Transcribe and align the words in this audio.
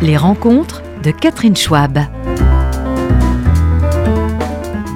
Les 0.00 0.16
rencontres 0.16 0.80
de 1.02 1.10
Catherine 1.10 1.56
Schwab. 1.56 1.98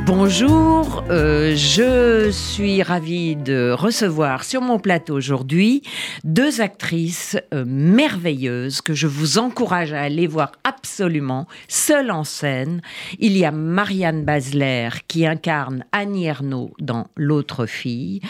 Bonjour, 0.06 1.02
euh, 1.10 1.56
je 1.56 2.30
suis 2.30 2.84
ravie 2.84 3.34
de 3.34 3.72
recevoir 3.72 4.44
sur 4.44 4.60
mon 4.60 4.78
plateau 4.78 5.16
aujourd'hui 5.16 5.82
deux 6.22 6.60
actrices 6.60 7.36
euh, 7.52 7.64
merveilleuses 7.66 8.80
que 8.80 8.94
je 8.94 9.08
vous 9.08 9.38
encourage 9.38 9.92
à 9.92 10.02
aller 10.02 10.28
voir 10.28 10.52
absolument, 10.62 11.48
seules 11.66 12.12
en 12.12 12.22
scène. 12.22 12.80
Il 13.18 13.36
y 13.36 13.44
a 13.44 13.50
Marianne 13.50 14.24
Basler 14.24 14.90
qui 15.08 15.26
incarne 15.26 15.84
Annie 15.90 16.26
Ernaux 16.26 16.74
dans 16.78 17.08
L'autre 17.16 17.66
fille 17.66 18.20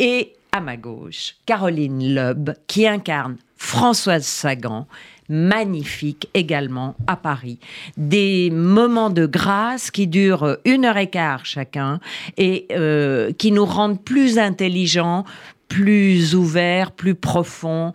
et 0.00 0.32
à 0.50 0.60
ma 0.62 0.78
gauche, 0.78 1.36
Caroline 1.44 2.14
Loeb 2.14 2.52
qui 2.66 2.86
incarne 2.86 3.36
Françoise 3.56 4.24
Sagan 4.24 4.86
magnifique 5.32 6.28
également 6.34 6.94
à 7.06 7.16
Paris. 7.16 7.58
Des 7.96 8.50
moments 8.50 9.10
de 9.10 9.26
grâce 9.26 9.90
qui 9.90 10.06
durent 10.06 10.58
une 10.64 10.84
heure 10.84 10.98
et 10.98 11.08
quart 11.08 11.46
chacun 11.46 12.00
et 12.36 12.66
euh, 12.72 13.32
qui 13.32 13.50
nous 13.50 13.64
rendent 13.64 14.02
plus 14.02 14.38
intelligents, 14.38 15.24
plus 15.68 16.34
ouverts, 16.34 16.92
plus 16.92 17.14
profonds, 17.14 17.94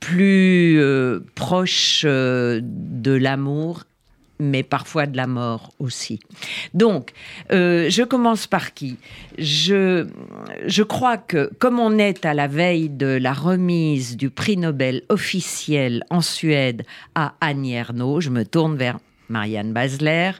plus 0.00 0.80
euh, 0.80 1.20
proches 1.34 2.04
euh, 2.06 2.60
de 2.62 3.12
l'amour 3.12 3.84
mais 4.40 4.62
parfois 4.62 5.06
de 5.06 5.16
la 5.16 5.26
mort 5.26 5.72
aussi. 5.78 6.20
Donc, 6.74 7.12
euh, 7.52 7.88
je 7.90 8.02
commence 8.02 8.46
par 8.46 8.74
qui? 8.74 8.96
Je, 9.38 10.06
je 10.66 10.82
crois 10.82 11.18
que 11.18 11.50
comme 11.58 11.78
on 11.78 11.98
est 11.98 12.24
à 12.24 12.34
la 12.34 12.48
veille 12.48 12.88
de 12.88 13.18
la 13.20 13.32
remise 13.32 14.16
du 14.16 14.30
prix 14.30 14.56
Nobel 14.56 15.02
officiel 15.08 16.04
en 16.10 16.20
Suède 16.20 16.84
à 17.14 17.34
Annie 17.40 17.70
je 18.18 18.30
me 18.30 18.44
tourne 18.44 18.76
vers 18.76 18.98
Marianne 19.30 19.72
Basler. 19.72 20.32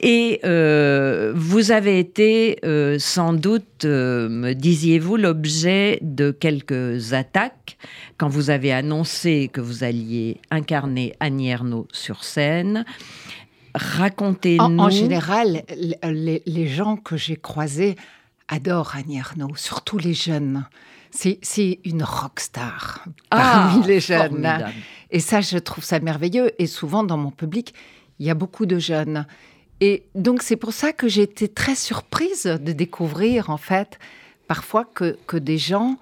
Et 0.00 0.40
euh, 0.44 1.32
vous 1.36 1.70
avez 1.70 1.98
été 1.98 2.58
euh, 2.64 2.98
sans 2.98 3.34
doute, 3.34 3.84
me 3.84 4.54
disiez-vous, 4.54 5.16
l'objet 5.16 5.98
de 6.00 6.30
quelques 6.30 7.12
attaques 7.12 7.76
quand 8.16 8.28
vous 8.28 8.50
avez 8.50 8.72
annoncé 8.72 9.50
que 9.52 9.60
vous 9.60 9.84
alliez 9.84 10.40
incarner 10.50 11.14
Annie 11.20 11.50
Ernaux 11.50 11.86
sur 11.92 12.24
scène. 12.24 12.84
Racontez-nous. 13.74 14.78
En, 14.78 14.90
général, 14.90 15.62
les, 16.02 16.66
gens 16.66 16.96
que 16.96 17.16
j'ai 17.16 17.36
croisés 17.36 17.96
adorent 18.48 18.94
Annie 18.96 19.18
Ernaux, 19.18 19.54
surtout 19.54 19.98
les 19.98 20.14
jeunes. 20.14 20.66
C'est 21.10 21.80
une 21.84 22.02
rockstar 22.02 23.04
ah, 23.30 23.70
parmi 23.70 23.86
les 23.86 24.00
jeunes. 24.00 24.46
Et 25.10 25.20
ça, 25.20 25.40
je 25.40 25.58
trouve 25.58 25.84
ça 25.84 26.00
merveilleux. 26.00 26.50
Et 26.58 26.66
souvent, 26.66 27.02
dans 27.02 27.16
mon 27.16 27.30
public, 27.30 27.74
il 28.18 28.26
y 28.26 28.30
a 28.30 28.34
beaucoup 28.34 28.66
de 28.66 28.78
jeunes. 28.78 29.26
Et 29.80 30.04
donc, 30.14 30.42
c'est 30.42 30.56
pour 30.56 30.72
ça 30.72 30.92
que 30.92 31.08
j'ai 31.08 31.22
été 31.22 31.48
très 31.48 31.74
surprise 31.74 32.44
de 32.44 32.72
découvrir, 32.72 33.50
en 33.50 33.56
fait, 33.56 33.98
parfois 34.46 34.84
que, 34.84 35.16
que 35.26 35.36
des 35.36 35.58
gens 35.58 35.98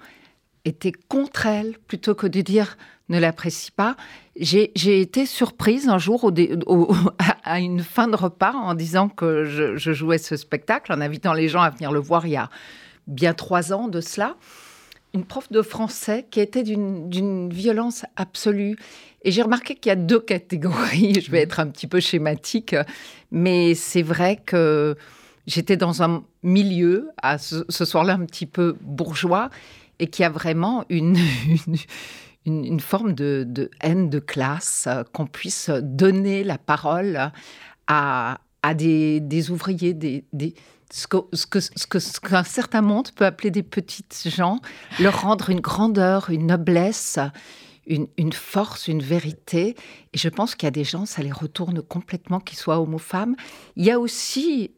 étaient 0.65 0.91
contre 0.91 1.45
elle, 1.45 1.77
plutôt 1.87 2.15
que 2.15 2.27
de 2.27 2.41
dire 2.41 2.77
ne 3.09 3.19
l'apprécie 3.19 3.71
pas. 3.71 3.95
J'ai 4.35 5.01
été 5.01 5.25
surprise 5.25 5.89
un 5.89 5.97
jour 5.97 6.31
à 7.43 7.59
une 7.59 7.81
fin 7.81 8.07
de 8.07 8.15
repas 8.15 8.53
en 8.53 8.73
disant 8.73 9.09
que 9.09 9.45
je, 9.45 9.93
jouais 9.93 10.17
ce 10.17 10.35
spectacle, 10.35 10.91
en 10.93 11.01
invitant 11.01 11.33
les 11.33 11.47
gens 11.47 11.61
à 11.61 11.69
venir 11.69 11.91
le 11.91 11.99
voir 11.99 12.25
il 12.25 12.33
y 12.33 12.37
a 12.37 12.49
bien 13.07 13.33
trois 13.33 13.73
ans 13.73 13.87
de 13.87 14.01
cela. 14.01 14.35
Une 15.13 15.23
prof 15.23 15.51
de 15.51 15.61
français 15.61 16.27
qui 16.29 16.39
était 16.41 16.63
d'une 16.63 17.49
violence 17.49 18.05
absolue. 18.17 18.77
Et 19.27 19.31
j'ai 19.31 19.41
remarqué 19.41 19.75
qu'il 19.75 19.89
y 19.89 19.91
a 19.91 19.97
deux 19.97 20.21
catégories. 20.21 21.19
Je 21.21 21.29
vais 21.29 21.41
être 21.41 21.59
un 21.59 21.67
petit 21.67 21.85
peu 21.85 21.99
schématique, 21.99 22.73
mais 23.29 23.75
c'est 23.75 24.01
vrai 24.01 24.37
que 24.37 24.95
j'étais 25.45 25.75
dans 25.75 26.01
un 26.01 26.23
milieu, 26.43 27.09
à 27.21 27.37
ce, 27.37 27.65
soir-là, 27.67 28.13
un 28.13 28.25
petit 28.25 28.45
peu 28.45 28.77
bourgeois, 28.79 29.49
et 29.99 30.07
qui 30.07 30.23
a 30.23 30.29
vraiment 30.29 30.85
une 30.87 31.17
une, 32.45 32.79
forme 32.79 33.11
de, 33.11 33.69
haine 33.81 34.09
de 34.09 34.19
classe, 34.19 34.85
euh, 34.87 35.03
qu'on 35.11 35.27
puisse 35.27 35.69
donner 35.69 36.45
la 36.45 36.57
parole 36.57 37.19
à, 37.87 38.39
à 38.63 38.73
des, 38.73 39.51
ouvriers, 39.51 39.93
des, 39.93 40.23
ce 40.89 41.05
qu'un 41.05 41.23
ce 41.33 41.45
que, 41.45 41.59
ce 41.59 42.19
que, 42.21 42.43
certain 42.45 42.81
monde 42.81 43.11
peut 43.11 43.25
appeler 43.25 43.51
des 43.51 43.63
petites 43.63 44.29
gens, 44.33 44.61
leur 45.01 45.23
rendre 45.23 45.49
une 45.49 45.59
grandeur, 45.59 46.29
une 46.29 46.47
noblesse, 46.47 47.19
une, 47.87 48.07
une 48.17 48.33
force, 48.33 48.87
une 48.87 49.01
vérité. 49.01 49.75
Et 50.13 50.17
je 50.17 50.29
pense 50.29 50.55
qu'il 50.55 50.65
y 50.65 50.67
a 50.67 50.71
des 50.71 50.83
gens, 50.83 51.05
ça 51.05 51.23
les 51.23 51.31
retourne 51.31 51.81
complètement, 51.81 52.39
qu'ils 52.39 52.57
soient 52.57 52.79
hommes 52.79 52.93
ou 52.93 52.99
femmes. 52.99 53.35
Il 53.75 53.85
y 53.85 53.91
a 53.91 53.99
aussi 53.99 54.71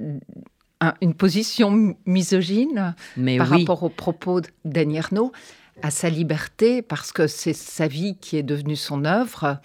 une 1.01 1.13
position 1.13 1.95
misogyne 2.05 2.95
par 3.37 3.47
rapport 3.47 3.83
aux 3.83 3.89
propos 3.89 4.41
d'Annie 4.63 4.97
Ernaux 4.97 5.31
à 5.81 5.91
sa 5.91 6.09
liberté 6.09 6.81
parce 6.81 7.11
que 7.11 7.27
c'est 7.27 7.53
sa 7.53 7.87
vie 7.87 8.17
qui 8.19 8.37
est 8.37 8.43
devenue 8.43 8.75
son 8.75 9.05
œuvre 9.05 9.59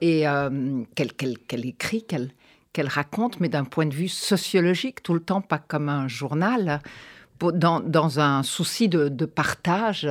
et 0.00 0.26
euh, 0.26 0.82
qu'elle 0.94 1.66
écrit, 1.66 2.04
qu'elle 2.04 2.88
raconte, 2.88 3.40
mais 3.40 3.48
d'un 3.48 3.64
point 3.64 3.86
de 3.86 3.94
vue 3.94 4.08
sociologique, 4.08 5.02
tout 5.02 5.14
le 5.14 5.20
temps, 5.20 5.40
pas 5.40 5.58
comme 5.58 5.88
un 5.88 6.08
journal, 6.08 6.80
dans, 7.40 7.80
dans 7.80 8.20
un 8.20 8.42
souci 8.42 8.88
de, 8.88 9.08
de 9.08 9.26
partage 9.26 10.08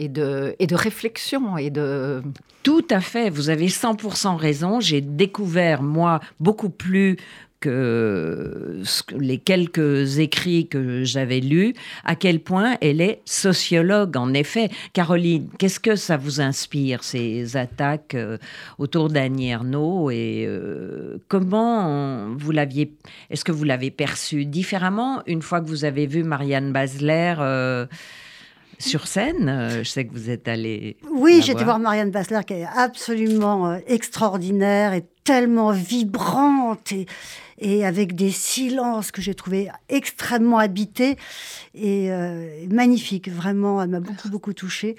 et 0.00 0.08
de, 0.08 0.74
réflexion 0.74 1.58
et 1.58 1.70
de... 1.70 2.22
Tout 2.62 2.86
à 2.90 3.00
fait, 3.00 3.28
vous 3.28 3.50
avez 3.50 3.68
100% 3.68 4.36
raison. 4.36 4.80
J'ai 4.80 5.02
découvert, 5.02 5.82
moi, 5.82 6.20
beaucoup 6.40 6.70
plus 6.70 7.16
que 7.60 8.82
les 9.18 9.36
quelques 9.36 10.18
écrits 10.18 10.66
que 10.66 11.04
j'avais 11.04 11.40
lus, 11.40 11.74
à 12.04 12.16
quel 12.16 12.40
point 12.40 12.78
elle 12.80 13.02
est 13.02 13.20
sociologue, 13.26 14.16
en 14.16 14.32
effet. 14.32 14.70
Caroline, 14.94 15.48
qu'est-ce 15.58 15.78
que 15.80 15.96
ça 15.96 16.16
vous 16.16 16.40
inspire, 16.40 17.04
ces 17.04 17.58
attaques 17.58 18.14
euh, 18.14 18.38
autour 18.78 19.10
d'Annie 19.10 19.50
Ernaux 19.50 20.10
Et 20.10 20.46
euh, 20.48 21.18
comment 21.28 22.34
vous 22.38 22.52
l'aviez... 22.52 22.94
Est-ce 23.28 23.44
que 23.44 23.52
vous 23.52 23.64
l'avez 23.64 23.90
perçu 23.90 24.46
différemment 24.46 25.22
une 25.26 25.42
fois 25.42 25.60
que 25.60 25.66
vous 25.66 25.84
avez 25.84 26.06
vu 26.06 26.22
Marianne 26.22 26.72
Basler 26.72 27.34
euh, 27.40 27.84
sur 28.80 29.06
scène. 29.06 29.70
Je 29.78 29.88
sais 29.88 30.04
que 30.04 30.12
vous 30.12 30.30
êtes 30.30 30.48
allé. 30.48 30.96
Oui, 31.10 31.42
j'étais 31.44 31.64
voir 31.64 31.78
Marianne 31.78 32.10
Basler 32.10 32.40
qui 32.46 32.54
est 32.54 32.66
absolument 32.76 33.78
extraordinaire 33.86 34.94
et 34.94 35.04
tellement 35.24 35.70
vibrante 35.70 36.92
et, 36.92 37.06
et 37.60 37.84
avec 37.84 38.14
des 38.14 38.30
silences 38.30 39.10
que 39.10 39.22
j'ai 39.22 39.34
trouvé 39.34 39.70
extrêmement 39.88 40.58
habités 40.58 41.16
et 41.74 42.10
euh, 42.10 42.66
magnifiques. 42.70 43.30
Vraiment, 43.30 43.82
elle 43.82 43.90
m'a 43.90 44.00
beaucoup, 44.00 44.28
beaucoup 44.28 44.52
touchée. 44.52 44.96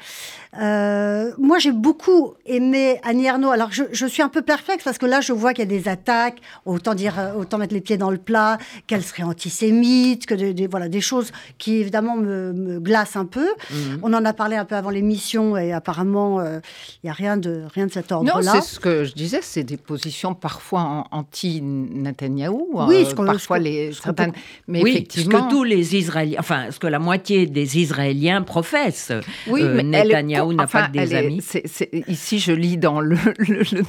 Euh, 0.59 1.31
moi, 1.37 1.59
j'ai 1.59 1.71
beaucoup 1.71 2.33
aimé 2.45 2.99
Annie 3.03 3.25
Ernaux. 3.25 3.51
Alors, 3.51 3.71
je, 3.71 3.83
je, 3.91 4.05
suis 4.05 4.21
un 4.21 4.29
peu 4.29 4.41
perplexe 4.41 4.83
parce 4.83 4.97
que 4.97 5.05
là, 5.05 5.21
je 5.21 5.33
vois 5.33 5.53
qu'il 5.53 5.63
y 5.63 5.67
a 5.67 5.79
des 5.79 5.89
attaques. 5.89 6.39
Autant 6.65 6.93
dire, 6.93 7.15
autant 7.37 7.57
mettre 7.57 7.73
les 7.73 7.81
pieds 7.81 7.97
dans 7.97 8.11
le 8.11 8.17
plat, 8.17 8.57
qu'elle 8.87 9.03
serait 9.03 9.23
antisémite, 9.23 10.25
que 10.25 10.35
des, 10.35 10.67
voilà, 10.67 10.87
des 10.87 11.01
choses 11.01 11.31
qui, 11.57 11.77
évidemment, 11.77 12.15
me, 12.15 12.53
me 12.53 12.79
glacent 12.79 13.15
un 13.15 13.25
peu. 13.25 13.47
Mhm. 13.71 13.99
On 14.03 14.13
en 14.13 14.23
a 14.23 14.33
parlé 14.33 14.55
un 14.55 14.65
peu 14.65 14.75
avant 14.75 14.91
l'émission 14.91 15.57
et 15.57 15.73
apparemment, 15.73 16.39
euh, 16.39 16.59
il 17.03 17.07
n'y 17.07 17.09
a 17.09 17.13
rien 17.13 17.37
de, 17.37 17.63
rien 17.73 17.87
de 17.87 17.91
cet 17.91 18.11
ordre-là. 18.11 18.41
Non, 18.41 18.61
c'est 18.61 18.61
ce 18.61 18.79
que 18.79 19.03
je 19.03 19.13
disais, 19.13 19.39
c'est 19.41 19.63
des 19.63 19.77
positions 19.77 20.35
parfois 20.35 21.05
oui, 22.51 23.05
parfois 23.15 23.59
les 23.59 23.93
certaines, 23.93 24.33
mais 24.67 24.81
effectivement, 24.81 25.39
ce 25.39 25.45
que 25.45 25.49
tous 25.49 25.63
les 25.63 25.95
Israéliens, 25.95 26.37
enfin, 26.39 26.71
ce 26.71 26.79
que 26.79 26.87
la 26.87 26.99
moitié 26.99 27.45
des 27.45 27.79
Israéliens 27.79 28.41
professent. 28.41 29.13
Oui, 29.47 29.61
euh, 29.63 29.73
mais 29.75 29.83
Netanyahou 29.83 30.53
n'a 30.53 30.67
pas 30.67 30.87
que 30.87 30.91
des 30.91 31.13
amis. 31.13 31.43
ici, 32.07 32.39
je 32.39 32.51
lis 32.51 32.77
dans 32.77 32.99
le, 33.01 33.17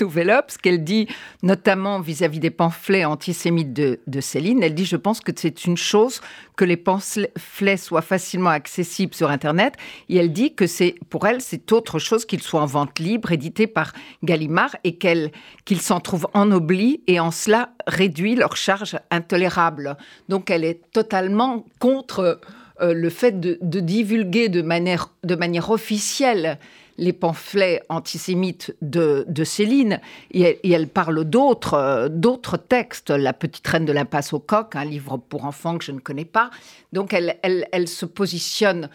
Nouvel 0.01 0.31
Obs 0.31 0.57
qu'elle 0.57 0.85
dit, 0.85 1.09
notamment 1.43 2.01
vis-à-vis 2.01 2.41
des 2.41 2.51
pamphlets 2.51 3.05
antisémites 3.05 3.73
de, 3.73 4.01
de 4.07 4.21
Céline, 4.21 4.63
elle 4.63 4.75
dit, 4.75 4.87
je 4.87 4.97
pense 4.97 5.21
que 5.21 5.33
c'est 5.35 5.65
une 5.65 5.77
chose 5.77 6.21
que 6.57 6.65
les 6.65 6.77
pamphlets 6.77 7.77
soient 7.77 8.03
facilement 8.03 8.51
accessibles 8.51 9.15
sur 9.15 9.31
Internet. 9.31 9.75
Et 10.09 10.17
elle 10.17 10.33
dit 10.33 10.55
que 10.55 10.67
c'est 10.67 10.95
pour 11.11 11.27
elle, 11.27 11.41
c'est 11.41 11.73
autre 11.73 11.99
chose 11.99 12.25
qu'ils 12.25 12.43
soient 12.43 12.63
en 12.63 12.67
vente 12.67 12.99
libre, 12.99 13.33
édités 13.33 13.67
par 13.67 13.93
Gallimard, 14.23 14.77
et 14.85 14.97
qu'ils 14.97 15.81
s'en 15.81 16.01
trouvent 16.01 16.29
ennoblis 16.35 17.03
et 17.07 17.21
en 17.21 17.31
cela 17.31 17.71
réduit 17.87 18.35
leur 18.35 18.52
charge 18.57 18.99
intolérable. 19.11 19.97
Donc 20.29 20.51
elle 20.51 20.65
est 20.65 20.81
totalement 20.93 21.65
contre 21.79 22.41
euh, 22.81 22.95
le 22.95 23.11
fait 23.11 23.41
de, 23.41 23.59
divulguer 23.81 24.49
de 24.49 24.63
manière, 24.63 25.11
de 25.25 25.35
manière 25.35 25.71
officielle 25.71 26.59
les 26.99 27.13
pamphlets 27.13 27.83
antisémites 27.89 28.77
de, 28.83 29.25
Céline, 29.45 29.99
et 30.31 30.71
elle, 30.71 30.89
parle 30.89 31.25
d'autres, 31.25 32.09
d'autres 32.11 32.59
textes, 32.59 33.11
La 33.11 33.33
petite 33.33 33.67
reine 33.67 33.87
de 33.87 33.93
l'impasse 33.93 34.33
au 34.33 34.39
coq, 34.39 34.77
un 34.77 34.85
livre 34.85 35.17
pour 35.17 35.47
enfants 35.47 35.79
que 35.79 35.85
je 35.85 35.93
ne 35.93 36.01
connais 36.01 36.27
pas. 36.27 36.51
Donc 36.93 37.15
elle, 37.15 37.39
elle, 37.43 37.89
se 37.89 38.05
positionne 38.05 38.91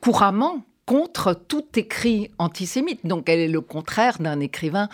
couramment 0.00 0.64
contre 0.86 1.34
tout 1.34 1.66
écrit 1.76 2.30
antisémite. 2.38 3.06
Donc 3.06 3.28
elle 3.28 3.40
est 3.40 3.48
le 3.48 3.60
contraire 3.60 4.18
d'un 4.18 4.40
écrivain 4.40 4.88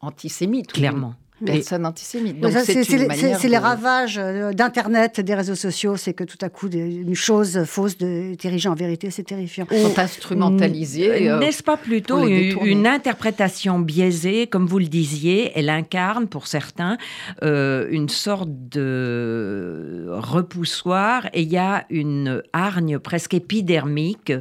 antisémite. 0.00 0.72
Clairement 0.72 1.14
personne 1.44 1.86
antisémite. 1.86 2.36
c'est 2.64 3.48
les 3.48 3.58
ravages 3.58 4.18
euh, 4.18 4.52
d'Internet, 4.52 5.20
des 5.20 5.34
réseaux 5.34 5.54
sociaux, 5.54 5.96
c'est 5.96 6.14
que 6.14 6.24
tout 6.24 6.38
à 6.40 6.48
coup, 6.48 6.68
une 6.68 7.14
chose 7.14 7.64
fausse 7.64 7.98
de 7.98 8.34
dirigée 8.34 8.68
en 8.68 8.74
vérité, 8.74 9.10
c'est 9.10 9.24
terrifiant. 9.24 9.66
Sont 9.70 9.98
instrumentalisés. 9.98 11.30
Euh, 11.30 11.38
n'est-ce 11.38 11.62
pas 11.62 11.76
plutôt 11.76 12.26
une, 12.26 12.86
interprétation 12.86 13.78
biaisée, 13.78 14.46
comme 14.46 14.66
vous 14.66 14.78
le 14.78 14.86
disiez, 14.86 15.52
elle 15.54 15.68
incarne 15.68 16.28
pour 16.28 16.46
certains 16.46 16.96
euh, 17.42 17.88
une 17.90 18.08
sorte 18.08 18.48
de 18.70 20.06
repoussoir 20.10 21.26
et 21.32 21.42
il 21.42 21.52
y 21.52 21.58
a 21.58 21.84
une 21.90 22.42
hargne 22.52 22.98
presque 22.98 23.34
épidermique 23.34 24.32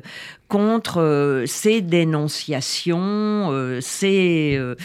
contre 0.47 1.01
euh, 1.01 1.45
ces 1.47 1.81
dénonciations, 1.81 3.49
euh, 3.51 3.79
ces 3.81 4.55
euh, 4.57 4.75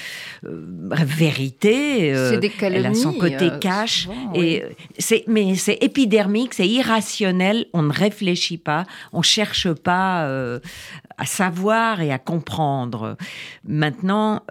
vérités. 0.43 2.15
c'est 2.15 2.39
des 2.39 2.53
elle 2.61 2.87
a 2.87 2.95
son 2.95 3.13
côté 3.13 3.51
cash. 3.61 4.09
et 4.35 4.65
c'est, 4.99 5.25
mais 5.27 5.55
c'est 5.57 5.79
épidermique, 5.83 6.55
c'est 6.55 6.69
irrationnel. 6.69 7.67
On 7.73 7.83
ne 7.83 7.93
réfléchit 7.93 8.59
pas, 8.59 8.85
on 9.13 9.23
cherche 9.23 9.73
pas 9.73 10.29
à 11.19 11.27
savoir 11.27 12.01
et 12.01 12.13
à 12.13 12.19
comprendre. 12.19 13.17
Maintenant, 13.67 14.43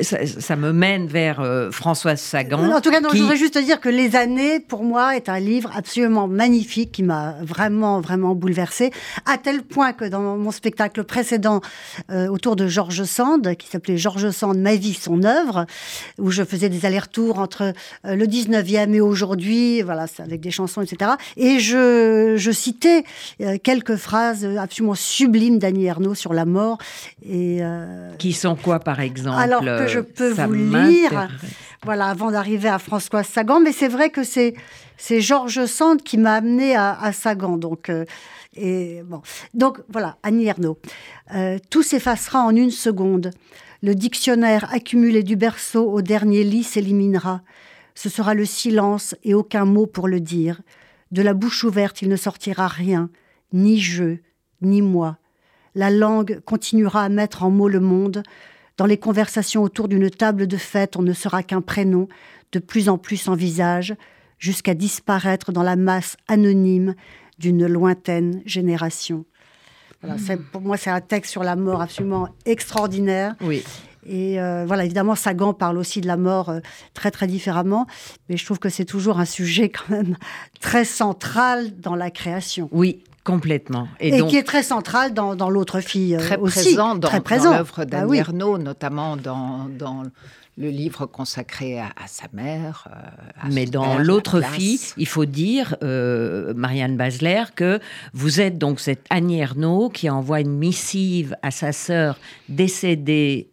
ça, 0.00 0.56
me 0.56 0.72
mène 0.72 1.06
vers 1.06 1.68
Françoise 1.70 2.20
Sagan. 2.20 2.70
En 2.72 2.80
tout 2.80 2.90
cas, 2.90 3.00
je 3.12 3.20
voudrais 3.20 3.36
juste 3.36 3.58
dire 3.58 3.80
que 3.80 3.88
Les 3.88 4.16
années, 4.16 4.60
pour 4.60 4.84
moi, 4.84 5.16
est 5.16 5.28
un 5.28 5.40
livre 5.40 5.70
absolument 5.74 6.26
magnifique 6.26 6.92
qui 6.92 7.02
m'a 7.02 7.36
vraiment, 7.42 8.00
vraiment 8.00 8.34
bouleversée, 8.34 8.90
à 9.26 9.38
tel 9.38 9.62
point 9.62 9.83
que 9.92 10.04
dans 10.04 10.36
mon 10.36 10.50
spectacle 10.50 11.04
précédent 11.04 11.60
euh, 12.10 12.28
autour 12.28 12.56
de 12.56 12.66
Georges 12.66 13.04
Sand, 13.04 13.56
qui 13.56 13.68
s'appelait 13.68 13.96
Georges 13.96 14.30
Sand, 14.30 14.58
Ma 14.58 14.76
vie, 14.76 14.94
son 14.94 15.24
œuvre, 15.24 15.66
où 16.18 16.30
je 16.30 16.42
faisais 16.42 16.68
des 16.68 16.86
allers-retours 16.86 17.38
entre 17.38 17.72
euh, 18.06 18.14
le 18.14 18.26
19e 18.26 18.92
et 18.94 19.00
aujourd'hui, 19.00 19.82
voilà, 19.82 20.06
avec 20.18 20.40
des 20.40 20.50
chansons, 20.50 20.80
etc. 20.80 21.12
Et 21.36 21.58
je, 21.60 22.34
je 22.36 22.50
citais 22.50 23.04
euh, 23.40 23.58
quelques 23.62 23.96
phrases 23.96 24.44
absolument 24.58 24.94
sublimes 24.94 25.58
d'Annie 25.58 25.86
Ernaux 25.86 26.14
sur 26.14 26.32
la 26.32 26.44
mort. 26.44 26.78
Et, 27.28 27.60
qui 28.18 28.32
sont 28.32 28.56
quoi, 28.56 28.80
par 28.80 29.00
exemple 29.00 29.40
Alors 29.40 29.60
que 29.60 29.86
je 29.86 30.00
peux 30.00 30.30
vous 30.30 30.52
lire, 30.52 31.28
voilà, 31.82 32.06
avant 32.06 32.30
d'arriver 32.30 32.68
à 32.68 32.78
Françoise 32.78 33.26
Sagan, 33.26 33.60
mais 33.60 33.72
c'est 33.72 33.88
vrai 33.88 34.10
que 34.10 34.24
c'est 34.24 34.54
c'est 34.96 35.20
Georges 35.20 35.66
Sand 35.66 36.02
qui 36.02 36.18
m'a 36.18 36.34
amené 36.34 36.76
à, 36.76 36.96
à 36.98 37.12
Sagan. 37.12 37.56
Donc, 37.56 37.90
et 38.56 39.02
bon. 39.04 39.22
Donc 39.52 39.80
voilà, 39.88 40.18
Annie 40.22 40.46
Ernaux. 40.46 40.78
Euh, 41.34 41.58
tout 41.70 41.82
s'effacera 41.82 42.40
en 42.40 42.54
une 42.54 42.70
seconde. 42.70 43.30
Le 43.82 43.94
dictionnaire 43.94 44.72
accumulé 44.72 45.22
du 45.22 45.36
berceau 45.36 45.90
au 45.90 46.02
dernier 46.02 46.44
lit 46.44 46.62
s'éliminera. 46.64 47.42
Ce 47.94 48.08
sera 48.08 48.34
le 48.34 48.44
silence 48.44 49.14
et 49.22 49.34
aucun 49.34 49.64
mot 49.64 49.86
pour 49.86 50.08
le 50.08 50.20
dire. 50.20 50.60
De 51.12 51.22
la 51.22 51.34
bouche 51.34 51.64
ouverte, 51.64 52.02
il 52.02 52.08
ne 52.08 52.16
sortira 52.16 52.66
rien, 52.66 53.10
ni 53.52 53.78
je, 53.78 54.16
ni 54.62 54.82
moi. 54.82 55.18
La 55.74 55.90
langue 55.90 56.40
continuera 56.44 57.04
à 57.04 57.08
mettre 57.08 57.42
en 57.42 57.50
mots 57.50 57.68
le 57.68 57.80
monde. 57.80 58.22
Dans 58.76 58.86
les 58.86 58.96
conversations 58.96 59.62
autour 59.62 59.88
d'une 59.88 60.10
table 60.10 60.46
de 60.46 60.56
fête, 60.56 60.96
on 60.96 61.02
ne 61.02 61.12
sera 61.12 61.42
qu'un 61.42 61.60
prénom, 61.60 62.08
de 62.52 62.58
plus 62.58 62.88
en 62.88 62.98
plus 62.98 63.28
en 63.28 63.34
visage, 63.34 63.94
jusqu'à 64.38 64.74
disparaître 64.74 65.52
dans 65.52 65.62
la 65.62 65.76
masse 65.76 66.16
anonyme 66.26 66.94
d'une 67.38 67.66
lointaine 67.66 68.42
génération. 68.46 69.24
Voilà, 70.02 70.16
pour 70.52 70.60
moi, 70.60 70.76
c'est 70.76 70.90
un 70.90 71.00
texte 71.00 71.30
sur 71.30 71.42
la 71.42 71.56
mort 71.56 71.80
absolument 71.80 72.28
extraordinaire. 72.44 73.34
Oui. 73.40 73.62
Et 74.06 74.38
euh, 74.38 74.64
voilà, 74.66 74.84
évidemment, 74.84 75.14
Sagan 75.14 75.54
parle 75.54 75.78
aussi 75.78 76.02
de 76.02 76.06
la 76.06 76.18
mort 76.18 76.50
euh, 76.50 76.60
très 76.92 77.10
très 77.10 77.26
différemment, 77.26 77.86
mais 78.28 78.36
je 78.36 78.44
trouve 78.44 78.58
que 78.58 78.68
c'est 78.68 78.84
toujours 78.84 79.18
un 79.18 79.24
sujet 79.24 79.70
quand 79.70 79.88
même 79.88 80.16
très 80.60 80.84
central 80.84 81.78
dans 81.80 81.94
la 81.94 82.10
création. 82.10 82.68
Oui, 82.70 83.02
Complètement. 83.24 83.88
Et, 84.00 84.22
qui 84.26 84.36
est 84.36 84.42
très 84.42 84.62
central 84.62 85.14
dans, 85.14 85.34
dans 85.34 85.48
l'autre 85.48 85.80
fille 85.80 86.14
euh, 86.14 86.18
très 86.18 86.36
aussi. 86.36 86.74
Présent 86.74 86.94
dans, 86.94 87.08
très 87.08 87.22
présent 87.22 87.52
dans 87.52 87.56
l'œuvre 87.56 87.86
ah 87.90 88.58
notamment 88.58 89.16
dans, 89.16 89.66
dans 89.78 90.02
le 90.56 90.70
livre 90.70 91.06
consacré 91.06 91.80
à, 91.80 91.92
sa 92.06 92.26
mère. 92.32 92.88
Euh, 92.90 93.48
Mais 93.50 93.66
dans 93.66 93.98
l'autre 93.98 94.40
fille, 94.40 94.80
il 94.96 95.06
faut 95.06 95.24
dire, 95.24 95.76
euh, 95.82 96.54
Marianne 96.54 96.96
Basler, 96.96 97.44
que 97.56 97.80
vous 98.12 98.40
êtes 98.40 98.58
donc 98.58 98.80
cette 98.80 99.04
Annie 99.10 99.40
Ernaux 99.40 99.88
qui 99.88 100.08
envoie 100.08 100.40
une 100.40 100.56
missive 100.56 101.36
à 101.42 101.50
sa 101.50 101.72
sœur 101.72 102.18
décédée 102.48 103.48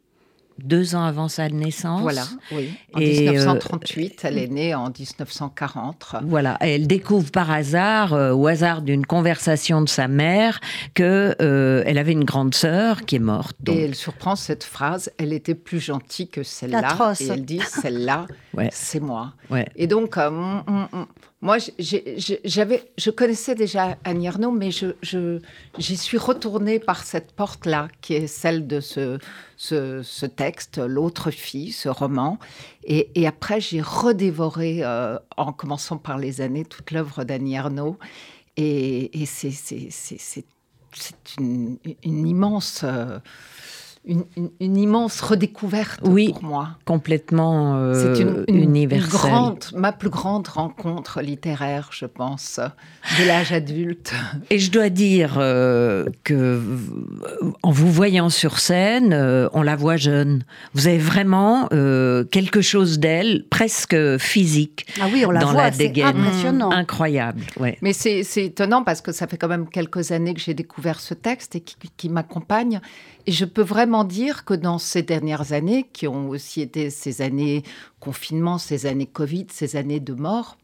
deux 0.64 0.96
ans 0.96 1.04
avant 1.04 1.28
sa 1.28 1.50
naissance. 1.50 2.02
Voilà, 2.02 2.26
oui. 2.52 2.72
En 2.94 3.00
1938, 3.00 4.12
euh, 4.26 4.28
elle 4.28 4.38
est 4.38 4.48
née 4.48 4.76
en 4.76 4.90
1940. 4.90 6.16
Voilà, 6.24 6.58
elle 6.60 6.88
découvre 6.88 7.32
par 7.32 7.52
hasard, 7.52 8.14
euh, 8.14 8.34
au 8.34 8.48
hasard 8.48 8.82
d'une 8.82 9.06
conversation 9.06 9.82
de 9.82 9.90
sa 9.90 10.08
mère, 10.08 10.60
que 10.94 11.36
euh, 11.42 11.84
elle 11.86 11.98
avait 11.98 12.12
une 12.12 12.26
grande 12.26 12.54
sœur 12.54 13.06
qui 13.06 13.18
est 13.18 13.20
morte. 13.20 13.56
Et 13.68 13.84
elle 13.84 13.96
surprend 13.96 14.36
cette 14.36 14.64
phrase 14.64 15.12
elle 15.18 15.34
était 15.34 15.56
plus 15.56 15.80
gentille 15.80 16.28
que 16.28 16.44
celle-là. 16.44 17.14
Et 17.20 17.28
elle 17.28 17.46
dit 17.46 17.62
celle-là, 17.62 18.26
c'est 18.72 19.00
moi. 19.00 19.34
Et 19.76 19.88
donc, 19.88 20.18
moi, 21.42 21.58
j'avais, 21.80 22.92
je 23.00 23.10
connaissais 23.10 23.56
déjà 23.56 23.98
Annie 24.04 24.28
Ernaux, 24.28 24.52
mais 24.52 24.70
je, 24.70 25.40
j'y 25.80 25.98
suis 25.98 26.20
retournée 26.20 26.78
par 26.78 27.04
cette 27.04 27.32
porte-là, 27.32 27.88
qui 28.02 28.14
est 28.14 28.28
celle 28.28 28.68
de 28.68 28.80
ce, 28.80 29.18
ce, 29.58 30.26
texte, 30.28 30.78
L'autre 30.78 31.32
fille, 31.32 31.72
ce 31.72 31.90
roman. 31.90 32.38
Et, 32.84 33.26
après, 33.26 33.60
j'ai 33.60 33.82
redévoré, 33.82 34.82
euh, 34.84 35.18
en 35.36 35.52
commençant 35.52 35.98
par 35.98 36.20
les 36.20 36.42
années, 36.42 36.64
toute 36.64 36.92
l'œuvre 36.92 37.24
d'Annie 37.24 37.56
Ernaux. 37.56 37.98
Et, 38.56 39.22
et 39.24 39.26
c'est, 39.26 39.50
une, 41.40 41.78
une, 42.04 42.28
immense... 42.28 42.82
Euh, 42.84 43.18
une, 44.06 44.78
immense 44.78 45.22
redécouverte 45.22 46.02
pour 46.02 46.44
moi. 46.44 46.70
Complètement 46.86 47.76
euh, 47.76 48.16
C'est 48.16 48.22
une, 48.22 48.46
universelle. 48.48 49.10
grande, 49.10 49.66
ma 49.76 49.92
plus 49.92 50.10
grande 50.10 50.48
rencontre 50.48 51.22
littéraire, 51.22 51.90
je 51.92 52.06
pense, 52.06 52.60
de 53.20 53.28
l'âge 53.28 53.52
adulte. 53.52 54.14
Et 54.50 54.58
je 54.58 54.72
dois 54.72 54.90
dire 54.90 55.36
euh, 55.38 56.06
que 56.24 56.60
en 57.62 57.72
vous 57.72 57.92
voyant 57.92 58.30
sur 58.30 58.58
scène, 58.58 59.14
euh, 59.14 59.48
on 59.54 59.62
la 59.62 59.76
voit 59.76 59.98
jeune. 59.98 60.44
Vous 60.74 60.88
avez 60.88 60.98
vraiment 60.98 61.70
euh, 61.72 62.24
quelque 62.24 62.62
chose 62.62 62.98
d'elle, 62.98 63.46
presque 63.52 64.18
physique. 64.18 64.88
Ah 65.00 65.06
oui, 65.14 65.26
on 65.28 65.32
la 65.32 65.42
dans 65.42 65.52
voit, 65.52 65.64
la 65.64 65.72
dégaine. 65.72 66.08
impressionnant. 66.08 66.72
Incroyable. 66.72 67.44
Ouais. 67.60 67.78
Mais 67.82 67.94
c'est 67.94 68.26
étonnant 68.38 68.84
parce 68.84 69.02
que 69.02 69.12
ça 69.12 69.28
fait 69.28 69.38
quand 69.38 69.48
même 69.48 69.70
quelques 69.70 70.12
années 70.12 70.34
que 70.34 70.42
j'ai 70.42 70.56
découvert 70.56 71.00
ce 71.00 71.14
texte 71.14 71.56
et 71.56 71.62
qui, 71.62 71.76
qui 71.98 72.10
m'accompagne. 72.10 72.82
Et 73.28 73.32
je 73.32 73.46
peux 73.46 73.62
vraiment 73.62 73.91
dire 74.04 74.46
que 74.46 74.54
dans 74.54 74.78
ces 74.78 75.04
dernières 75.04 75.54
années, 75.54 75.88
qui 75.94 76.08
ont 76.08 76.30
aussi 76.30 76.62
été 76.62 76.90
ces 76.90 77.22
années 77.22 77.64
confinement, 78.00 78.58
ces 78.58 78.86
années 78.86 79.06
Covid, 79.06 79.48
ces 79.52 79.76
années 79.76 80.00
de 80.00 80.14
mort, 80.14 80.58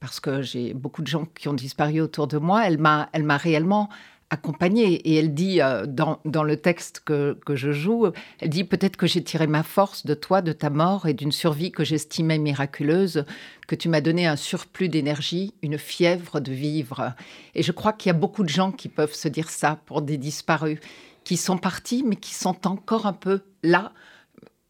parce 0.00 0.18
que 0.18 0.42
j'ai 0.42 0.74
beaucoup 0.74 1.02
de 1.02 1.06
gens 1.06 1.26
qui 1.26 1.48
ont 1.48 1.54
disparu 1.54 2.00
autour 2.00 2.26
de 2.26 2.38
moi, 2.38 2.66
elle 2.66 2.78
m'a, 2.78 3.08
elle 3.12 3.22
m'a 3.22 3.36
réellement 3.36 3.88
accompagnée. 4.30 4.94
Et 4.94 5.14
elle 5.16 5.34
dit 5.34 5.60
euh, 5.60 5.86
dans, 5.86 6.18
dans, 6.24 6.42
le 6.42 6.56
texte 6.56 7.02
que, 7.04 7.38
que, 7.44 7.54
je 7.54 7.70
joue, 7.70 8.08
elle 8.40 8.48
dit 8.48 8.64
peut-être 8.64 8.96
que 8.96 9.06
j'ai 9.06 9.22
tiré 9.22 9.46
ma 9.46 9.62
force 9.62 10.06
de 10.06 10.14
toi, 10.14 10.40
de 10.42 10.52
ta 10.52 10.70
mort 10.70 11.06
et 11.06 11.14
d'une 11.14 11.32
survie 11.32 11.70
que 11.70 11.84
j'estimais 11.84 12.38
miraculeuse, 12.38 13.24
que 13.68 13.74
tu 13.74 13.88
m'as 13.88 14.00
donné 14.00 14.26
un 14.26 14.36
surplus 14.36 14.88
d'énergie, 14.88 15.54
une 15.62 15.78
fièvre 15.78 16.40
de 16.40 16.50
vivre. 16.50 17.12
Et 17.54 17.62
je 17.62 17.72
crois 17.72 17.92
qu'il 17.92 18.08
y 18.08 18.14
a 18.14 18.18
beaucoup 18.18 18.42
de 18.42 18.48
gens 18.48 18.72
qui 18.72 18.88
peuvent 18.88 19.14
se 19.14 19.28
dire 19.28 19.50
ça 19.50 19.78
pour 19.86 20.00
des 20.02 20.16
disparus 20.16 20.78
qui 21.24 21.36
sont 21.36 21.58
partis, 21.58 22.04
mais 22.06 22.16
qui 22.16 22.34
sont 22.34 22.66
encore 22.66 23.06
un 23.06 23.12
peu 23.12 23.40
là. 23.62 23.92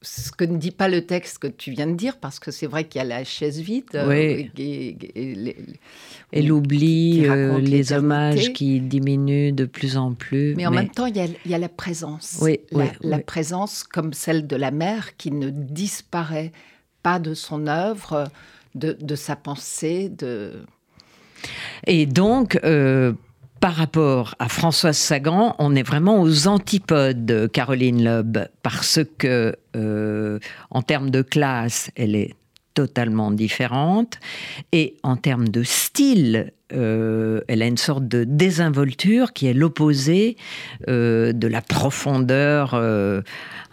Ce 0.04 0.32
que 0.32 0.44
ne 0.44 0.56
dit 0.56 0.72
pas 0.72 0.88
le 0.88 1.06
texte 1.06 1.38
que 1.38 1.46
tu 1.46 1.70
viens 1.70 1.86
de 1.86 1.94
dire, 1.94 2.18
parce 2.18 2.40
que 2.40 2.50
c'est 2.50 2.66
vrai 2.66 2.88
qu'il 2.88 2.98
y 2.98 3.02
a 3.02 3.04
la 3.04 3.22
chaise 3.22 3.60
vide. 3.60 3.84
Euh, 3.94 4.08
oui. 4.08 4.50
et, 6.32 6.42
l'oubli, 6.42 7.24
euh, 7.24 7.60
les 7.60 7.92
hommages 7.92 8.52
qui 8.52 8.80
diminuent 8.80 9.52
de 9.52 9.64
plus 9.64 9.96
en 9.96 10.14
plus. 10.14 10.56
Mais, 10.56 10.66
en 10.66 10.72
même 10.72 10.90
temps, 10.90 11.06
il 11.06 11.16
y, 11.16 11.54
a, 11.54 11.58
la 11.58 11.68
présence. 11.68 12.38
Oui, 12.40 12.58
la, 12.72 12.86
la 13.00 13.18
présence 13.20 13.84
comme 13.84 14.12
celle 14.12 14.48
de 14.48 14.56
la 14.56 14.72
mère 14.72 15.16
qui 15.16 15.30
ne 15.30 15.50
disparaît 15.50 16.50
pas 17.02 17.18
de 17.18 17.34
son 17.34 17.66
œuvre, 17.66 18.24
de, 18.74 18.96
de 19.00 19.14
sa 19.14 19.36
pensée. 19.36 20.08
De... 20.08 20.64
Et 21.86 22.06
donc, 22.06 22.58
euh, 22.64 23.12
par 23.62 23.76
rapport 23.76 24.34
à 24.40 24.48
Françoise 24.48 24.96
Sagan, 24.96 25.54
on 25.60 25.76
est 25.76 25.84
vraiment 25.84 26.20
aux 26.20 26.48
antipodes, 26.48 27.48
Caroline 27.52 28.02
Loeb, 28.02 28.38
parce 28.64 28.98
que, 29.18 29.54
euh, 29.76 30.40
en 30.70 30.82
termes 30.82 31.10
de 31.10 31.22
classe, 31.22 31.92
elle 31.94 32.16
est 32.16 32.34
totalement 32.74 33.30
différente. 33.30 34.18
Et 34.72 34.96
en 35.02 35.16
termes 35.16 35.48
de 35.48 35.62
style, 35.62 36.52
euh, 36.72 37.40
elle 37.48 37.62
a 37.62 37.66
une 37.66 37.76
sorte 37.76 38.08
de 38.08 38.24
désinvolture 38.24 39.32
qui 39.32 39.46
est 39.46 39.52
l'opposé 39.52 40.36
euh, 40.88 41.32
de 41.32 41.46
la 41.46 41.60
profondeur 41.60 42.72
euh, 42.74 43.20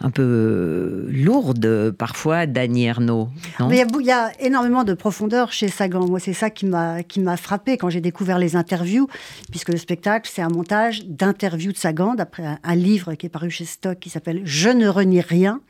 un 0.00 0.10
peu 0.10 1.06
lourde 1.10 1.92
parfois 1.96 2.46
d'Annie 2.46 2.84
Ernaux. 2.84 3.28
il, 3.70 4.06
y 4.06 4.10
a, 4.10 4.32
énormément 4.40 4.84
de 4.84 4.94
profondeur 4.94 5.52
chez 5.52 5.68
Sagan. 5.68 6.06
Moi, 6.06 6.20
c'est 6.20 6.32
ça 6.32 6.50
qui 6.50 6.66
m'a 6.66 7.02
qui 7.02 7.20
m'a 7.20 7.36
frappé 7.36 7.76
quand 7.76 7.90
j'ai 7.90 8.00
découvert 8.00 8.38
les 8.38 8.56
interviews, 8.56 9.08
puisque 9.50 9.70
le 9.70 9.78
spectacle 9.78 10.30
c'est 10.32 10.42
un 10.42 10.48
montage 10.48 11.06
d'interviews 11.06 11.72
de 11.72 11.78
Sagan 11.78 12.14
d'après 12.14 12.58
un, 12.62 12.74
livre 12.74 13.14
qui 13.14 13.26
est 13.26 13.30
paru 13.30 13.50
chez 13.50 13.64
Stock 13.64 13.98
qui 13.98 14.10
s'appelle 14.10 14.42
Je 14.44 14.68
ne 14.68 14.88
renie 14.88 15.20
rien 15.20 15.60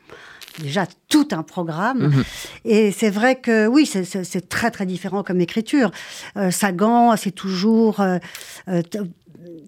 déjà 0.59 0.85
tout 1.09 1.27
un 1.31 1.43
programme. 1.43 2.07
Mhm. 2.07 2.23
Et 2.65 2.91
c'est 2.91 3.09
vrai 3.09 3.35
que 3.35 3.67
oui, 3.67 3.85
c'est 3.85 4.49
très 4.49 4.71
très 4.71 4.85
différent 4.85 5.23
comme 5.23 5.41
écriture. 5.41 5.91
Euh, 6.37 6.51
Sagan, 6.51 7.15
c'est 7.17 7.31
toujours 7.31 7.99
euh, 7.99 8.17
euh, 8.67 8.81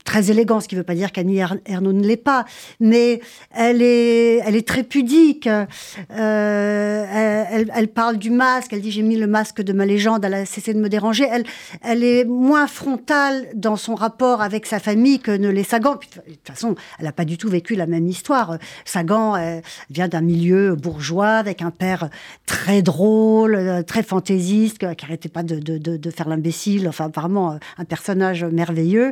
très 0.03 0.31
élégant, 0.31 0.59
ce 0.59 0.67
qui 0.67 0.75
ne 0.75 0.79
veut 0.79 0.85
pas 0.85 0.95
dire 0.95 1.11
qu'Annie 1.11 1.39
Ernaux 1.65 1.93
ne 1.93 2.05
l'est 2.05 2.17
pas, 2.17 2.45
mais 2.79 3.21
elle 3.55 3.81
est, 3.81 4.41
elle 4.45 4.55
est 4.55 4.67
très 4.67 4.83
pudique. 4.83 5.47
Euh, 5.47 7.05
elle, 7.51 7.71
elle, 7.73 7.87
parle 7.87 8.17
du 8.17 8.29
masque, 8.29 8.73
elle 8.73 8.81
dit 8.81 8.91
j'ai 8.91 9.01
mis 9.01 9.15
le 9.15 9.27
masque 9.27 9.61
de 9.61 9.73
ma 9.73 9.85
légende, 9.85 10.25
elle 10.25 10.33
a 10.33 10.45
cessé 10.45 10.73
de 10.73 10.79
me 10.79 10.89
déranger. 10.89 11.27
Elle, 11.31 11.45
elle 11.81 12.03
est 12.03 12.25
moins 12.25 12.67
frontale 12.67 13.47
dans 13.55 13.75
son 13.75 13.95
rapport 13.95 14.41
avec 14.41 14.65
sa 14.65 14.79
famille 14.79 15.19
que 15.19 15.31
ne 15.31 15.49
l'est 15.49 15.63
Sagan. 15.63 15.95
de 15.95 15.97
toute 16.33 16.47
façon, 16.47 16.75
elle 16.99 17.05
n'a 17.05 17.11
pas 17.11 17.25
du 17.25 17.37
tout 17.37 17.49
vécu 17.49 17.75
la 17.75 17.87
même 17.87 18.07
histoire. 18.07 18.57
Sagan 18.85 19.35
elle 19.35 19.61
vient 19.89 20.07
d'un 20.07 20.21
milieu 20.21 20.75
bourgeois 20.75 21.35
avec 21.35 21.61
un 21.61 21.71
père 21.71 22.09
très 22.45 22.81
drôle, 22.81 23.83
très 23.87 24.03
fantaisiste, 24.03 24.77
qui 24.77 24.85
n'arrêtait 25.05 25.29
pas 25.29 25.43
de, 25.43 25.59
de, 25.59 25.77
de, 25.77 25.97
de 25.97 26.09
faire 26.11 26.27
l'imbécile. 26.27 26.87
Enfin, 26.87 27.05
apparemment, 27.05 27.57
un 27.77 27.85
personnage 27.85 28.43
merveilleux. 28.43 29.11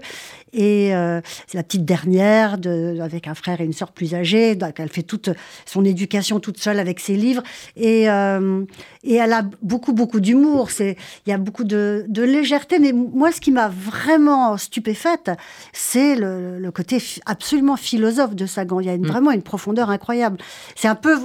Et 0.54 0.94
euh, 0.94 1.22
c'est 1.48 1.58
la 1.58 1.64
petite 1.64 1.86
dernière, 1.86 2.58
de, 2.58 3.00
avec 3.02 3.28
un 3.28 3.36
frère 3.36 3.62
et 3.62 3.64
une 3.64 3.74
sœur 3.74 3.92
plus 3.92 4.14
âgés. 4.14 4.56
Donc 4.56 4.80
elle 4.80 4.90
fait 4.90 5.04
toute 5.04 5.30
son 5.66 5.86
éducation 5.86 6.40
toute 6.40 6.58
seule 6.58 6.80
avec 6.80 7.00
ses 7.00 7.16
livres. 7.16 7.44
Et, 7.76 8.10
euh, 8.10 8.66
et 9.04 9.16
elle 9.16 9.34
a 9.34 9.44
beaucoup, 9.62 9.94
beaucoup 9.94 10.20
d'humour. 10.20 10.70
Il 10.80 10.96
y 11.28 11.32
a 11.32 11.38
beaucoup 11.38 11.64
de, 11.64 12.06
de, 12.08 12.24
légèreté. 12.24 12.80
Mais 12.80 12.92
moi, 12.92 13.32
ce 13.32 13.40
qui 13.40 13.52
m'a 13.52 13.70
vraiment 13.70 14.58
stupéfaite, 14.58 15.32
c'est 15.74 16.16
le, 16.16 16.60
le, 16.60 16.72
côté 16.72 16.98
absolument 17.26 17.78
philosophe 17.78 18.36
de 18.36 18.46
Sagan. 18.46 18.80
Il 18.80 18.88
y 18.88 18.90
a 18.90 18.94
une, 18.94 19.06
mm. 19.06 19.08
vraiment 19.08 19.32
une 19.32 19.44
profondeur 19.44 19.90
incroyable. 19.90 20.38
C'est 20.76 20.88
un 20.88 20.96
peu. 20.96 21.18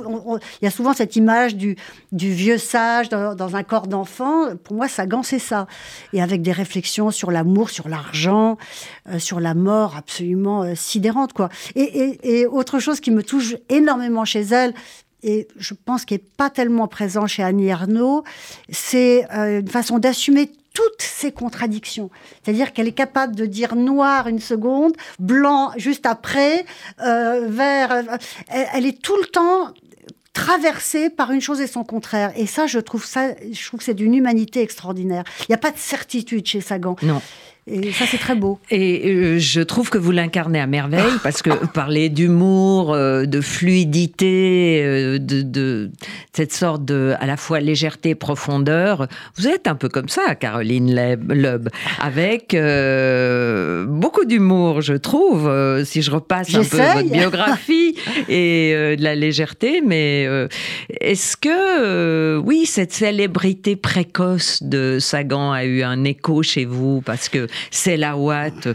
il 0.61 0.64
y 0.64 0.68
a 0.68 0.71
souvent 0.71 0.92
cette 0.92 1.16
image 1.16 1.56
du, 1.56 1.76
du 2.12 2.33
vieux 2.33 2.59
sage 2.59 3.09
dans, 3.09 3.35
dans 3.35 3.56
un 3.56 3.62
corps 3.62 3.88
d'enfant. 3.88 4.56
Pour 4.62 4.76
moi, 4.76 4.88
Sagan, 4.88 5.23
c'est 5.23 5.38
ça. 5.38 5.66
Et 6.12 6.23
avec 6.23 6.42
des 6.42 6.52
réflexions 6.52 7.11
sur 7.11 7.30
l'amour, 7.30 7.71
sur 7.71 7.88
l'argent. 7.88 8.56
Euh, 9.09 9.16
sur 9.19 9.41
la 9.41 9.55
mort 9.55 9.97
absolument 9.97 10.63
euh, 10.63 10.75
sidérante, 10.75 11.33
quoi. 11.33 11.49
Et, 11.75 12.47
autre 12.47 12.79
chose 12.79 13.01
qui 13.01 13.11
me 13.11 13.23
touche 13.23 13.57
énormément 13.69 14.25
chez 14.25 14.43
elle, 14.43 14.75
et 15.23 15.49
je 15.57 15.75
pense 15.75 16.05
qu'il 16.05 16.19
n'est 16.19 16.25
pas 16.37 16.51
tellement 16.51 16.89
présent 16.89 17.27
chez 17.27 17.43
Annie 17.43 17.69
Ernaux, 17.69 18.25
c'est 18.69 19.27
euh, 19.33 19.61
une 19.61 19.69
façon 19.69 19.99
d'assumer 19.99 20.53
toutes 20.73 21.01
ces 21.01 21.33
contradictions. 21.33 22.11
C'est-à-dire 22.43 22.73
qu'elle 22.73 22.87
est 22.87 22.93
capable 22.93 23.35
de 23.35 23.47
dire 23.47 23.77
noir 23.77 24.29
une 24.29 24.41
seconde, 24.41 24.93
blanc 25.19 25.73
juste 25.79 26.05
après, 26.05 26.67
vert. 26.99 28.19
elle, 28.49 28.85
est 28.85 29.01
tout 29.01 29.17
le 29.17 29.27
temps 29.27 29.73
traversée 30.37 31.09
par 31.09 31.33
une 31.33 31.41
chose 31.41 31.63
et 31.63 31.67
son 31.67 31.83
contraire. 31.83 32.31
Et 32.37 32.47
ça, 32.47 32.67
je 32.67 32.79
trouve 32.79 33.07
ça, 33.07 33.31
je 33.51 33.67
trouve 33.67 33.79
que 33.79 33.85
c'est 33.85 33.95
d'une 33.95 34.15
humanité 34.15 34.61
extraordinaire. 34.61 35.25
Il 35.41 35.47
n'y 35.49 35.55
a 35.55 35.59
pas 35.59 35.71
de 35.71 35.79
certitude 35.79 36.47
chez 36.47 36.61
Sagan. 36.61 36.95
Non. 37.03 37.23
Et 37.69 37.91
ça, 37.91 38.05
c'est 38.07 38.19
très 38.19 38.37
beau. 38.37 38.61
Et 38.71 39.11
euh, 39.11 39.39
je 39.41 39.61
trouve 39.61 39.91
que 39.91 39.99
vous 39.99 40.13
l'incarnez 40.13 40.61
à 40.61 40.69
merveille 40.69 41.03
parce 41.25 41.43
que 41.43 41.51
parler 41.75 42.09
d'humour, 42.09 42.95
euh, 42.95 43.25
de 43.25 43.41
fluidité, 43.41 44.83
euh, 44.85 45.19
de, 45.19 45.43
de, 45.43 45.91
cette 46.33 46.53
sorte 46.53 46.85
de, 46.85 47.15
à 47.19 47.27
la 47.27 47.37
fois 47.37 47.59
légèreté, 47.59 48.15
profondeur, 48.15 49.09
vous 49.37 49.49
êtes 49.49 49.67
un 49.67 49.75
peu 49.75 49.89
comme 49.89 50.09
ça, 50.09 50.37
Caroline 50.37 50.95
Loeb, 51.29 51.69
avec 51.99 52.57
beaucoup 53.89 54.25
d'humour, 54.27 54.81
je 54.81 54.95
trouve, 54.95 55.51
si 55.85 56.03
je 56.03 56.11
repasse 56.13 56.55
un 56.55 56.63
peu 56.63 56.77
votre 56.77 57.11
biographie 57.11 57.97
et 58.29 58.95
de 58.97 59.03
la 59.03 59.17
légèreté. 59.17 59.81
Mais 59.85 60.29
est-ce 61.01 61.37
que, 61.37 62.39
oui, 62.39 62.67
cette 62.67 62.93
célébrité 62.93 63.75
précoce 63.75 64.63
de 64.63 64.99
Sagan 65.01 65.53
a 65.53 65.65
eu 65.65 65.83
un 65.83 66.05
écho 66.05 66.43
chez 66.45 66.65
vous? 66.65 67.01
Parce 67.01 67.29
que 67.29 67.49
c'est 67.71 67.97
la 67.97 68.17
Watt 68.17 68.69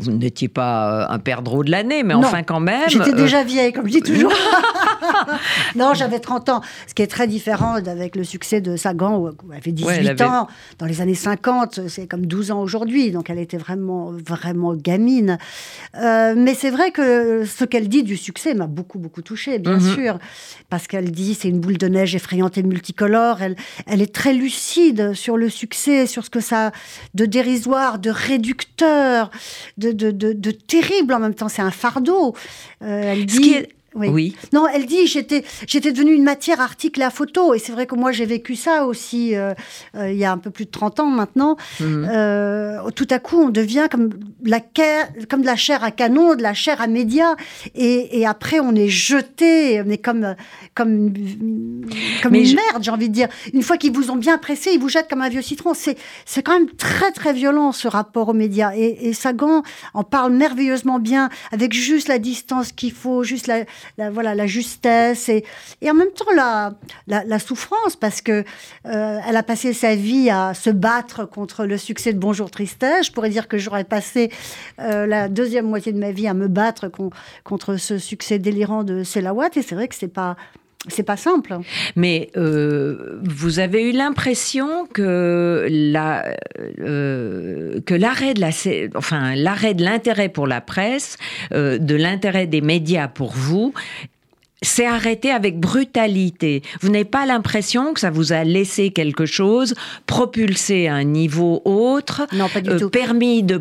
vous 0.00 0.12
n'étiez 0.12 0.48
pas 0.48 1.04
euh, 1.04 1.14
un 1.14 1.18
perdreau 1.18 1.64
de 1.64 1.70
l'année, 1.70 2.02
mais 2.02 2.14
enfin 2.14 2.42
quand 2.42 2.60
même. 2.60 2.88
J'étais 2.88 3.10
euh, 3.10 3.16
déjà 3.16 3.44
vieille, 3.44 3.72
comme 3.72 3.86
je 3.86 3.92
dis 3.92 4.02
toujours. 4.02 4.32
non, 5.76 5.94
j'avais 5.94 6.20
30 6.20 6.48
ans, 6.48 6.60
ce 6.86 6.94
qui 6.94 7.02
est 7.02 7.06
très 7.06 7.26
différent 7.26 7.74
avec 7.74 8.16
le 8.16 8.24
succès 8.24 8.60
de 8.60 8.76
Sagan, 8.76 9.18
où 9.18 9.28
elle 9.28 9.56
avait 9.56 9.72
18 9.72 10.20
ans. 10.22 10.48
Dans 10.78 10.86
les 10.86 11.00
années 11.00 11.14
50, 11.14 11.88
c'est 11.88 12.06
comme 12.06 12.26
12 12.26 12.50
ans 12.50 12.60
aujourd'hui, 12.60 13.10
donc 13.10 13.30
elle 13.30 13.38
était 13.38 13.56
vraiment, 13.56 14.12
vraiment 14.12 14.74
gamine. 14.74 15.38
Euh, 15.96 16.34
mais 16.36 16.54
c'est 16.54 16.70
vrai 16.70 16.90
que 16.90 17.44
ce 17.44 17.64
qu'elle 17.64 17.88
dit 17.88 18.02
du 18.02 18.16
succès 18.16 18.54
m'a 18.54 18.66
beaucoup, 18.66 18.98
beaucoup 18.98 19.22
touchée, 19.22 19.58
bien 19.58 19.78
mhm. 19.78 19.94
sûr, 19.94 20.18
parce 20.68 20.86
qu'elle 20.86 21.10
dit 21.10 21.34
c'est 21.34 21.48
une 21.48 21.60
boule 21.60 21.78
de 21.78 21.88
neige 21.88 22.14
effrayante 22.14 22.58
et 22.58 22.62
multicolore. 22.62 23.42
Elle, 23.42 23.56
elle 23.86 24.02
est 24.02 24.14
très 24.14 24.32
lucide 24.32 25.14
sur 25.14 25.36
le 25.36 25.48
succès, 25.48 26.06
sur 26.06 26.24
ce 26.24 26.30
que 26.30 26.40
ça 26.40 26.68
a 26.68 26.72
de 27.14 27.26
dérisoire, 27.26 27.98
de 27.98 28.10
réducteur, 28.10 29.30
de, 29.82 30.50
terrible 30.50 31.14
en 31.14 31.18
même 31.18 31.34
temps. 31.34 31.48
C'est 31.48 31.62
un 31.62 31.70
fardeau. 31.70 32.34
Euh, 32.82 33.12
elle 33.12 33.26
dit... 33.26 33.66
Oui. 33.94 34.34
Non, 34.52 34.66
elle 34.72 34.86
dit 34.86 35.06
j'étais 35.06 35.44
j'étais 35.66 35.92
devenue 35.92 36.14
une 36.14 36.24
matière 36.24 36.60
article 36.60 37.02
à 37.02 37.10
photo 37.10 37.54
et 37.54 37.58
c'est 37.58 37.72
vrai 37.72 37.86
que 37.86 37.94
moi 37.94 38.12
j'ai 38.12 38.24
vécu 38.24 38.56
ça 38.56 38.86
aussi 38.86 39.34
euh, 39.34 39.52
euh, 39.96 40.10
il 40.10 40.16
y 40.16 40.24
a 40.24 40.32
un 40.32 40.38
peu 40.38 40.50
plus 40.50 40.64
de 40.64 40.70
30 40.70 41.00
ans 41.00 41.06
maintenant. 41.06 41.56
Mhm. 41.80 42.08
Euh, 42.10 42.90
tout 42.94 43.06
à 43.10 43.18
coup 43.18 43.36
on 43.36 43.50
devient 43.50 43.88
comme 43.90 44.10
la 44.44 44.60
comme 45.28 45.42
de 45.42 45.46
la 45.46 45.56
chair 45.56 45.84
à 45.84 45.90
canon, 45.90 46.34
de 46.34 46.42
la 46.42 46.54
chair 46.54 46.80
à 46.80 46.86
médias 46.86 47.36
et, 47.74 48.24
après 48.26 48.60
on 48.60 48.74
est 48.74 48.88
jeté, 48.88 49.74
est 49.74 49.98
comme 49.98 50.34
comme 50.74 51.12
comme 52.22 52.34
une 52.34 52.54
merde 52.54 52.82
j'ai 52.82 52.90
envie 52.90 53.08
de 53.08 53.14
dire. 53.14 53.28
Une 53.52 53.62
fois 53.62 53.76
qu'ils 53.76 53.92
vous 53.92 54.10
ont 54.10 54.16
bien 54.16 54.38
pressé, 54.38 54.70
ils 54.72 54.80
vous 54.80 54.88
jettent 54.88 55.10
comme 55.10 55.22
un 55.22 55.28
vieux 55.28 55.42
citron. 55.42 55.74
C'est 55.74 55.98
c'est 56.24 56.42
quand 56.42 56.58
même 56.58 56.70
très 56.70 57.12
très 57.12 57.32
violent 57.32 57.72
ce 57.72 57.88
rapport 57.88 58.28
aux 58.28 58.34
médias 58.34 58.72
et, 58.74 59.08
et 59.08 59.12
Sagan 59.12 59.62
en 59.92 60.04
parle 60.04 60.32
merveilleusement 60.32 60.98
bien 60.98 61.28
avec 61.50 61.72
juste 61.72 62.08
la 62.08 62.18
distance 62.18 62.72
qu'il 62.72 62.92
faut, 62.92 63.22
juste 63.22 63.46
la 63.46 63.64
la, 63.98 64.10
voilà, 64.10 64.34
la 64.34 64.46
justesse 64.46 65.28
et, 65.28 65.44
et 65.80 65.90
en 65.90 65.94
même 65.94 66.10
temps 66.10 66.32
la, 66.34 66.74
la, 67.06 67.38
souffrance 67.38 67.96
parce 67.96 68.20
que 68.20 68.44
euh, 68.86 69.20
elle 69.26 69.36
a 69.36 69.42
passé 69.42 69.72
sa 69.72 69.94
vie 69.94 70.30
à 70.30 70.54
se 70.54 70.70
battre 70.70 71.24
contre 71.24 71.64
le 71.64 71.76
succès 71.78 72.12
de 72.12 72.18
Bonjour 72.18 72.50
Tristesse. 72.50 73.06
Je 73.06 73.12
pourrais 73.12 73.30
dire 73.30 73.48
que 73.48 73.58
j'aurais 73.58 73.84
passé 73.84 74.30
euh, 74.78 75.06
la 75.06 75.28
deuxième 75.28 75.66
moitié 75.66 75.92
de 75.92 75.98
ma 75.98 76.12
vie 76.12 76.28
à 76.28 76.34
me 76.34 76.48
battre 76.48 76.90
contre 77.44 77.76
ce 77.76 77.98
succès 77.98 78.38
délirant 78.38 78.84
de 78.84 79.02
Selawat 79.02 79.50
et 79.56 79.62
c'est 79.62 79.74
vrai 79.74 79.88
que 79.88 79.94
c'est 79.94 80.08
pas 80.08 80.36
c'est 80.88 81.04
pas 81.04 81.16
simple. 81.16 81.58
Mais 81.94 82.30
euh, 82.36 83.20
vous 83.22 83.60
avez 83.60 83.88
eu 83.88 83.92
l'impression 83.92 84.86
que 84.92 85.66
la 85.70 86.24
euh, 86.80 87.80
que 87.86 87.94
l'arrêt 87.94 88.34
de 88.34 89.84
l'intérêt 89.84 90.28
pour 90.28 90.46
la 90.46 90.60
presse, 90.60 91.18
euh, 91.52 91.78
de 91.78 91.94
l'intérêt 91.94 92.46
des 92.46 92.60
médias 92.60 93.08
pour 93.08 93.32
vous 93.32 93.72
c'est 94.62 94.86
arrêté 94.86 95.30
avec 95.30 95.58
brutalité. 95.58 96.62
Vous 96.80 96.88
n'avez 96.88 97.04
pas 97.04 97.26
l'impression 97.26 97.92
que 97.92 98.00
ça 98.00 98.10
vous 98.10 98.32
a 98.32 98.44
laissé 98.44 98.90
quelque 98.90 99.26
chose, 99.26 99.74
propulsé 100.06 100.88
à 100.88 100.94
un 100.94 101.04
niveau 101.04 101.60
autre, 101.64 102.26
non, 102.32 102.48
pas 102.48 102.60
du 102.60 102.70
euh, 102.70 102.78
tout. 102.78 102.90
permis 102.90 103.42
de, 103.42 103.56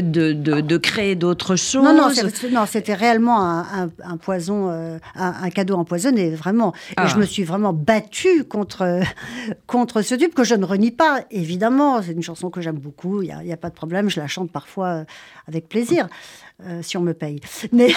de, 0.00 0.32
de, 0.32 0.60
de, 0.60 0.76
créer 0.78 1.14
d'autres 1.14 1.56
choses 1.56 1.84
Non, 1.84 2.10
non, 2.50 2.66
c'était 2.66 2.94
réellement 2.94 3.40
un, 3.42 3.90
un, 4.02 4.16
poison, 4.16 4.70
euh, 4.70 4.98
un, 5.14 5.50
cadeau 5.50 5.76
empoisonné, 5.76 6.30
vraiment. 6.30 6.72
Et 6.90 6.94
ah. 6.96 7.06
je 7.06 7.16
me 7.16 7.26
suis 7.26 7.44
vraiment 7.44 7.72
battue 7.72 8.44
contre, 8.44 9.00
contre 9.66 10.02
ce 10.02 10.14
tube 10.14 10.32
que 10.32 10.44
je 10.44 10.54
ne 10.54 10.64
renie 10.64 10.90
pas, 10.90 11.20
évidemment. 11.30 12.02
C'est 12.02 12.12
une 12.12 12.22
chanson 12.22 12.50
que 12.50 12.60
j'aime 12.60 12.78
beaucoup, 12.78 13.22
il 13.22 13.34
n'y 13.44 13.50
a, 13.50 13.54
a, 13.54 13.56
pas 13.56 13.70
de 13.70 13.74
problème, 13.74 14.08
je 14.08 14.20
la 14.20 14.26
chante 14.26 14.50
parfois 14.50 14.88
euh, 14.88 15.04
avec 15.48 15.68
plaisir. 15.68 16.08
Euh, 16.64 16.80
si 16.82 16.96
on 16.96 17.02
me 17.02 17.12
paye. 17.12 17.40
Mais, 17.72 17.88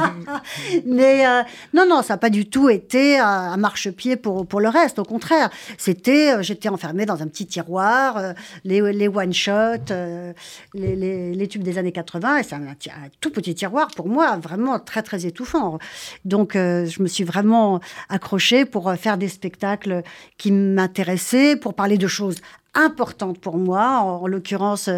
mais 0.86 1.24
Non, 1.72 1.86
non, 1.88 2.02
ça 2.02 2.14
n'a 2.14 2.18
pas 2.18 2.30
du 2.30 2.48
tout 2.48 2.68
été 2.68 3.18
un, 3.18 3.56
marchepied 3.56 4.16
pour, 4.16 4.46
pour 4.46 4.60
le 4.60 4.68
reste. 4.68 4.98
Au 4.98 5.04
contraire, 5.04 5.50
c'était, 5.76 6.34
euh, 6.34 6.42
j'étais 6.42 6.68
enfermée 6.68 7.06
dans 7.06 7.22
un 7.22 7.26
petit 7.28 7.46
tiroir, 7.46 8.16
euh, 8.16 8.32
les, 8.64 9.08
one-shots, 9.08 9.90
euh, 9.90 10.32
les, 10.74 11.34
les, 11.34 11.48
tubes 11.48 11.62
des 11.62 11.78
années 11.78 11.92
80, 11.92 12.38
et 12.38 12.42
c'est 12.42 12.54
un, 12.54 12.76
tout 13.20 13.30
petit 13.30 13.54
tiroir 13.54 13.88
pour 13.94 14.08
moi, 14.08 14.36
vraiment 14.38 14.78
très, 14.78 15.02
très 15.02 15.26
étouffant. 15.26 15.78
Donc, 16.24 16.54
je 16.54 17.02
me 17.02 17.08
suis 17.08 17.24
vraiment 17.24 17.80
accrochée 18.08 18.64
pour 18.64 18.92
faire 18.94 19.18
des 19.18 19.28
spectacles 19.28 20.02
qui 20.36 20.52
m'intéressaient, 20.52 21.56
pour 21.56 21.74
parler 21.74 21.98
de 21.98 22.06
choses 22.06 22.40
importante 22.74 23.38
pour 23.38 23.56
moi, 23.56 24.00
en, 24.00 24.26
l'occurrence 24.26 24.88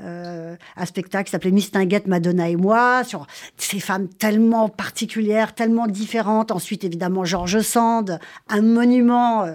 euh, 0.00 0.56
un 0.76 0.86
spectacle 0.86 1.26
qui 1.26 1.30
s'appelait 1.30 1.50
Mistinguette, 1.50 2.06
Madonna 2.06 2.48
et 2.48 2.56
moi, 2.56 3.04
sur 3.04 3.26
ces 3.56 3.80
femmes 3.80 4.08
tellement 4.08 4.68
particulières, 4.68 5.54
tellement 5.54 5.86
différentes. 5.86 6.50
Ensuite, 6.50 6.84
évidemment, 6.84 7.24
Georges 7.24 7.60
Sand, 7.60 8.18
un 8.48 8.62
monument 8.62 9.44
euh, 9.44 9.54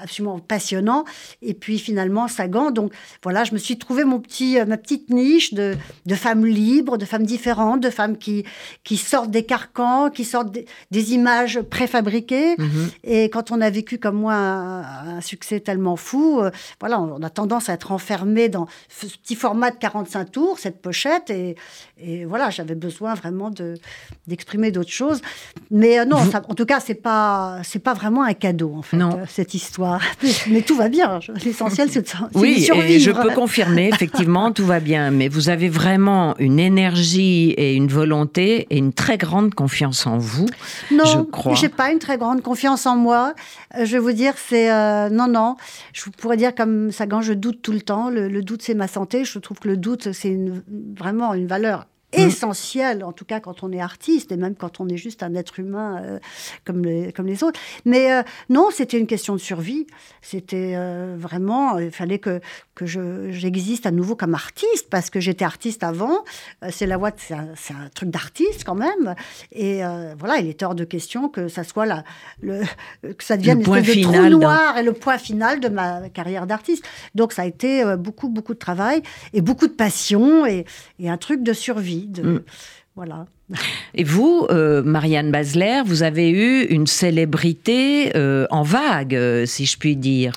absolument 0.00 0.38
passionnant. 0.38 1.04
Et 1.42 1.54
puis 1.54 1.78
finalement, 1.78 2.28
Sagan. 2.28 2.70
Donc 2.70 2.92
voilà, 3.22 3.44
je 3.44 3.52
me 3.52 3.58
suis 3.58 3.78
trouvé 3.78 4.04
mon 4.04 4.20
petit, 4.20 4.58
euh, 4.58 4.66
ma 4.66 4.76
petite 4.76 5.10
niche 5.10 5.54
de, 5.54 5.76
de, 6.06 6.14
femmes 6.14 6.46
libres, 6.46 6.98
de 6.98 7.04
femmes 7.04 7.24
différentes, 7.24 7.80
de 7.80 7.90
femmes 7.90 8.16
qui, 8.16 8.44
qui 8.84 8.96
sortent 8.96 9.30
des 9.30 9.44
carcans, 9.44 10.10
qui 10.10 10.24
sortent 10.24 10.52
des, 10.90 11.12
images 11.12 11.60
préfabriquées. 11.62 12.54
Mm-hmm. 12.56 12.90
Et 13.04 13.30
quand 13.30 13.50
on 13.50 13.60
a 13.60 13.70
vécu 13.70 13.98
comme 13.98 14.16
moi 14.16 14.34
un, 14.34 15.20
succès 15.20 15.60
tellement 15.60 15.96
fou, 15.96 16.42
voilà, 16.80 17.00
on 17.00 17.22
a 17.22 17.30
tendance 17.30 17.68
à 17.68 17.74
être 17.74 17.92
enfermé 17.92 18.48
dans 18.48 18.66
ce 18.88 19.06
petit 19.06 19.36
format 19.36 19.70
de 19.70 19.76
45 19.76 20.30
tours, 20.30 20.58
cette 20.58 20.82
pochette, 20.82 21.30
et, 21.30 21.56
et 21.98 22.24
voilà, 22.24 22.50
j'avais 22.50 22.74
besoin 22.74 23.14
vraiment 23.14 23.50
de 23.50 23.74
d'exprimer 24.26 24.70
d'autres 24.70 24.90
choses. 24.90 25.20
Mais 25.70 25.98
euh, 25.98 26.04
non, 26.04 26.18
en 26.18 26.54
tout 26.54 26.66
cas, 26.66 26.80
c'est 26.80 26.94
pas 26.94 27.60
c'est 27.64 27.78
pas 27.78 27.94
vraiment 27.94 28.22
un 28.22 28.34
cadeau 28.34 28.74
en 28.74 28.82
fait, 28.82 28.96
non. 28.96 29.18
Euh, 29.18 29.24
cette 29.28 29.54
histoire. 29.54 29.57
Mais, 30.50 30.62
tout 30.62 30.76
va 30.76 30.88
bien. 30.88 31.20
L'essentiel, 31.44 31.88
c'est 31.90 32.02
de, 32.02 32.08
oui, 32.34 32.68
et 32.84 32.98
je 32.98 33.10
peux 33.10 33.30
confirmer 33.30 33.88
effectivement, 33.92 34.52
tout 34.52 34.66
va 34.66 34.80
bien. 34.80 35.10
Mais 35.10 35.28
vous 35.28 35.48
avez 35.48 35.68
vraiment 35.68 36.34
une 36.38 36.58
énergie 36.58 37.50
et 37.50 37.74
une 37.74 37.88
volonté 37.88 38.66
et 38.70 38.78
une 38.78 38.92
très 38.92 39.18
grande 39.18 39.54
confiance 39.54 40.06
en 40.06 40.18
vous. 40.18 40.46
Non, 40.90 41.04
je 41.04 41.18
crois. 41.18 41.54
J'ai 41.54 41.68
pas 41.68 41.90
une 41.90 41.98
très 41.98 42.18
grande 42.18 42.42
confiance 42.42 42.86
en 42.86 42.96
moi. 42.96 43.34
Euh, 43.76 43.84
je 43.84 43.92
vais 43.92 43.98
vous 43.98 44.12
dire, 44.12 44.34
c'est 44.36 44.68
non, 45.10 45.28
non. 45.28 45.56
Je 45.92 46.08
pourrais 46.10 46.36
dire 46.36 46.54
comme 46.54 46.90
Sagan, 46.92 47.20
je 47.20 47.32
doute 47.32 47.62
tout 47.62 47.72
le 47.72 47.80
temps. 47.80 48.10
Le, 48.10 48.28
le 48.28 48.42
doute, 48.42 48.62
c'est 48.62 48.74
ma 48.74 48.88
santé. 48.88 49.24
Je 49.24 49.38
trouve 49.38 49.58
que 49.58 49.68
le 49.68 49.76
doute, 49.76 50.12
c'est 50.12 50.36
vraiment 50.96 51.34
une 51.34 51.46
valeur. 51.46 51.86
Essentiel, 52.12 53.04
en 53.04 53.12
tout 53.12 53.26
cas 53.26 53.38
quand 53.38 53.62
on 53.62 53.70
est 53.70 53.80
artiste 53.80 54.32
et 54.32 54.36
même 54.36 54.54
quand 54.54 54.80
on 54.80 54.88
est 54.88 54.96
juste 54.96 55.22
un 55.22 55.34
être 55.34 55.60
humain 55.60 56.00
euh, 56.02 56.18
comme, 56.64 56.82
les, 56.82 57.12
comme 57.12 57.26
les 57.26 57.44
autres. 57.44 57.60
Mais 57.84 58.12
euh, 58.12 58.22
non, 58.48 58.68
c'était 58.72 58.98
une 58.98 59.06
question 59.06 59.34
de 59.34 59.40
survie. 59.40 59.86
C'était 60.22 60.72
euh, 60.74 61.16
vraiment, 61.18 61.78
il 61.78 61.90
fallait 61.90 62.18
que, 62.18 62.40
que 62.74 62.86
j'existe 62.86 63.84
à 63.84 63.90
nouveau 63.90 64.16
comme 64.16 64.34
artiste 64.34 64.88
parce 64.88 65.10
que 65.10 65.20
j'étais 65.20 65.44
artiste 65.44 65.82
avant. 65.82 66.24
c'est 66.70 66.86
la 66.86 66.96
voix, 66.96 67.10
c'est 67.16 67.34
un, 67.34 67.52
un, 67.70 67.88
truc 67.94 68.08
d'artiste 68.08 68.64
quand 68.64 68.74
même. 68.74 69.14
Et 69.52 69.82
voilà, 70.18 70.38
il 70.38 70.48
est 70.48 70.62
hors 70.62 70.74
de 70.74 70.84
question 70.84 71.28
que 71.28 71.48
ça 71.48 71.64
soit 71.64 71.86
la, 71.86 72.04
le, 72.40 72.62
que 73.02 73.24
ça 73.24 73.36
devienne 73.36 73.62
le 73.62 73.96
une 73.96 74.02
trou 74.02 74.28
noir 74.28 74.78
et 74.78 74.82
le 74.82 74.92
point 74.92 75.18
final 75.18 75.60
de 75.60 75.68
ma 75.68 76.08
carrière 76.08 76.46
d'artiste. 76.46 76.84
Donc 77.14 77.32
ça 77.32 77.42
a 77.42 77.46
été 77.46 77.84
beaucoup, 77.96 78.28
beaucoup 78.28 78.54
de 78.54 78.58
travail 78.58 79.02
et 79.32 79.40
beaucoup 79.40 79.66
de 79.66 79.72
passion 79.72 80.46
et, 80.46 80.64
et 80.98 81.10
un 81.10 81.16
truc 81.16 81.42
de 81.42 81.52
survie. 81.52 81.97
Mm. 82.06 82.44
Voilà. 82.96 83.26
Et 83.94 84.04
vous, 84.04 84.46
euh, 84.50 84.82
Marianne 84.82 85.30
Basler, 85.30 85.82
vous 85.84 86.02
avez 86.02 86.30
eu 86.30 86.64
une 86.64 86.86
célébrité 86.86 88.14
euh, 88.16 88.46
en 88.50 88.62
vague, 88.62 89.14
euh, 89.14 89.46
si 89.46 89.64
je 89.64 89.78
puis 89.78 89.96
dire. 89.96 90.32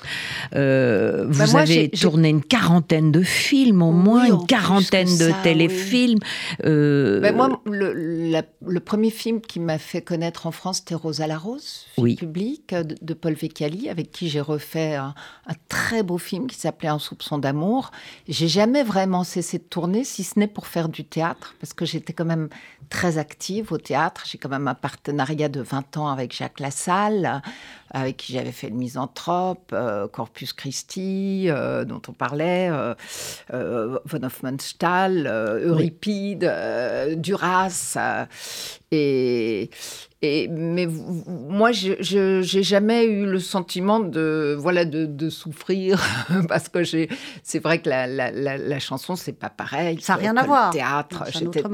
Bah, 0.52 1.24
vous 1.26 1.56
avez 1.56 1.90
tourné 1.90 2.30
une 2.30 2.42
quarantaine 2.42 3.12
de 3.12 3.22
films, 3.22 3.82
au 3.82 3.92
moins 3.92 4.26
une 4.26 4.46
quarantaine 4.46 5.18
de 5.18 5.30
téléfilms. 5.42 6.20
Bah, 6.60 7.32
moi, 7.32 7.60
le, 7.66 8.78
premier 8.80 9.10
film 9.10 9.40
qui 9.40 9.60
m'a 9.60 9.78
fait 9.78 10.02
connaître 10.02 10.46
en 10.46 10.50
France, 10.50 10.78
c'était 10.78 10.94
Rosa 10.94 11.26
la 11.26 11.38
Rose, 11.38 11.86
film 11.94 12.16
public 12.16 12.74
de, 12.74 13.14
Paul 13.14 13.34
Vecchiali, 13.34 13.88
avec 13.88 14.10
qui 14.10 14.28
j'ai 14.28 14.40
refait 14.40 14.94
un, 14.94 15.14
un, 15.46 15.54
très 15.68 16.02
beau 16.02 16.18
film 16.18 16.46
qui 16.46 16.56
s'appelait 16.58 16.88
Un 16.88 16.98
soupçon 16.98 17.38
d'amour. 17.38 17.90
J'ai 18.28 18.48
jamais 18.48 18.82
vraiment 18.82 19.24
cessé 19.24 19.58
de 19.58 19.64
tourner, 19.64 20.04
si 20.04 20.24
ce 20.24 20.38
n'est 20.38 20.48
pour 20.48 20.66
faire 20.66 20.88
du 20.88 21.04
théâtre, 21.04 21.54
parce 21.60 21.74
que 21.74 21.84
j'étais 21.84 22.12
quand 22.12 22.24
même 22.24 22.48
très 22.92 23.01
active 23.04 23.72
au 23.72 23.78
théâtre. 23.78 24.24
J'ai 24.26 24.38
quand 24.38 24.48
même 24.48 24.68
un 24.68 24.74
partenariat 24.74 25.48
de 25.48 25.60
20 25.60 25.96
ans 25.96 26.08
avec 26.08 26.34
Jacques 26.34 26.60
Lassalle, 26.60 27.42
avec 27.90 28.16
qui 28.16 28.32
j'avais 28.32 28.52
fait 28.52 28.68
le 28.68 28.76
Misanthrope, 28.76 29.70
euh, 29.72 30.08
Corpus 30.08 30.52
Christi, 30.52 31.46
euh, 31.48 31.84
dont 31.84 32.00
on 32.08 32.12
parlait, 32.12 32.70
euh, 32.70 32.94
von 34.04 34.22
Hofmannsthal, 34.22 35.26
Euripide, 35.26 36.50
Duras. 37.16 37.98
et, 38.90 39.70
et, 40.24 40.46
mais 40.46 40.86
moi, 41.26 41.72
je 41.72 41.94
n'ai 42.56 42.62
jamais 42.62 43.06
eu 43.06 43.26
le 43.26 43.40
sentiment 43.40 43.98
de, 43.98 44.56
voilà, 44.56 44.84
de, 44.84 45.04
de 45.04 45.28
souffrir 45.28 46.00
parce 46.48 46.68
que 46.68 46.84
c'est 46.84 47.58
vrai 47.58 47.80
que 47.80 47.88
la, 47.88 48.06
la, 48.06 48.30
la, 48.30 48.56
la 48.56 48.78
chanson, 48.78 49.16
c'est 49.16 49.32
pas 49.32 49.50
pareil. 49.50 50.00
Ça 50.00 50.12
n'a 50.12 50.20
rien 50.20 50.36
à 50.36 50.44
voir. 50.44 50.70
Le 50.70 50.78
théâtre, 50.78 51.24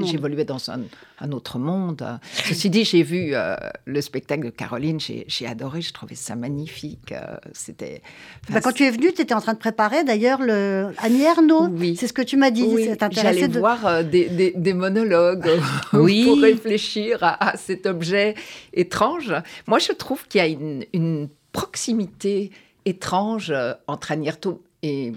j'évoluais 0.03 0.45
dans 0.45 0.71
un, 0.71 0.79
un, 1.19 1.31
autre 1.31 1.59
monde. 1.59 2.03
Ceci 2.47 2.71
dit, 2.71 2.85
j'ai 2.85 3.03
vu 3.03 3.35
euh, 3.35 3.55
le 3.85 4.01
spectacle 4.01 4.45
de 4.45 4.49
Caroline, 4.49 4.99
j'ai 4.99 5.47
adoré, 5.47 5.81
je 5.81 5.93
trouvais 5.93 6.15
ça 6.15 6.35
magnifique. 6.35 7.11
Euh, 7.11 7.37
c'était. 7.53 8.01
Bah, 8.49 8.61
quand 8.61 8.71
tu 8.71 8.83
es 8.83 8.89
venue, 8.89 9.13
tu 9.13 9.21
étais 9.21 9.35
en 9.35 9.41
train 9.41 9.53
de 9.53 9.59
préparer 9.59 10.03
d'ailleurs 10.03 10.41
le 10.41 10.87
Annie 10.97 11.21
Ernaux. 11.21 11.67
Oui. 11.67 11.95
C'est 11.95 12.07
ce 12.07 12.13
que 12.13 12.23
tu 12.23 12.35
m'as 12.35 12.49
dit. 12.49 12.63
Oui. 12.67 12.89
J'allais 13.11 13.47
de... 13.47 13.59
voir 13.59 13.85
euh, 13.85 14.01
des, 14.01 14.27
des, 14.29 14.53
des, 14.55 14.73
monologues 14.73 15.47
oui. 15.93 16.25
pour 16.25 16.41
réfléchir 16.41 17.19
à, 17.21 17.51
à 17.51 17.55
cet 17.55 17.85
objet 17.85 18.33
étrange. 18.73 19.33
Moi, 19.67 19.79
je 19.79 19.91
trouve 19.91 20.27
qu'il 20.27 20.39
y 20.39 20.43
a 20.43 20.47
une, 20.47 21.29
proximité 21.51 22.51
étrange 22.85 23.49
euh, 23.49 23.73
entre 23.87 24.11
Agnierto 24.11 24.61
et, 24.83 25.13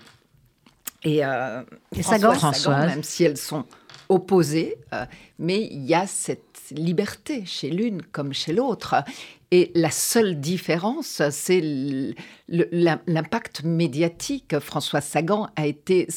et, 1.05 1.23
euh, 1.23 1.63
François, 2.01 2.87
même 2.87 3.03
si 3.03 3.25
elles 3.25 3.37
sont 3.37 3.67
opposées. 4.09 4.79
Euh, 4.95 5.05
mais 5.39 5.69
il 5.71 5.85
y 5.85 5.95
a 5.95 6.07
cette 6.07 6.63
liberté 6.71 7.45
chez 7.45 7.69
l'une 7.69 8.03
comme 8.03 8.33
chez 8.33 8.55
l'autre. 8.55 8.95
Et 9.51 9.71
la 9.75 9.91
seule 9.91 10.41
différence, 10.41 11.21
c'est 11.31 11.61
l'impact 12.49 13.65
médiatique. 13.65 14.59
François 14.59 15.03
Sagan 15.03 15.51
a 15.57 15.67
été 15.67 16.09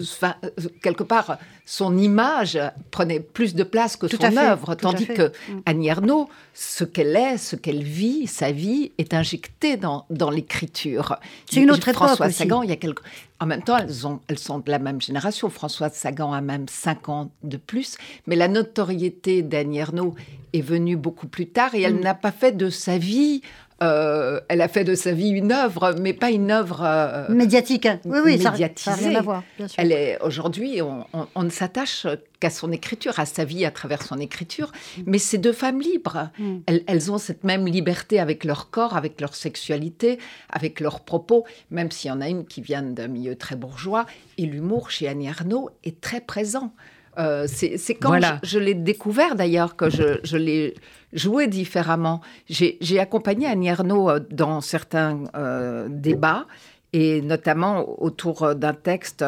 enfin, 0.00 0.34
quelque 0.82 1.02
part, 1.02 1.38
son 1.64 1.96
image 1.98 2.58
prenait 2.90 3.20
plus 3.20 3.54
de 3.54 3.62
place 3.62 3.96
que 3.96 4.08
son 4.08 4.36
œuvre, 4.36 4.74
tandis 4.74 5.06
que 5.06 5.28
mm. 5.28 5.62
Annie 5.66 5.88
Ernaux, 5.88 6.28
ce 6.54 6.84
qu'elle 6.84 7.14
est, 7.16 7.36
ce 7.36 7.56
qu'elle 7.56 7.82
vit, 7.82 8.26
sa 8.26 8.52
vie, 8.52 8.92
est 8.98 9.14
injecté 9.14 9.76
dans, 9.76 10.06
dans 10.10 10.30
l'écriture. 10.30 11.16
C'est 11.50 11.60
une 11.60 11.70
autre 11.70 11.92
François 11.92 12.26
époque 12.26 12.36
Sagan, 12.36 12.62
il 12.62 12.70
y 12.70 12.72
a 12.72 12.76
quelques... 12.76 13.02
En 13.40 13.46
même 13.46 13.62
temps, 13.62 13.76
elles, 13.76 14.06
ont, 14.06 14.20
elles 14.26 14.38
sont 14.38 14.58
de 14.58 14.70
la 14.70 14.80
même 14.80 15.00
génération. 15.00 15.48
François 15.48 15.90
Sagan 15.90 16.32
a 16.32 16.40
même 16.40 16.66
5 16.68 17.08
ans 17.08 17.30
de 17.44 17.56
plus, 17.56 17.96
mais 18.26 18.34
la 18.34 18.48
notoriété 18.48 19.42
d'Annie 19.42 19.78
Ernaux 19.78 20.16
est 20.52 20.60
venue 20.60 20.96
beaucoup 20.96 21.28
plus 21.28 21.46
tard 21.46 21.74
et 21.74 21.82
elle 21.82 21.96
mm. 21.96 22.00
n'a 22.00 22.14
pas 22.14 22.32
fait 22.32 22.52
de 22.52 22.70
sa 22.70 22.98
vie 22.98 23.42
euh, 23.80 24.40
elle 24.48 24.60
a 24.60 24.68
fait 24.68 24.82
de 24.82 24.94
sa 24.94 25.12
vie 25.12 25.28
une 25.28 25.52
œuvre, 25.52 25.94
mais 26.00 26.12
pas 26.12 26.30
une 26.30 26.50
œuvre 26.50 26.82
euh, 26.82 27.28
médiatique. 27.28 27.86
Oui, 28.04 28.18
oui, 28.24 28.38
médiatisée. 28.38 28.90
Ça, 28.90 28.94
rien 28.94 29.14
à 29.14 29.22
voir. 29.22 29.44
Bien 29.56 29.68
sûr. 29.68 29.76
Elle 29.78 29.92
est 29.92 30.18
aujourd'hui, 30.20 30.80
on, 30.82 31.42
ne 31.42 31.50
s'attache 31.50 32.06
qu'à 32.40 32.50
son 32.50 32.72
écriture, 32.72 33.20
à 33.20 33.26
sa 33.26 33.44
vie 33.44 33.64
à 33.64 33.70
travers 33.70 34.02
son 34.02 34.18
écriture. 34.18 34.72
Mm. 34.98 35.02
Mais 35.06 35.18
c'est 35.18 35.38
deux 35.38 35.52
femmes 35.52 35.80
libres. 35.80 36.30
Mm. 36.38 36.56
Elles, 36.66 37.12
ont 37.12 37.18
cette 37.18 37.44
même 37.44 37.66
liberté 37.66 38.18
avec 38.18 38.44
leur 38.44 38.70
corps, 38.70 38.96
avec 38.96 39.20
leur 39.20 39.34
sexualité, 39.36 40.18
avec 40.50 40.80
leurs 40.80 41.00
propos, 41.00 41.44
même 41.70 41.92
s'il 41.92 42.08
y 42.08 42.12
en 42.12 42.20
a 42.20 42.28
une 42.28 42.46
qui 42.46 42.60
vient 42.60 42.82
d'un 42.82 43.08
milieu 43.08 43.36
très 43.36 43.54
bourgeois. 43.54 44.06
Et 44.38 44.46
l'humour 44.46 44.90
chez 44.90 45.06
Annie 45.06 45.28
Arnaud 45.28 45.70
est 45.84 46.00
très 46.00 46.20
présent. 46.20 46.72
Euh, 47.18 47.46
c'est 47.48 47.94
quand 47.94 48.18
je, 48.42 48.58
l'ai 48.58 48.74
découvert 48.74 49.34
d'ailleurs 49.34 49.76
que 49.76 49.90
je, 49.90 50.18
je 50.22 50.36
l'ai 50.36 50.74
joué 51.12 51.46
différemment. 51.46 52.20
J'ai 52.48 52.98
accompagné 52.98 53.46
Annie 53.46 53.68
Ernaux 53.68 54.10
euh, 54.10 54.20
dans 54.30 54.60
certains 54.60 55.24
euh, 55.36 55.88
débats 55.90 56.46
et 56.92 57.20
notamment 57.20 58.00
autour 58.02 58.54
d'un 58.54 58.72
texte 58.72 59.22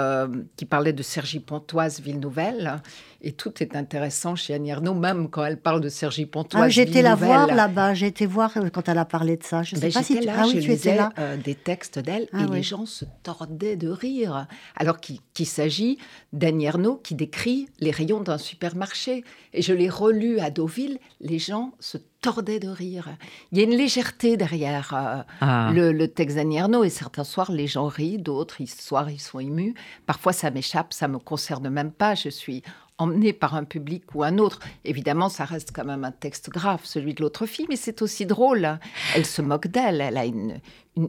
qui 0.56 0.64
parlait 0.64 0.94
de 0.94 1.02
Sergi 1.02 1.40
Pontoise, 1.40 2.00
Ville 2.00 2.18
Nouvelle. 2.18 2.80
Et 3.22 3.32
tout 3.32 3.62
est 3.62 3.76
intéressant 3.76 4.34
chez 4.34 4.54
Annie 4.54 4.70
Ernaux, 4.70 4.94
même 4.94 5.28
quand 5.28 5.44
elle 5.44 5.58
parle 5.58 5.80
de 5.80 5.88
Sergi 5.88 6.24
Pontoise. 6.24 6.62
Ah, 6.64 6.68
J'étais 6.68 7.02
la 7.02 7.14
voir 7.14 7.46
là-bas, 7.46 7.94
j'ai 7.94 8.06
été 8.06 8.24
voir 8.24 8.56
euh, 8.56 8.70
quand 8.70 8.88
elle 8.88 8.98
a 8.98 9.04
parlé 9.04 9.36
de 9.36 9.44
ça. 9.44 9.62
Je 9.62 9.76
sais 9.76 9.80
ben, 9.82 9.92
pas 9.92 10.02
si 10.02 10.18
tu, 10.18 10.24
là, 10.24 10.34
ah, 10.38 10.46
oui, 10.46 10.60
tu 10.60 10.72
étais 10.72 10.96
là. 10.96 11.12
Euh, 11.18 11.36
des 11.36 11.54
textes 11.54 11.98
d'elle 11.98 12.28
ah 12.32 12.44
et 12.44 12.46
les 12.54 12.62
gens 12.62 12.86
se 12.86 13.04
tordaient 13.22 13.76
de 13.76 13.88
rire. 13.88 14.46
Alors 14.76 15.00
qu'il 15.00 15.46
s'agit 15.46 15.98
d'Annie 16.32 16.64
Ernaux 16.64 16.96
qui 16.96 17.14
décrit 17.14 17.68
les 17.80 17.90
rayons 17.90 18.20
d'un 18.20 18.38
supermarché. 18.38 19.24
Et 19.52 19.62
je 19.62 19.72
l'ai 19.72 19.90
relu 19.90 20.38
à 20.38 20.50
Deauville, 20.50 20.98
les 21.20 21.38
gens 21.38 21.72
se 21.78 21.98
tordaient 22.20 22.60
de 22.60 22.68
rire. 22.68 23.08
Il 23.50 23.58
y 23.58 23.60
a 23.60 23.64
une 23.64 23.76
légèreté 23.76 24.36
derrière 24.36 24.94
euh, 24.94 25.22
ah. 25.40 25.70
le, 25.74 26.06
texte 26.06 26.36
d'Annie 26.36 26.58
Ernaux. 26.58 26.84
Et 26.84 26.90
certains 26.90 27.24
soirs, 27.24 27.50
les 27.50 27.66
gens 27.66 27.86
rient, 27.86 28.18
d'autres 28.18 28.64
soirs, 28.66 29.10
ils 29.10 29.20
sont 29.20 29.40
émus. 29.40 29.74
Parfois, 30.06 30.32
ça 30.32 30.50
m'échappe, 30.50 30.92
ça 30.92 31.08
me 31.08 31.18
concerne 31.18 31.68
même 31.68 31.92
pas. 31.92 32.14
Je 32.14 32.28
suis 32.28 32.62
emmenée 33.00 33.32
par 33.32 33.54
un 33.54 33.64
public 33.64 34.14
ou 34.14 34.22
un 34.22 34.38
autre. 34.38 34.60
Évidemment, 34.84 35.28
ça 35.28 35.44
reste 35.44 35.70
quand 35.74 35.84
même 35.84 36.04
un 36.04 36.12
texte 36.12 36.50
grave, 36.50 36.80
celui 36.84 37.14
de 37.14 37.22
l'autre 37.22 37.46
fille, 37.46 37.66
mais 37.68 37.76
c'est 37.76 38.02
aussi 38.02 38.26
drôle. 38.26 38.78
Elle 39.14 39.26
se 39.26 39.42
moque 39.42 39.68
d'elle. 39.68 40.00
Elle 40.00 40.16
a 40.16 40.24
une, 40.24 40.60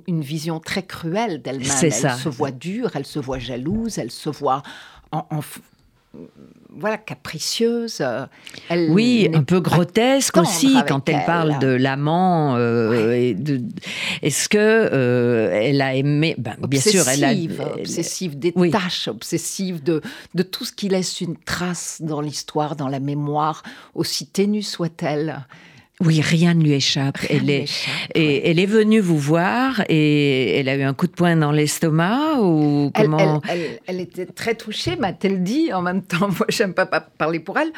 une, 0.07 0.21
vision 0.21 0.59
très 0.59 0.83
cruelle 0.83 1.41
d'elle-même. 1.41 1.77
Elle 1.81 1.91
se 1.91 2.29
voit 2.29 2.51
dure, 2.51 2.91
elle 2.95 3.05
se 3.05 3.19
voit 3.19 3.39
jalouse, 3.39 3.97
elle 3.97 4.11
se 4.11 4.29
voit 4.29 4.63
en, 5.11 5.25
voilà, 6.69 6.97
capricieuse. 6.97 8.03
oui, 8.89 9.29
un 9.33 9.43
peu 9.43 9.59
grotesque 9.59 10.37
aussi 10.37 10.75
quand 10.87 11.07
elle, 11.07 11.25
parle 11.25 11.59
de 11.59 11.67
l'amant. 11.67 12.55
Euh, 12.57 13.33
est-ce 14.21 14.49
que 14.49 14.57
euh, 14.57 15.51
elle 15.53 15.81
a 15.81 15.95
aimé 15.95 16.35
ben, 16.37 16.55
Bien 16.67 16.81
sûr, 16.81 17.07
elle 17.07 17.23
a 17.23 17.33
obsessive 17.77 18.37
des 18.37 18.51
tâches, 18.71 19.07
obsessive 19.07 19.83
de 19.83 20.01
de 20.33 20.43
tout 20.43 20.65
ce 20.65 20.71
qui 20.73 20.89
laisse 20.89 21.21
une 21.21 21.37
trace 21.37 22.01
dans 22.01 22.21
l'histoire, 22.21 22.75
dans 22.75 22.89
la 22.89 22.99
mémoire, 22.99 23.63
aussi 23.95 24.27
ténue 24.27 24.63
soit-elle. 24.63 25.45
Oui, 26.03 26.19
rien 26.19 26.55
ne 26.55 26.63
lui 26.63 26.73
échappe. 26.73 27.19
elle, 27.29 27.49
est, 27.49 27.65
et, 28.15 28.49
elle 28.49 28.59
est 28.59 28.65
venue 28.65 28.99
vous 28.99 29.17
voir 29.17 29.83
et 29.87 30.57
elle 30.57 30.67
a 30.67 30.75
eu 30.75 30.81
un 30.81 30.93
coup 30.93 31.07
de 31.07 31.11
poing 31.11 31.35
dans 31.35 31.51
l'estomac 31.51 32.39
ou 32.41 32.91
comment 32.93 33.41
elle, 33.87 33.99
était 33.99 34.25
très 34.25 34.55
touchée, 34.55 34.95
m'a-t-elle 34.95 35.43
dit. 35.43 35.71
En 35.71 35.81
même 35.81 36.01
temps, 36.01 36.27
moi, 36.39 36.47
j'aime 36.49 36.73
pas 36.73 36.85
parler 36.85 37.39
pour 37.39 37.57
elle. 37.59 37.71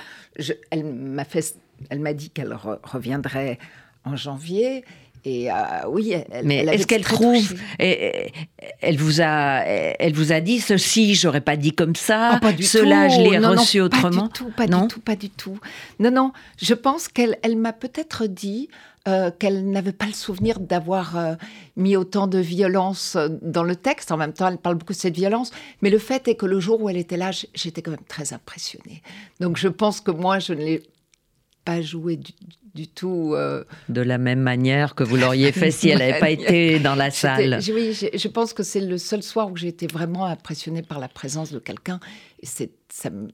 elle 0.71 0.85
m'a 0.85 1.25
fait, 1.25 1.55
elle 1.89 1.99
m'a 1.99 2.13
dit 2.13 2.29
qu'elle 2.29 2.57
reviendrait 2.83 3.59
en 4.05 4.15
janvier 4.15 4.83
et 5.25 5.51
euh, 5.51 5.55
oui, 5.87 6.11
elle, 6.11 6.45
mais 6.45 6.65
est-ce 6.65 6.85
qu'elle 6.85 7.03
trouve 7.03 7.53
Elle 7.79 8.97
vous 8.97 9.21
a, 9.21 9.63
elle 9.65 10.13
vous 10.13 10.31
a 10.33 10.41
dit 10.41 10.59
ceci, 10.59 11.15
j'aurais 11.15 11.41
pas 11.41 11.55
dit 11.55 11.71
comme 11.71 11.95
ça. 11.95 12.39
Oh, 12.43 12.47
cela, 12.61 13.07
je 13.07 13.21
l'ai 13.21 13.37
reçu 13.37 13.79
autrement. 13.79 14.27
Pas 14.27 14.27
du 14.27 14.33
tout, 14.33 14.51
pas 14.55 14.67
du 14.67 14.87
tout, 14.87 14.99
pas 14.99 15.15
du 15.15 15.29
tout. 15.29 15.59
Non, 15.99 16.11
non. 16.11 16.31
Je 16.61 16.73
pense 16.73 17.07
qu'elle, 17.07 17.37
elle, 17.41 17.57
m'a 17.57 17.73
peut-être 17.73 18.27
dit. 18.27 18.69
Euh, 19.05 19.31
qu'elle 19.37 19.69
n'avait 19.69 19.91
pas 19.91 20.05
le 20.05 20.13
souvenir 20.13 20.61
d'avoir 20.61 21.17
euh, 21.17 21.35
mis 21.75 21.97
autant 21.97 22.25
de 22.25 22.37
violence 22.37 23.17
dans 23.41 23.63
le 23.63 23.75
texte. 23.75 24.13
En 24.13 24.17
même 24.17 24.31
temps, 24.31 24.47
elle 24.47 24.57
parle 24.57 24.75
beaucoup 24.75 24.93
de 24.93 24.97
cette 24.97 25.15
violence. 25.15 25.51
Mais 25.81 25.89
le 25.89 25.97
fait 25.97 26.25
est 26.29 26.35
que 26.35 26.45
le 26.45 26.61
jour 26.61 26.81
où 26.81 26.89
elle 26.89 26.95
était 26.95 27.17
là, 27.17 27.31
j'étais 27.53 27.81
quand 27.81 27.91
même 27.91 27.99
très 28.07 28.31
impressionnée. 28.31 29.01
Donc 29.41 29.57
je 29.57 29.67
pense 29.67 29.99
que 29.99 30.11
moi, 30.11 30.39
je 30.39 30.53
ne 30.53 30.59
l'ai 30.59 30.83
pas 31.65 31.81
joué 31.81 32.17
du, 32.17 32.31
du 32.73 32.87
tout. 32.87 33.33
Euh, 33.35 33.63
de 33.89 34.01
la 34.01 34.17
même 34.17 34.39
manière 34.39 34.95
que 34.95 35.03
vous 35.03 35.15
l'auriez 35.15 35.51
fait 35.53 35.71
si 35.71 35.89
elle 35.89 35.99
n'avait 35.99 36.19
pas 36.19 36.29
été 36.29 36.79
dans 36.79 36.95
la 36.95 37.11
salle. 37.11 37.59
Oui, 37.73 37.93
je, 37.93 38.27
pense 38.27 38.53
que 38.53 38.63
c'est 38.63 38.81
le 38.81 38.97
seul 38.97 39.23
soir 39.23 39.51
où 39.51 39.57
j'ai 39.57 39.67
été 39.67 39.87
vraiment 39.87 40.25
impressionnée 40.25 40.81
par 40.81 40.99
la 40.99 41.07
présence 41.07 41.51
de 41.51 41.59
quelqu'un. 41.59 41.99
C'est 42.41 42.71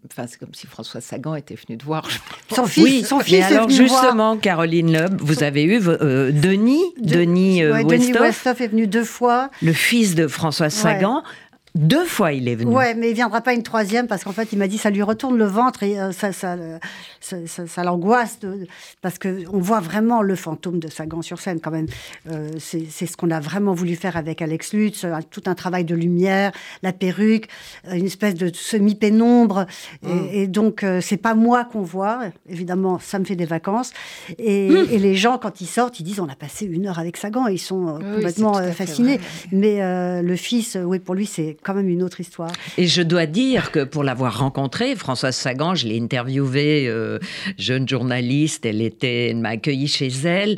enfin, 0.05 0.25
comme 0.39 0.53
si 0.53 0.67
François 0.67 1.01
Sagan 1.01 1.35
était 1.35 1.55
venu 1.55 1.77
te 1.77 1.83
voir. 1.83 2.07
Son 2.53 2.65
fils, 2.65 2.83
oui, 2.83 3.03
son 3.03 3.19
fils. 3.19 3.43
alors 3.43 3.69
justement, 3.69 4.37
Caroline 4.37 4.93
Loeb, 4.93 5.19
vous 5.19 5.43
avez 5.43 5.63
eu 5.63 5.81
euh, 5.85 6.31
Denis, 6.31 6.83
Denis, 6.99 7.63
euh, 7.63 7.83
Denis 7.83 8.13
Westhoff? 8.13 8.61
Est 8.61 8.67
venu 8.67 8.87
deux 8.87 9.03
fois. 9.03 9.49
Le 9.61 9.73
fils 9.73 10.15
de 10.15 10.27
François 10.27 10.69
Sagan. 10.69 11.23
Deux 11.75 12.05
fois, 12.05 12.33
il 12.33 12.47
est 12.47 12.55
venu. 12.55 12.73
Ouais, 12.73 12.95
mais 12.95 13.11
il 13.11 13.13
viendra 13.13 13.41
pas 13.41 13.53
une 13.53 13.61
troisième 13.61 14.07
parce 14.07 14.23
qu'en 14.23 14.31
fait, 14.31 14.49
il 14.51 14.57
m'a 14.57 14.67
dit 14.67 14.79
ça 14.79 14.89
lui 14.89 15.03
retourne 15.03 15.37
le 15.37 15.45
ventre 15.45 15.83
et 15.83 15.99
euh, 15.99 16.11
ça, 16.11 16.31
ça, 16.31 16.57
ça, 17.21 17.83
l'angoisse 17.83 18.39
parce 19.01 19.19
que 19.19 19.43
on 19.53 19.59
voit 19.59 19.79
vraiment 19.79 20.23
le 20.23 20.35
fantôme 20.35 20.79
de 20.79 20.87
Sagan 20.87 21.21
sur 21.21 21.39
scène 21.39 21.59
quand 21.59 21.69
même. 21.69 21.85
Euh, 22.31 22.49
c'est 22.59 23.05
ce 23.05 23.15
qu'on 23.15 23.29
a 23.29 23.39
vraiment 23.39 23.73
voulu 23.73 23.95
faire 23.95 24.17
avec 24.17 24.41
Alex 24.41 24.73
Lutz, 24.73 25.03
euh, 25.03 25.13
tout 25.29 25.43
un 25.45 25.53
travail 25.53 25.85
de 25.85 25.93
lumière, 25.93 26.51
la 26.81 26.91
perruque, 26.91 27.47
une 27.91 28.05
espèce 28.05 28.33
de 28.33 28.51
semi-pénombre. 28.51 29.67
Et, 30.07 30.47
mm. 30.47 30.51
donc, 30.51 30.85
c'est 31.01 31.17
pas 31.17 31.35
moi 31.35 31.65
qu'on 31.65 31.81
voit. 31.81 32.21
Évidemment, 32.49 32.97
ça 32.99 33.19
me 33.19 33.25
fait 33.25 33.35
des 33.35 33.45
vacances. 33.45 33.91
Et, 34.39 34.69
mm. 34.69 34.97
les 34.97 35.15
gens, 35.15 35.37
quand 35.37 35.61
ils 35.61 35.67
sortent, 35.67 35.99
ils 35.99 36.03
disent 36.03 36.19
on 36.19 36.29
a 36.29 36.35
passé 36.35 36.65
une 36.65 36.87
heure 36.87 36.97
avec 36.97 37.15
Sagan. 37.17 37.47
ils 37.47 37.59
sont 37.59 37.99
complètement 37.99 38.53
fascinés. 38.71 39.19
Mais 39.51 39.79
le 40.21 40.35
fils, 40.35 40.77
oui, 40.83 40.97
pour 40.97 41.13
lui, 41.13 41.27
c'est 41.27 41.58
quand 41.63 41.73
même 41.73 41.89
une 41.89 42.03
autre 42.03 42.19
histoire. 42.19 42.51
Et 42.77 42.87
je 42.87 43.01
dois 43.01 43.25
dire 43.25 43.71
que 43.71 43.83
pour 43.83 44.03
l'avoir 44.03 44.39
rencontrée, 44.39 44.95
Françoise 44.95 45.35
Sagan, 45.35 45.75
je 45.75 45.87
l'ai 45.87 45.99
interviewée, 45.99 46.87
euh, 46.87 47.19
jeune 47.57 47.87
journaliste, 47.87 48.65
elle, 48.65 48.81
était, 48.81 49.29
elle 49.29 49.37
m'a 49.37 49.49
accueilli 49.49 49.87
chez 49.87 50.09
elle 50.25 50.57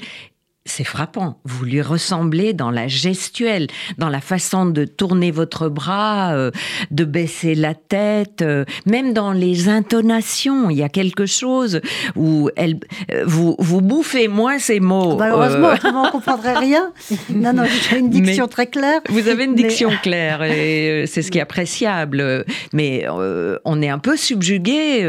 c'est 0.65 0.83
frappant. 0.83 1.39
Vous 1.43 1.65
lui 1.65 1.81
ressemblez 1.81 2.53
dans 2.53 2.69
la 2.69 2.87
gestuelle, 2.87 3.65
dans 3.97 4.09
la 4.09 4.21
façon 4.21 4.67
de 4.67 4.85
tourner 4.85 5.31
votre 5.31 5.69
bras, 5.69 6.33
euh, 6.35 6.51
de 6.91 7.03
baisser 7.03 7.55
la 7.55 7.73
tête, 7.73 8.43
euh, 8.43 8.63
même 8.85 9.13
dans 9.13 9.31
les 9.31 9.69
intonations. 9.69 10.69
Il 10.69 10.77
y 10.77 10.83
a 10.83 10.89
quelque 10.89 11.25
chose 11.25 11.81
où 12.15 12.51
elle, 12.55 12.79
euh, 13.11 13.23
vous, 13.25 13.55
vous 13.57 13.81
bouffez 13.81 14.27
moins 14.27 14.59
ces 14.59 14.79
mots. 14.79 15.17
Malheureusement, 15.17 15.73
autrement 15.73 16.03
on 16.07 16.11
comprendrait 16.11 16.57
rien. 16.57 16.93
Non, 17.29 17.53
non, 17.53 17.63
j'ai 17.89 17.97
une 17.97 18.11
diction 18.11 18.47
très 18.47 18.67
claire. 18.67 19.01
Vous 19.09 19.29
avez 19.29 19.45
une 19.45 19.55
diction 19.55 19.89
claire 20.03 20.43
et 20.43 21.05
c'est 21.07 21.23
ce 21.23 21.31
qui 21.31 21.39
est 21.39 21.41
appréciable. 21.41 22.45
Mais 22.71 23.07
on 23.09 23.81
est 23.81 23.89
un 23.89 23.99
peu 23.99 24.15
subjugué 24.15 25.07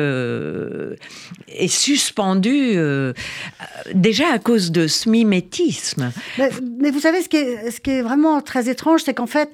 et 1.48 1.68
suspendu 1.68 2.76
déjà 3.94 4.32
à 4.32 4.38
cause 4.38 4.72
de 4.72 4.86
ce 4.86 5.10
mimétisme 5.10 5.42
mais, 6.38 6.90
vous 6.90 7.00
savez, 7.00 7.22
ce 7.22 7.28
qui 7.28 7.36
est, 7.36 7.70
ce 7.70 7.80
qui 7.80 7.90
est 7.90 8.02
vraiment 8.02 8.40
très 8.40 8.68
étrange, 8.68 9.02
c'est 9.04 9.14
qu'en 9.14 9.26
fait, 9.26 9.50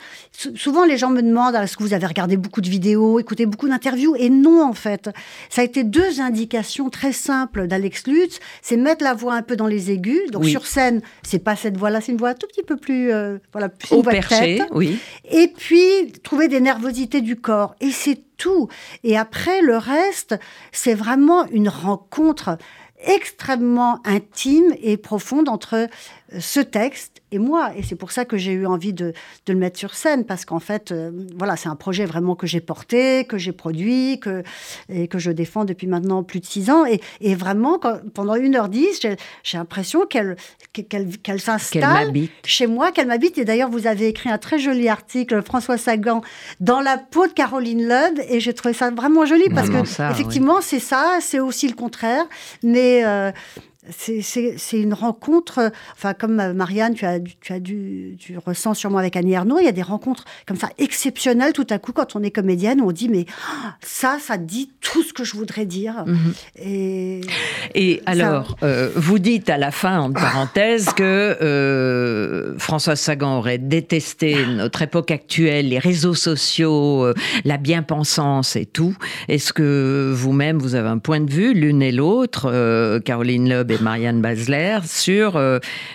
souvent 0.55 0.85
les 0.85 0.97
gens 0.97 1.11
me 1.11 1.23
demandent 1.23 1.55
est-ce 1.55 1.77
que 1.77 1.83
vous 1.83 1.95
avez 1.95 2.07
regardé 2.07 2.37
beaucoup 2.37 2.61
de 2.61 2.69
vidéos, 2.69 3.19
écouté 3.19 3.47
beaucoup 3.47 3.69
d'interviews? 3.69 4.15
Et 4.17 4.31
non, 4.31 4.63
en 4.63 4.75
fait. 4.75 5.11
Ça 5.51 5.63
a 5.63 5.65
été 5.65 5.85
deux 5.85 6.21
indications 6.21 6.91
très 6.91 7.13
simples 7.13 7.67
d'Alex 7.67 8.07
Lutz 8.07 8.39
c'est 8.63 8.77
mettre 8.77 9.05
la 9.05 9.15
voix 9.15 9.35
un 9.35 9.43
peu 9.43 9.57
dans 9.57 9.67
les 9.67 9.91
aigus. 9.91 10.31
Donc 10.31 10.47
sur 10.47 10.67
scène, 10.67 11.01
c'est 11.23 11.39
pas 11.39 11.57
cette 11.57 11.77
voix-là, 11.77 12.01
c'est 12.01 12.13
une 12.13 12.19
voix 12.19 12.31
un 12.31 12.35
tout 12.35 12.47
petit 12.47 12.63
peu 12.63 12.77
plus. 12.77 13.13
Euh, 13.13 13.39
voilà, 13.53 13.69
plus 13.69 13.95
Au 13.95 14.03
perché, 14.03 14.63
oui. 14.73 14.99
Et 15.31 15.49
puis, 15.49 16.13
trouver 16.23 16.49
des 16.49 16.61
nervosités 16.61 17.21
du 17.21 17.37
corps. 17.37 17.75
Et 17.81 17.91
c'est 17.91 18.21
tout. 18.37 18.69
Et 19.05 19.17
après, 19.17 19.61
le 19.63 19.77
reste, 19.77 20.39
c'est 20.73 20.95
vraiment 20.95 21.47
une 21.47 21.69
rencontre 21.69 22.57
extrêmement 23.01 24.01
intime 24.05 24.75
et 24.83 24.97
profonde 24.97 25.49
entre 25.49 25.89
ce 26.39 26.61
texte 26.61 27.23
et 27.33 27.39
moi. 27.39 27.73
Et 27.77 27.83
c'est 27.83 27.95
pour 27.95 28.13
ça 28.13 28.25
que 28.25 28.37
j'ai 28.37 28.53
eu 28.53 28.67
envie 28.67 28.93
de, 28.93 29.13
de, 29.47 29.53
le 29.53 29.59
mettre 29.59 29.79
sur 29.79 29.95
scène, 29.95 30.25
parce 30.25 30.45
qu'en 30.45 30.59
fait, 30.59 30.93
euh, 30.93 31.11
voilà, 31.37 31.57
c'est 31.57 31.69
un 31.69 31.77
projet 31.77 32.05
vraiment 32.05 32.35
que 32.35 32.47
j'ai 32.47 32.61
porté, 32.61 33.25
que 33.25 33.39
j'ai 33.39 33.53
produit, 33.53 34.21
que, 34.21 34.43
et 34.89 35.09
que 35.09 35.19
je 35.19 35.31
défends 35.31 35.65
depuis 35.65 35.87
maintenant 35.87 36.23
plus 36.23 36.41
de 36.41 36.47
six 36.47 36.71
ans. 36.71 36.85
Et, 36.87 37.01
et 37.21 37.35
vraiment, 37.35 37.79
quand, 37.79 37.99
pendant 38.13 38.37
1h10, 38.37 39.17
j'ai 39.43 39.59
l'impression 39.59 40.07
qu'elle 40.07 40.37
qu'elle 40.73 41.41
s'installe 41.41 42.13
chez 42.45 42.67
moi, 42.67 42.93
qu'elle 42.93 43.09
m'habite. 43.09 43.39
Et 43.39 43.45
d'ailleurs, 43.45 43.71
vous 43.71 43.87
avez 43.87 44.09
écrit 44.09 44.31
un 44.31 44.39
très 44.39 44.59
joli 44.59 44.89
article, 44.89 45.43
François 45.43 45.79
Sagan, 45.79 46.23
dans 46.61 46.81
la 46.81 46.99
peau 46.99 47.27
de 47.27 47.33
Caroline 47.33 47.83
Ludd, 47.83 48.25
et 48.29 48.41
j'ai 48.41 48.53
trouvé 48.53 48.75
ça 48.75 48.91
vraiment 48.91 49.25
joli, 49.25 49.49
parce 49.51 49.71
que 49.71 50.11
effectivement, 50.11 50.61
c'est 50.61 50.81
ça, 50.81 51.19
c'est 51.21 51.41
aussi 51.41 51.69
le 51.69 51.75
contraire. 51.75 52.25
Mais... 52.63 53.05
Euh, 53.05 53.33
c'est 53.91 54.81
une 54.81 54.95
rencontre, 54.95 55.73
enfin 55.93 56.15
comme 56.15 56.41
euh, 56.41 56.53
Marianne, 56.53 56.95
tu 56.95 57.05
as, 57.05 57.21
tu 57.21 57.53
as 57.53 57.61
dû, 57.61 58.17
tu 58.19 58.37
ressens 58.39 58.75
sûrement 58.75 58.99
avec 58.99 59.17
Annie 59.17 59.33
Ernaux, 59.33 59.59
il 59.59 59.65
y 59.65 59.69
a 59.69 59.73
des 59.73 59.83
rencontres 59.83 60.25
comme 60.47 60.57
ça 60.57 60.71
exceptionnelles 60.79 61.53
tout 61.53 61.67
à 61.71 61.79
coup 61.79 61.93
quand 61.93 62.17
on 62.17 62.23
est 62.23 62.31
comédienne, 62.31 62.81
on 62.81 62.93
dit 62.93 63.09
mais 63.09 63.27
ça, 63.81 64.19
ça 64.21 64.37
dit 64.37 64.71
tout 64.81 65.03
ce 65.03 65.13
que 65.13 65.25
je 65.25 65.37
voudrais 65.37 65.67
dire. 65.67 66.05
Mhm. 66.07 66.35
Et, 66.57 67.21
et 67.75 68.03
alors, 68.07 68.57
euh, 68.63 68.91
vous 68.95 69.19
dites 69.19 69.51
à 69.51 69.59
la 69.59 69.71
fin, 69.71 70.01
en 70.01 70.13
parenthèse, 70.13 70.91
que 70.95 71.03
euh, 71.03 72.59
Françoise 72.59 73.01
Sagan 73.01 73.39
aurait 73.39 73.59
détesté 73.59 74.47
notre 74.47 74.83
époque 74.83 75.11
actuelle, 75.11 75.69
les 75.69 75.79
réseaux 75.79 76.15
sociaux, 76.15 77.05
euh, 77.05 77.15
la 77.45 77.57
bien-pensance 77.57 78.57
et 78.57 78.67
tout. 78.67 78.97
Est-ce 79.29 79.53
que 79.53 80.13
vous-même, 80.15 80.59
vous 80.59 80.75
avez 80.75 80.89
un 80.89 80.99
point 80.99 81.21
de 81.21 81.31
vue, 81.31 81.55
l'une 81.55 81.83
et 81.83 81.93
l'autre, 81.93 82.99
Caroline 83.05 83.49
Loeb 83.49 83.71
et 83.71 83.78
Marianne 83.81 84.21
Basler, 84.21 84.79
sur 84.85 85.41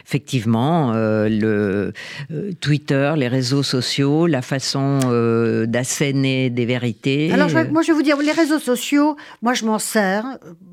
effectivement 0.05 0.93
le 0.93 1.93
Twitter, 2.61 3.13
les 3.17 3.27
réseaux 3.27 3.63
sociaux, 3.63 4.27
la 4.27 4.41
façon 4.41 4.99
d'asséner 5.67 6.49
des 6.49 6.65
vérités 6.65 7.31
Alors, 7.31 7.49
moi, 7.71 7.81
je 7.81 7.87
vais 7.87 7.93
vous 7.93 8.01
dire, 8.01 8.17
les 8.17 8.31
réseaux 8.31 8.59
sociaux, 8.59 9.15
moi, 9.41 9.53
je 9.53 9.65
m'en 9.65 9.79
sers, 9.79 10.25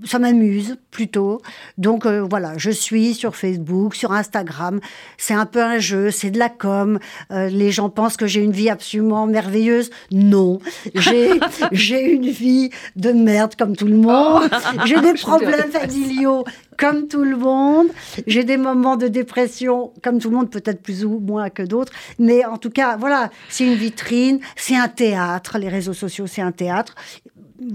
ça 0.04 0.18
m'amuse 0.18 0.76
plutôt. 0.90 1.40
Donc, 1.78 2.06
voilà, 2.06 2.52
je 2.56 2.70
suis 2.70 3.14
sur 3.14 3.36
Facebook, 3.36 3.94
sur 3.94 4.12
Instagram. 4.12 4.80
C'est 5.18 5.34
un 5.34 5.46
peu 5.46 5.62
un 5.62 5.78
jeu, 5.78 6.10
c'est 6.10 6.30
de 6.30 6.38
la 6.38 6.48
com. 6.48 6.98
Euh, 7.30 7.48
les 7.48 7.70
gens 7.70 7.90
pensent 7.90 8.16
que 8.16 8.26
j'ai 8.26 8.40
une 8.40 8.52
vie 8.52 8.70
absolument 8.70 9.26
merveilleuse. 9.26 9.90
Non, 10.10 10.58
j'ai 10.94 11.30
une 12.12 12.30
vie 12.30 12.70
de 12.96 13.12
merde 13.12 13.54
comme 13.56 13.76
tout 13.76 13.86
le 13.86 13.96
monde. 13.96 14.42
J'ai 14.84 15.00
des 15.00 15.14
problèmes 15.14 15.70
familiaux 15.70 16.44
comme 16.76 16.99
tout 17.08 17.24
le 17.24 17.36
monde. 17.36 17.88
J'ai 18.26 18.44
des 18.44 18.56
moments 18.56 18.96
de 18.96 19.08
dépression 19.08 19.92
comme 20.02 20.18
tout 20.18 20.30
le 20.30 20.36
monde, 20.36 20.50
peut-être 20.50 20.82
plus 20.82 21.04
ou 21.04 21.18
moins 21.18 21.50
que 21.50 21.62
d'autres. 21.62 21.92
Mais 22.18 22.44
en 22.44 22.58
tout 22.58 22.70
cas, 22.70 22.96
voilà, 22.96 23.30
c'est 23.48 23.66
une 23.66 23.74
vitrine, 23.74 24.40
c'est 24.56 24.76
un 24.76 24.88
théâtre. 24.88 25.58
Les 25.58 25.68
réseaux 25.68 25.94
sociaux, 25.94 26.26
c'est 26.26 26.42
un 26.42 26.52
théâtre 26.52 26.94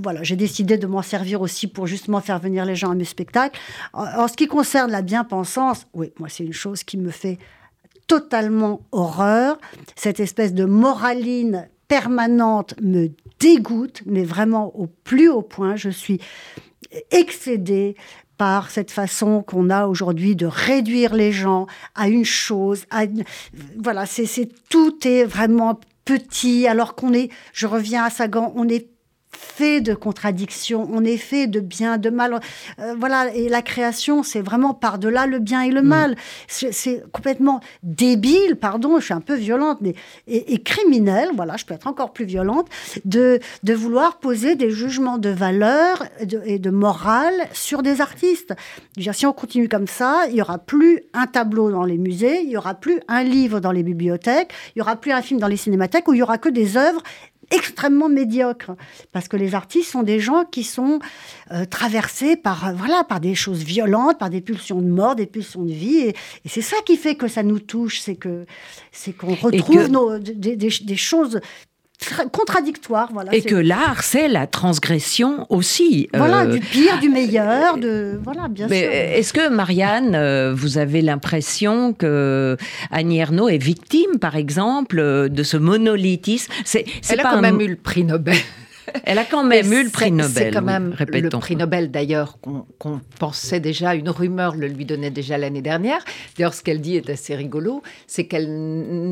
voilà, 0.04 0.24
j'ai 0.24 0.36
décidé 0.36 0.78
de 0.78 0.88
m'en 0.88 1.02
servir 1.02 1.42
aussi 1.42 1.68
pour 1.68 1.88
justement 1.88 2.20
faire 2.20 2.40
venir 2.40 2.66
les 2.66 2.76
gens 2.76 2.92
à 2.92 2.96
mes 2.96 3.06
spectacles. 3.06 3.60
En, 3.94 4.28
ce 4.28 4.36
qui 4.36 4.48
concerne 4.48 4.92
la 4.92 5.02
bien-pensance, 5.02 5.86
oui, 5.94 6.12
moi, 6.20 6.28
c'est 6.30 6.44
une 6.44 6.54
chose 6.54 6.84
qui 6.84 6.98
me 6.98 7.12
fait 7.12 7.38
totalement 8.08 8.82
horreur. 8.92 9.60
Cette 9.96 10.20
espèce 10.20 10.54
de 10.54 10.66
moraline 10.66 11.70
permanente 11.88 12.74
me 12.82 13.10
dégoûte, 13.40 14.02
mais 14.06 14.24
vraiment 14.24 14.76
au 14.76 14.88
plus 14.88 15.30
haut 15.30 15.42
point. 15.42 15.76
Je 15.76 15.90
suis 15.90 16.20
excédée 17.12 17.96
par 18.38 18.70
cette 18.70 18.92
façon 18.92 19.44
qu'on 19.44 19.70
a 19.70 19.88
aujourd'hui 19.88 20.36
de 20.36 20.46
réduire 20.46 21.14
les 21.14 21.32
gens 21.32 21.68
à 21.96 22.08
une 22.10 22.26
chose. 22.26 22.86
Voilà, 23.78 24.06
c'est 24.06 24.50
tout 24.70 25.08
est 25.08 25.26
vraiment 25.26 25.80
petit, 26.06 26.68
alors 26.68 26.96
qu'on 26.96 27.14
est, 27.14 27.30
je 27.54 27.68
reviens 27.68 28.04
à 28.04 28.10
Sagan, 28.10 28.54
on 28.56 28.70
est 28.70 28.88
fait 29.36 29.82
de 29.82 29.94
contradictions, 29.94 30.88
on 30.92 31.04
est 31.04 31.18
fait 31.18 31.48
de 31.48 31.60
bien, 31.60 31.98
de 31.98 32.10
mal. 32.10 32.40
Euh, 32.80 32.96
voilà, 32.98 33.34
et 33.34 33.50
la 33.50 33.62
création, 33.62 34.24
c'est 34.24 34.42
vraiment 34.42 34.74
par-delà 34.74 35.28
le 35.28 35.40
bien 35.40 35.62
et 35.62 35.72
le 35.72 35.82
mm. 35.82 35.88
mal. 35.88 36.16
C'est 36.48 37.04
complètement 37.12 37.60
débile, 37.84 38.56
pardon, 38.56 39.00
je 39.00 39.06
suis 39.06 39.14
un 39.14 39.22
peu 39.22 39.36
violente, 39.36 39.80
mais 39.82 39.96
et, 40.28 40.62
criminelle, 40.64 41.30
voilà, 41.36 41.58
je 41.58 41.66
peux 41.66 41.74
être 41.74 41.88
encore 41.88 42.14
plus 42.14 42.26
violente, 42.26 42.68
de, 43.06 43.40
de 43.64 43.74
vouloir 43.74 44.18
poser 44.20 44.56
des 44.56 44.72
jugements 44.72 45.18
de 45.18 45.30
valeur 45.30 46.04
et 46.46 46.60
de, 46.60 46.70
morale 46.70 47.34
sur 47.54 47.84
des 47.84 48.02
artistes. 48.02 48.54
si 48.98 49.26
on 49.26 49.34
continue 49.34 49.70
comme 49.70 49.88
ça, 49.88 50.24
il 50.30 50.36
y 50.36 50.42
aura 50.42 50.58
plus 50.58 51.02
un 51.14 51.28
tableau 51.28 51.72
dans 51.72 51.84
les 51.84 51.98
musées, 51.98 52.42
il 52.42 52.50
y 52.50 52.58
aura 52.58 52.74
plus 52.74 53.00
un 53.08 53.24
livre 53.24 53.60
dans 53.60 53.72
les 53.72 53.84
bibliothèques, 53.84 54.52
il 54.76 54.80
y 54.80 54.82
aura 54.82 54.96
plus 54.96 55.12
un 55.12 55.22
film 55.22 55.40
dans 55.40 55.48
les 55.48 55.58
cinémathèques, 55.58 56.08
où 56.08 56.14
il 56.14 56.20
y 56.20 56.24
aura 56.24 56.38
que 56.38 56.50
des 56.50 56.78
œuvres 56.78 57.02
extrêmement 57.52 58.10
médiocre 58.10 58.72
parce 59.12 59.28
que 59.28 59.38
les 59.38 59.56
artistes 59.56 59.92
sont 59.92 60.04
des 60.04 60.20
gens 60.20 60.46
qui 60.46 60.64
sont 60.64 61.00
euh, 61.52 61.66
traversés 61.66 62.36
par 62.36 62.68
euh, 62.68 62.74
voilà 62.74 63.04
par 63.04 63.20
des 63.20 63.36
choses 63.36 63.64
violentes 63.64 64.20
par 64.20 64.30
des 64.30 64.42
pulsions 64.42 64.82
de 64.82 64.88
mort 64.88 65.16
des 65.16 65.26
pulsions 65.26 65.64
de 65.64 65.72
vie 65.72 65.98
et, 65.98 66.16
c'est 66.46 66.62
ça 66.62 66.78
qui 66.86 66.98
fait 66.98 67.16
que 67.16 67.28
ça 67.28 67.44
nous 67.44 67.60
touche 67.60 68.00
c'est 68.00 68.16
que 68.16 68.46
c'est 68.92 69.14
qu'on 69.14 69.36
retrouve 69.36 69.88
nos, 69.90 70.20
des, 70.20 70.56
des, 70.56 70.96
choses 70.96 71.40
contradictoire. 72.32 73.10
Voilà, 73.12 73.34
et 73.34 73.42
que 73.42 73.56
l'art, 73.56 74.04
c'est 74.04 74.28
la 74.28 74.48
transgression 74.48 75.46
aussi. 75.50 76.08
Voilà, 76.14 76.42
euh, 76.42 76.54
du 76.54 76.60
pire, 76.60 77.00
du 77.00 77.10
meilleur, 77.10 77.78
de 77.78 78.20
voilà, 78.24 78.48
bien 78.48 78.68
mais 78.70 78.82
sûr. 78.82 78.92
Est-ce 78.92 79.34
que 79.34 79.50
Marianne, 79.50 80.16
euh, 80.16 80.54
vous 80.56 80.78
avez 80.78 81.02
l'impression 81.02 81.94
que 81.94 82.58
Annie 82.92 83.20
Ernaux 83.20 83.50
est 83.50 83.58
victime, 83.58 84.20
par 84.20 84.36
exemple, 84.36 85.30
de 85.30 85.44
ce 85.44 85.58
monolithisme? 85.58 86.52
C'est 86.64 86.86
Elle 87.10 87.20
a 87.20 87.24
quand 87.24 87.42
même 87.42 87.62
eu 87.62 87.68
le 87.68 87.76
prix 87.76 88.04
Nobel. 88.04 88.36
Elle 89.04 89.20
a 89.20 89.26
quand 89.26 89.44
même 89.44 89.72
eu 89.72 89.84
le 89.84 89.90
prix 89.90 90.12
Nobel. 90.12 90.32
C'est 90.32 90.52
quand 90.52 90.62
même 90.62 90.96
le 91.00 91.30
prix 91.30 91.56
Nobel 91.56 91.92
d'ailleurs 91.92 92.38
qu'on 92.42 93.02
pensait 93.20 93.60
déjà, 93.60 93.96
une 93.96 94.10
rumeur 94.10 94.56
le 94.56 94.68
lui 94.68 94.86
donnait 94.86 95.12
déjà 95.12 95.38
l'année 95.38 95.62
dernière. 95.62 96.04
D'ailleurs, 96.38 96.54
ce 96.54 96.64
qu'elle 96.64 96.82
dit 96.82 96.96
est 96.96 97.10
assez 97.10 97.36
rigolo, 97.36 97.82
c'est 98.08 98.28
qu'elle 98.28 98.48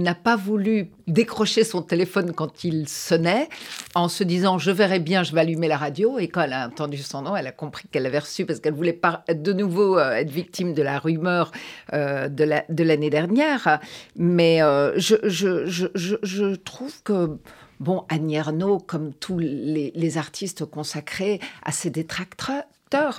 n'a 0.02 0.16
pas 0.16 0.36
voulu 0.36 0.90
décrocher 1.08 1.64
son 1.64 1.82
téléphone 1.82 2.32
quand 2.34 2.64
il 2.64 2.88
sonnait 2.88 3.50
en 3.96 4.08
se 4.08 4.24
disant 4.24 4.58
je 4.58 4.72
verrai 4.72 5.00
bien, 5.00 5.24
je 5.24 5.34
vais 5.34 5.42
allumer 5.42 5.68
la 5.68 5.78
radio. 5.78 6.20
Et 6.20 6.28
quand 6.28 6.42
elle 6.42 6.54
a 6.54 6.68
entendu 6.68 6.98
son 6.98 7.24
nom, 7.24 7.36
elle 7.36 7.48
a 7.48 7.52
compris 7.52 7.88
qu'elle 7.92 8.06
avait 8.06 8.20
reçu 8.20 8.46
parce 8.46 8.60
qu'elle 8.60 8.74
voulait 8.74 8.94
pas 8.94 9.24
de 9.30 9.54
nouveau 9.54 9.98
euh, 9.98 10.14
être 10.14 10.32
victime 10.32 10.74
de 10.74 10.82
la 10.82 11.00
rumeur 11.00 11.52
euh, 11.94 12.30
de 12.30 12.84
l'année 12.84 13.10
dernière. 13.10 13.80
Mais 14.16 14.62
euh, 14.62 14.94
je, 14.98 15.16
je, 15.24 15.66
je, 15.66 16.16
je 16.24 16.56
trouve 16.56 17.02
que 17.04 17.38
Bon, 17.80 18.06
Annie 18.10 18.36
Ernaux, 18.36 18.80
comme 18.80 19.14
tous 19.14 19.40
les, 19.40 20.18
artistes 20.18 20.66
consacrés, 20.66 21.40
a 21.64 21.72
ses 21.72 21.90
détracteurs, 21.90 22.66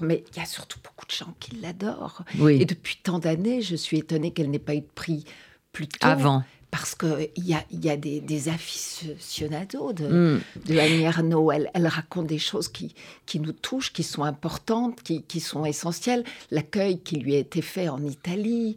mais 0.03 0.25
il 0.33 0.39
y 0.39 0.43
a 0.43 0.47
surtout 0.47 0.79
beaucoup 0.83 1.07
de 1.07 1.13
gens 1.13 1.35
qui 1.41 1.57
l'adorent. 1.57 2.25
Et 2.49 2.65
depuis 2.65 2.99
tant 3.03 3.19
d'années, 3.19 3.63
je 3.63 3.77
suis 3.77 3.99
étonnée 3.99 4.31
qu'elle 4.31 4.51
n'ait 4.51 4.59
pas 4.59 4.75
eu 4.75 4.81
de 4.81 4.89
prix 4.95 5.25
plus 5.73 5.89
tôt. 5.89 6.07
Avant 6.07 6.45
parce 6.75 6.97
qu'il 6.97 7.31
y 7.37 7.55
a, 7.55 7.63
y 7.71 7.89
a 7.89 7.97
des, 7.97 8.21
des 8.21 8.49
aficionados 8.49 9.93
de, 9.93 10.09
mm. 10.09 10.41
de 10.67 10.79
Annie 10.81 11.03
Ernaux. 11.03 11.53
Elle, 11.53 11.71
elle, 11.73 11.87
raconte 11.87 12.27
des 12.27 12.41
choses 12.41 12.67
qui, 12.67 12.97
qui 13.27 13.39
nous 13.39 13.53
touchent, 13.53 13.93
qui 13.93 14.03
sont 14.03 14.25
importantes, 14.25 15.01
qui, 15.05 15.23
qui 15.23 15.39
sont 15.39 15.65
essentielles. 15.65 16.25
L'accueil 16.51 16.99
qui 16.99 17.15
lui 17.15 17.37
a 17.37 17.39
été 17.39 17.63
fait 17.63 17.89
en 17.89 18.05
Italie, 18.05 18.77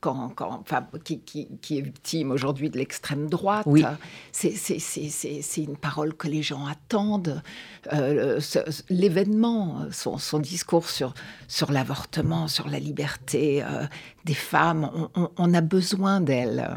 quand, 0.00 0.32
enfin, 0.38 0.86
qui, 1.04 1.20
qui, 1.20 1.78
est 1.78 1.80
victime 1.80 2.30
aujourd'hui 2.30 2.70
de 2.70 2.78
l'extrême 2.78 3.28
droite. 3.28 3.64
Oui. 3.66 3.84
C'est 4.32 5.62
une 5.62 5.76
parole 5.76 6.14
que 6.14 6.28
les 6.28 6.42
gens 6.42 6.66
attendent. 6.66 7.42
Euh, 7.92 8.40
L'événement, 8.88 9.86
son, 9.90 10.18
son, 10.18 10.38
discours 10.38 10.88
sur, 10.88 11.14
sur 11.48 11.72
l'avortement, 11.72 12.48
sur 12.48 12.68
la 12.68 12.78
liberté 12.78 13.62
euh, 13.62 13.84
des 14.24 14.34
femmes, 14.34 14.90
on, 15.14 15.30
on, 15.36 15.54
a 15.54 15.60
besoin 15.60 16.20
d'elle. 16.20 16.76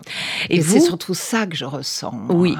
Et, 0.50 0.58
Et 0.58 0.62
c'est 0.62 0.80
surtout 0.80 1.14
ça 1.14 1.46
que 1.46 1.56
je 1.56 1.66
ressens. 1.66 2.14
Oui. 2.30 2.56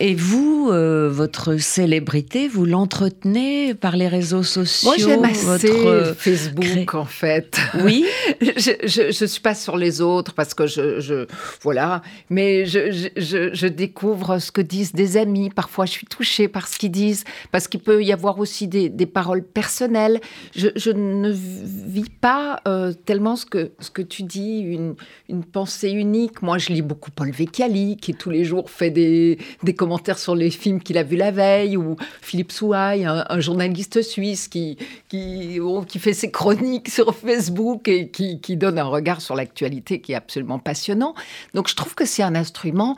Et 0.00 0.16
vous, 0.16 0.70
euh, 0.72 1.08
votre 1.08 1.56
célébrité, 1.56 2.48
vous 2.48 2.64
l'entretenez 2.64 3.74
par 3.74 3.96
les 3.96 4.08
réseaux 4.08 4.42
sociaux 4.42 4.88
Moi, 4.88 4.96
j'aime 4.98 5.24
assez 5.24 5.68
votre... 5.68 6.14
Facebook, 6.16 6.94
en 6.94 7.04
fait. 7.04 7.60
Oui. 7.80 8.04
je 8.40 9.22
ne 9.22 9.26
suis 9.28 9.40
pas 9.40 9.54
sur 9.54 9.76
les 9.76 10.00
autres 10.00 10.34
parce 10.34 10.52
que 10.52 10.66
je, 10.66 10.98
je 10.98 11.26
voilà, 11.62 12.02
mais 12.28 12.66
je, 12.66 12.90
je, 13.16 13.54
je, 13.54 13.66
découvre 13.68 14.40
ce 14.40 14.50
que 14.50 14.60
disent 14.60 14.92
des 14.92 15.16
amis. 15.16 15.48
Parfois, 15.48 15.86
je 15.86 15.92
suis 15.92 16.06
touchée 16.06 16.48
par 16.48 16.66
ce 16.66 16.76
qu'ils 16.76 16.90
disent 16.90 17.22
parce 17.52 17.68
qu'il 17.68 17.80
peut 17.80 18.02
y 18.02 18.12
avoir 18.12 18.40
aussi 18.40 18.66
des, 18.66 18.88
des 18.88 19.06
paroles 19.06 19.44
personnelles. 19.44 20.20
Je, 20.56 20.90
ne 20.90 21.30
vis 21.32 22.10
pas 22.20 22.60
euh, 22.66 22.92
tellement 22.92 23.36
ce 23.36 23.46
que 23.46 23.70
ce 23.78 23.90
que 23.90 24.02
tu 24.02 24.24
dis, 24.24 24.58
une, 24.58 24.96
une 25.28 25.44
pensée 25.44 25.90
unique. 25.90 26.42
Moi, 26.42 26.58
je 26.58 26.72
lis 26.72 26.82
beaucoup 26.82 27.10
Paul 27.12 27.30
Vecchiali 27.30 27.96
qui 27.96 28.12
tous 28.12 28.30
les 28.30 28.44
jours 28.44 28.70
fait 28.70 28.90
des 28.90 29.38
des 29.62 29.74
commentaires 29.74 29.93
sur 30.16 30.34
les 30.34 30.50
films 30.50 30.80
qu'il 30.82 30.98
a 30.98 31.02
vus 31.02 31.16
la 31.16 31.30
veille, 31.30 31.76
ou 31.76 31.96
Philippe 32.20 32.52
Souaille, 32.52 33.04
un, 33.04 33.40
journaliste 33.40 34.02
suisse 34.02 34.48
qui, 34.48 34.76
qui, 35.08 35.58
oh, 35.60 35.82
qui, 35.82 35.98
fait 35.98 36.14
ses 36.14 36.30
chroniques 36.30 36.88
sur 36.88 37.14
Facebook 37.14 37.88
et 37.88 38.08
qui, 38.08 38.40
qui 38.40 38.56
donne 38.56 38.78
un 38.78 38.84
regard 38.84 39.20
sur 39.20 39.34
l'actualité 39.34 40.00
qui 40.00 40.12
est 40.12 40.16
absolument 40.16 40.58
passionnant. 40.58 41.14
Donc 41.54 41.68
je 41.68 41.74
trouve 41.74 41.94
que 41.94 42.04
c'est 42.04 42.22
un 42.22 42.34
instrument 42.34 42.96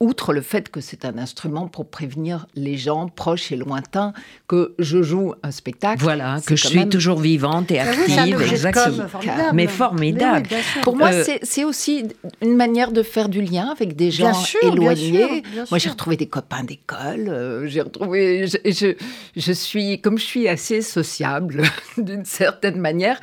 outre 0.00 0.32
le 0.32 0.40
fait 0.40 0.70
que 0.70 0.80
c'est 0.80 1.04
un 1.04 1.18
instrument 1.18 1.68
pour 1.68 1.86
prévenir 1.86 2.46
les 2.54 2.78
gens 2.78 3.08
proches 3.08 3.52
et 3.52 3.56
lointains 3.56 4.14
que 4.48 4.74
je 4.78 5.02
joue 5.02 5.34
un 5.42 5.50
spectacle. 5.50 6.02
Voilà, 6.02 6.38
que 6.46 6.56
je 6.56 6.66
suis 6.66 6.88
toujours 6.88 7.18
vivante 7.18 7.70
et 7.70 7.80
ah 7.80 7.90
active, 7.90 8.40
exactement. 8.40 9.04
Mais 9.52 9.66
formidable. 9.66 10.48
pour 10.82 10.96
moi, 10.96 11.12
euh, 11.12 11.24
c'est 11.42 11.64
aussi 11.64 12.08
une 12.40 12.56
manière 12.56 12.92
de 12.92 13.02
faire 13.02 13.28
du 13.28 13.42
lien 13.42 13.68
avec 13.68 13.94
des 13.94 14.10
gens 14.10 14.32
éloignés. 14.62 15.42
moi, 15.70 15.78
j'ai 15.78 15.90
retrouvé 15.90 16.16
des 16.16 16.28
copains 16.28 16.64
d'école. 16.64 17.28
Euh, 17.28 17.66
j'ai 17.66 17.82
retrouvé. 17.82 18.46
Je, 18.46 18.94
je, 19.36 19.52
suis, 19.52 20.00
comme 20.00 20.16
je 20.16 20.24
suis 20.24 20.48
assez 20.48 20.80
sociable 20.80 21.62
d'une 21.98 22.24
certaine 22.24 22.78
manière, 22.78 23.20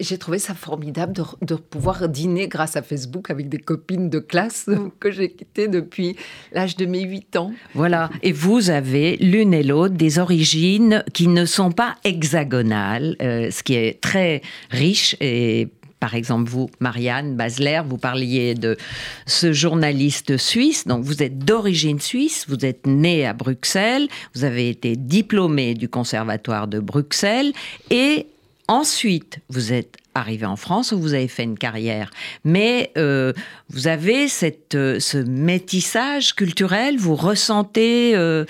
j'ai 0.00 0.18
trouvé 0.18 0.40
ça 0.40 0.54
formidable 0.54 1.12
de, 1.12 1.22
de 1.42 1.54
pouvoir 1.54 2.08
dîner 2.08 2.48
grâce 2.48 2.74
à 2.74 2.82
Facebook 2.82 3.30
avec 3.30 3.48
des 3.48 3.58
copines 3.58 4.10
de 4.10 4.18
classe 4.18 4.68
que 4.98 5.12
j'ai 5.12 5.30
quittées 5.30 5.68
de 5.68 5.83
depuis 5.84 6.16
l'âge 6.52 6.76
de 6.76 6.86
mes 6.86 7.02
8 7.02 7.36
ans. 7.36 7.52
Voilà. 7.74 8.10
Et 8.22 8.32
vous 8.32 8.70
avez 8.70 9.16
l'une 9.18 9.54
et 9.54 9.62
l'autre 9.62 9.94
des 9.94 10.18
origines 10.18 11.04
qui 11.12 11.28
ne 11.28 11.44
sont 11.44 11.72
pas 11.72 11.96
hexagonales, 12.04 13.16
euh, 13.22 13.50
ce 13.50 13.62
qui 13.62 13.74
est 13.74 14.00
très 14.00 14.42
riche 14.70 15.16
et 15.20 15.68
par 16.00 16.14
exemple 16.14 16.50
vous, 16.50 16.68
Marianne 16.80 17.34
Basler, 17.34 17.80
vous 17.88 17.96
parliez 17.96 18.54
de 18.54 18.76
ce 19.24 19.54
journaliste 19.54 20.36
suisse, 20.36 20.86
donc 20.86 21.02
vous 21.02 21.22
êtes 21.22 21.38
d'origine 21.38 21.98
suisse, 21.98 22.44
vous 22.46 22.66
êtes 22.66 22.86
né 22.86 23.24
à 23.24 23.32
Bruxelles, 23.32 24.08
vous 24.34 24.44
avez 24.44 24.68
été 24.68 24.96
diplômé 24.96 25.72
du 25.72 25.88
Conservatoire 25.88 26.68
de 26.68 26.78
Bruxelles 26.78 27.54
et 27.88 28.26
ensuite 28.68 29.38
vous 29.48 29.72
êtes 29.72 29.96
arrivé 30.14 30.46
en 30.46 30.56
France 30.56 30.92
où 30.92 30.98
vous 30.98 31.14
avez 31.14 31.28
fait 31.28 31.42
une 31.42 31.58
carrière. 31.58 32.10
Mais 32.44 32.92
euh, 32.96 33.32
vous 33.68 33.88
avez 33.88 34.28
cette, 34.28 34.74
euh, 34.74 35.00
ce 35.00 35.18
métissage 35.18 36.34
culturel, 36.34 36.96
vous 36.98 37.16
ressentez 37.16 38.14
euh, 38.14 38.44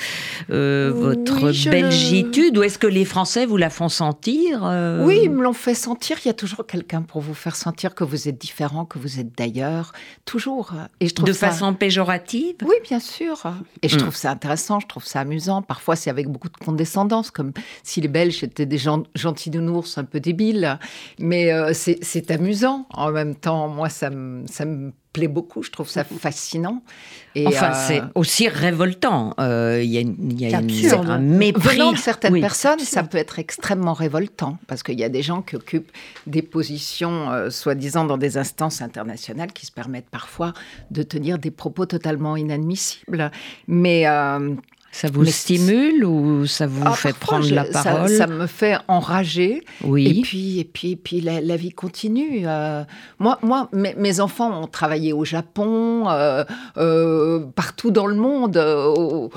votre 0.48 1.70
belgitude 1.70 2.59
ou 2.59 2.62
est-ce 2.62 2.79
que 2.79 2.87
les 2.87 3.05
Français 3.05 3.46
vous 3.46 3.57
la 3.57 3.70
font 3.70 3.88
sentir 3.88 4.62
Oui, 5.03 5.20
ils 5.24 5.31
me 5.31 5.42
l'ont 5.42 5.53
fait 5.53 5.74
sentir. 5.74 6.18
Il 6.24 6.29
y 6.29 6.31
a 6.31 6.35
toujours 6.35 6.66
quelqu'un 6.66 7.03
pour 7.03 7.20
vous 7.20 7.35
faire 7.35 7.57
sentir 7.57 7.94
que 7.94 8.05
vous 8.05 8.29
êtes 8.29 8.38
différent, 8.38 8.85
que 8.85 8.98
vous 8.98 9.18
êtes 9.18 9.37
d'ailleurs. 9.37 9.92
Toujours. 10.24 10.72
Et 11.00 11.09
je 11.09 11.14
trouve 11.14 11.27
De 11.27 11.33
façon 11.33 11.72
péjorative? 11.74 12.57
Oui, 12.62 12.74
bien 12.83 13.00
sûr. 13.00 13.42
Et 13.83 13.88
je 13.88 13.96
mm. 13.96 13.98
trouve 13.98 14.16
ça 14.16 14.31
intéressant, 14.31 14.81
je 14.81 14.87
trouve 14.87 15.05
ça 15.05 15.20
amusant. 15.20 15.62
Parfois, 15.62 15.96
c'est 15.96 16.11
avec 16.11 16.29
beaucoup 16.29 16.48
de 16.48 16.57
condescendance, 16.57 17.31
comme 17.31 17.53
si 17.83 18.00
les 18.00 18.09
Belges 18.09 18.42
étaient 18.44 18.66
des 18.66 18.79
gens 18.79 19.03
gentils 19.14 19.50
de 19.50 19.61
nounours 19.61 19.96
un 19.98 20.05
peu 20.05 20.20
débiles. 20.20 20.79
Mais 21.18 21.54
euh, 21.55 21.73
c'est 21.73 22.31
amusant. 22.31 22.87
En 22.90 23.11
même 23.11 23.35
temps, 23.35 23.69
moi, 23.69 23.88
ça 23.88 24.11
me, 24.11 24.47
ça 24.47 24.64
me 24.64 24.93
plaît 25.12 25.29
beaucoup. 25.29 25.62
Je 25.62 25.71
trouve 25.71 25.88
ça 25.88 26.05
fascinant. 26.05 26.83
Et 27.35 27.47
enfin, 27.47 27.71
euh, 27.71 27.85
c'est 27.87 28.03
aussi 28.14 28.49
révoltant. 28.49 29.35
Euh, 29.38 29.81
il 29.83 29.90
y 29.90 29.99
a, 29.99 30.49
y 30.51 30.55
a 30.55 30.59
un 30.59 31.19
mépris. 31.19 31.77
Venant 31.77 31.93
de 31.93 31.99
certaines 31.99 32.40
personnes, 32.40 32.81
ça 32.81 33.03
peut 33.03 33.19
être 33.19 33.38
extrêmement 33.38 33.95
révoltant 33.95 34.59
parce 34.67 34.83
qu'il 34.83 34.99
y 34.99 35.05
a 35.05 35.09
des 35.09 35.23
gens 35.23 35.43
qui 35.43 35.57
occupent 35.57 35.93
des 36.27 36.43
positions, 36.43 37.29
soi-disant, 37.51 38.05
dans 38.05 38.19
des 38.19 38.38
instances 38.38 38.83
internationales 38.83 39.53
qui 39.53 39.67
se 39.67 39.73
permettent 39.73 40.11
parfois 40.11 40.53
de 40.90 41.03
tenir 41.03 41.38
des 41.38 41.51
propos 41.51 41.87
totalement 41.87 42.37
inadmissibles. 42.37 43.31
Mais 43.69 44.07
ça 44.95 45.09
vous 45.13 45.25
stimule 45.25 46.05
ou 46.05 46.47
ça 46.47 46.69
vous 46.69 46.85
ah, 46.87 46.93
fait 46.93 47.13
prendre 47.17 47.51
la 47.53 47.65
parole 47.65 48.09
ça, 48.09 48.29
me 48.29 48.47
fait 48.47 48.77
enrager. 48.87 49.65
Oui. 49.83 50.07
Et 50.07 50.23
puis, 50.23 50.61
et 50.61 50.65
puis, 50.65 50.93
et 50.93 50.97
puis 50.97 51.21
la, 51.21 51.57
vie 51.57 51.73
continue. 51.73 52.43
Euh, 52.47 52.85
moi, 53.19 53.41
moi 53.43 53.69
mes, 53.73 54.21
enfants 54.21 54.63
ont 54.63 54.69
travaillé 54.69 55.13
au 55.13 55.25
Japon, 55.25 56.09
euh, 56.09 56.45
euh, 56.77 57.41
partout 57.57 57.91
dans 57.91 58.07
le 58.07 58.15
monde, 58.15 58.57
au, 58.57 59.31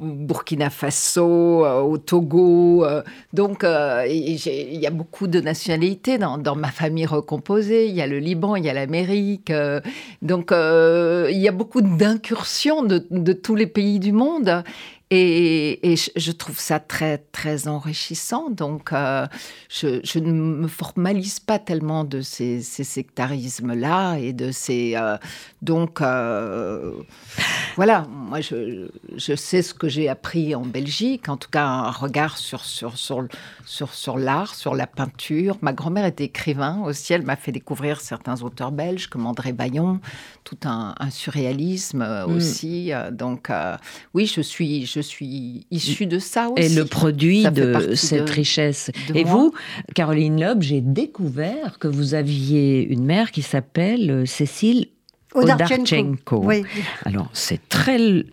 Burkina 0.00 0.70
Faso, 0.70 1.66
au 1.66 1.98
Togo. 1.98 2.86
donc, 3.34 3.66
il 4.08 4.80
y 4.80 4.86
a 4.86 4.90
beaucoup 4.90 5.26
de 5.26 5.40
nationalités 5.40 6.16
dans, 6.16 6.38
dans, 6.38 6.56
ma 6.56 6.70
famille 6.70 7.04
recomposée. 7.04 7.86
Il 7.88 7.94
y 7.94 8.00
a 8.00 8.06
le 8.06 8.18
Liban, 8.18 8.56
il 8.56 8.64
y 8.64 8.70
a 8.70 8.72
l'Amérique. 8.72 9.52
donc, 10.22 10.52
il 10.52 11.38
y 11.38 11.48
a 11.48 11.52
beaucoup 11.52 11.82
d'incursions 11.82 12.82
de, 12.82 13.06
de 13.10 13.34
tous 13.34 13.56
les 13.56 13.66
pays 13.66 13.98
du 13.98 14.12
monde. 14.12 14.64
Et, 15.10 15.94
je 16.16 16.32
trouve 16.32 16.58
ça 16.58 16.80
très, 16.80 17.18
très 17.18 17.68
enrichissant. 17.68 18.50
Donc, 18.50 18.92
euh, 18.92 19.26
je, 19.68 20.18
ne 20.18 20.32
me 20.32 20.66
formalise 20.66 21.38
pas 21.38 21.60
tellement 21.60 22.02
de 22.02 22.20
ces, 22.22 22.60
sectarismes-là 22.60 24.16
et 24.16 24.32
de 24.32 24.50
ces. 24.50 24.94
Euh, 24.96 25.16
donc, 25.62 26.00
euh, 26.00 26.92
voilà, 27.76 28.04
moi, 28.10 28.40
je, 28.40 28.88
je, 29.16 29.36
sais 29.36 29.62
ce 29.62 29.74
que 29.74 29.88
j'ai 29.88 30.08
appris 30.08 30.56
en 30.56 30.62
Belgique, 30.62 31.28
en 31.28 31.36
tout 31.36 31.50
cas, 31.50 31.66
un 31.66 31.90
regard 31.92 32.36
sur, 32.36 32.64
sur, 32.64 32.98
sur, 32.98 33.28
sur, 33.64 33.94
sur 33.94 34.18
l'art, 34.18 34.56
sur 34.56 34.74
la 34.74 34.88
peinture. 34.88 35.56
Ma 35.62 35.72
grand-mère 35.72 36.06
était 36.06 36.24
écrivain 36.24 36.82
aussi, 36.84 37.12
elle 37.12 37.22
m'a 37.22 37.36
fait 37.36 37.52
découvrir 37.52 38.00
certains 38.00 38.42
auteurs 38.42 38.72
belges 38.72 39.06
comme 39.06 39.26
André 39.26 39.52
Bayon, 39.52 40.00
tout 40.42 40.58
un, 40.64 40.94
surréalisme 41.10 42.04
mm. 42.26 42.32
aussi. 42.32 42.90
Donc, 43.12 43.50
oui, 44.12 44.26
je 44.26 44.40
suis 44.40 44.84
je 44.95 44.95
suis 45.00 45.66
issue 45.70 46.06
de 46.06 46.18
ça 46.18 46.48
aussi. 46.50 46.62
Et 46.62 46.68
le 46.68 46.84
produit 46.84 47.44
de 47.44 47.94
cette 47.94 48.30
richesse. 48.30 48.90
et 49.14 49.24
vous, 49.24 49.52
Caroline 49.94 50.40
Loeb, 50.40 50.62
j'ai 50.62 50.80
découvert 50.80 51.78
que 51.78 51.88
vous 51.88 52.14
aviez 52.14 52.82
une 52.82 53.04
mère 53.04 53.30
qui 53.30 53.42
s'appelle 53.42 54.10
euh, 54.10 54.26
Cécile 54.26 54.88
Odarchenko. 55.34 56.40
Oui. 56.44 56.64
Alors, 57.04 57.28
c'est 57.34 57.68
très, 57.68 57.98
euh, 57.98 58.24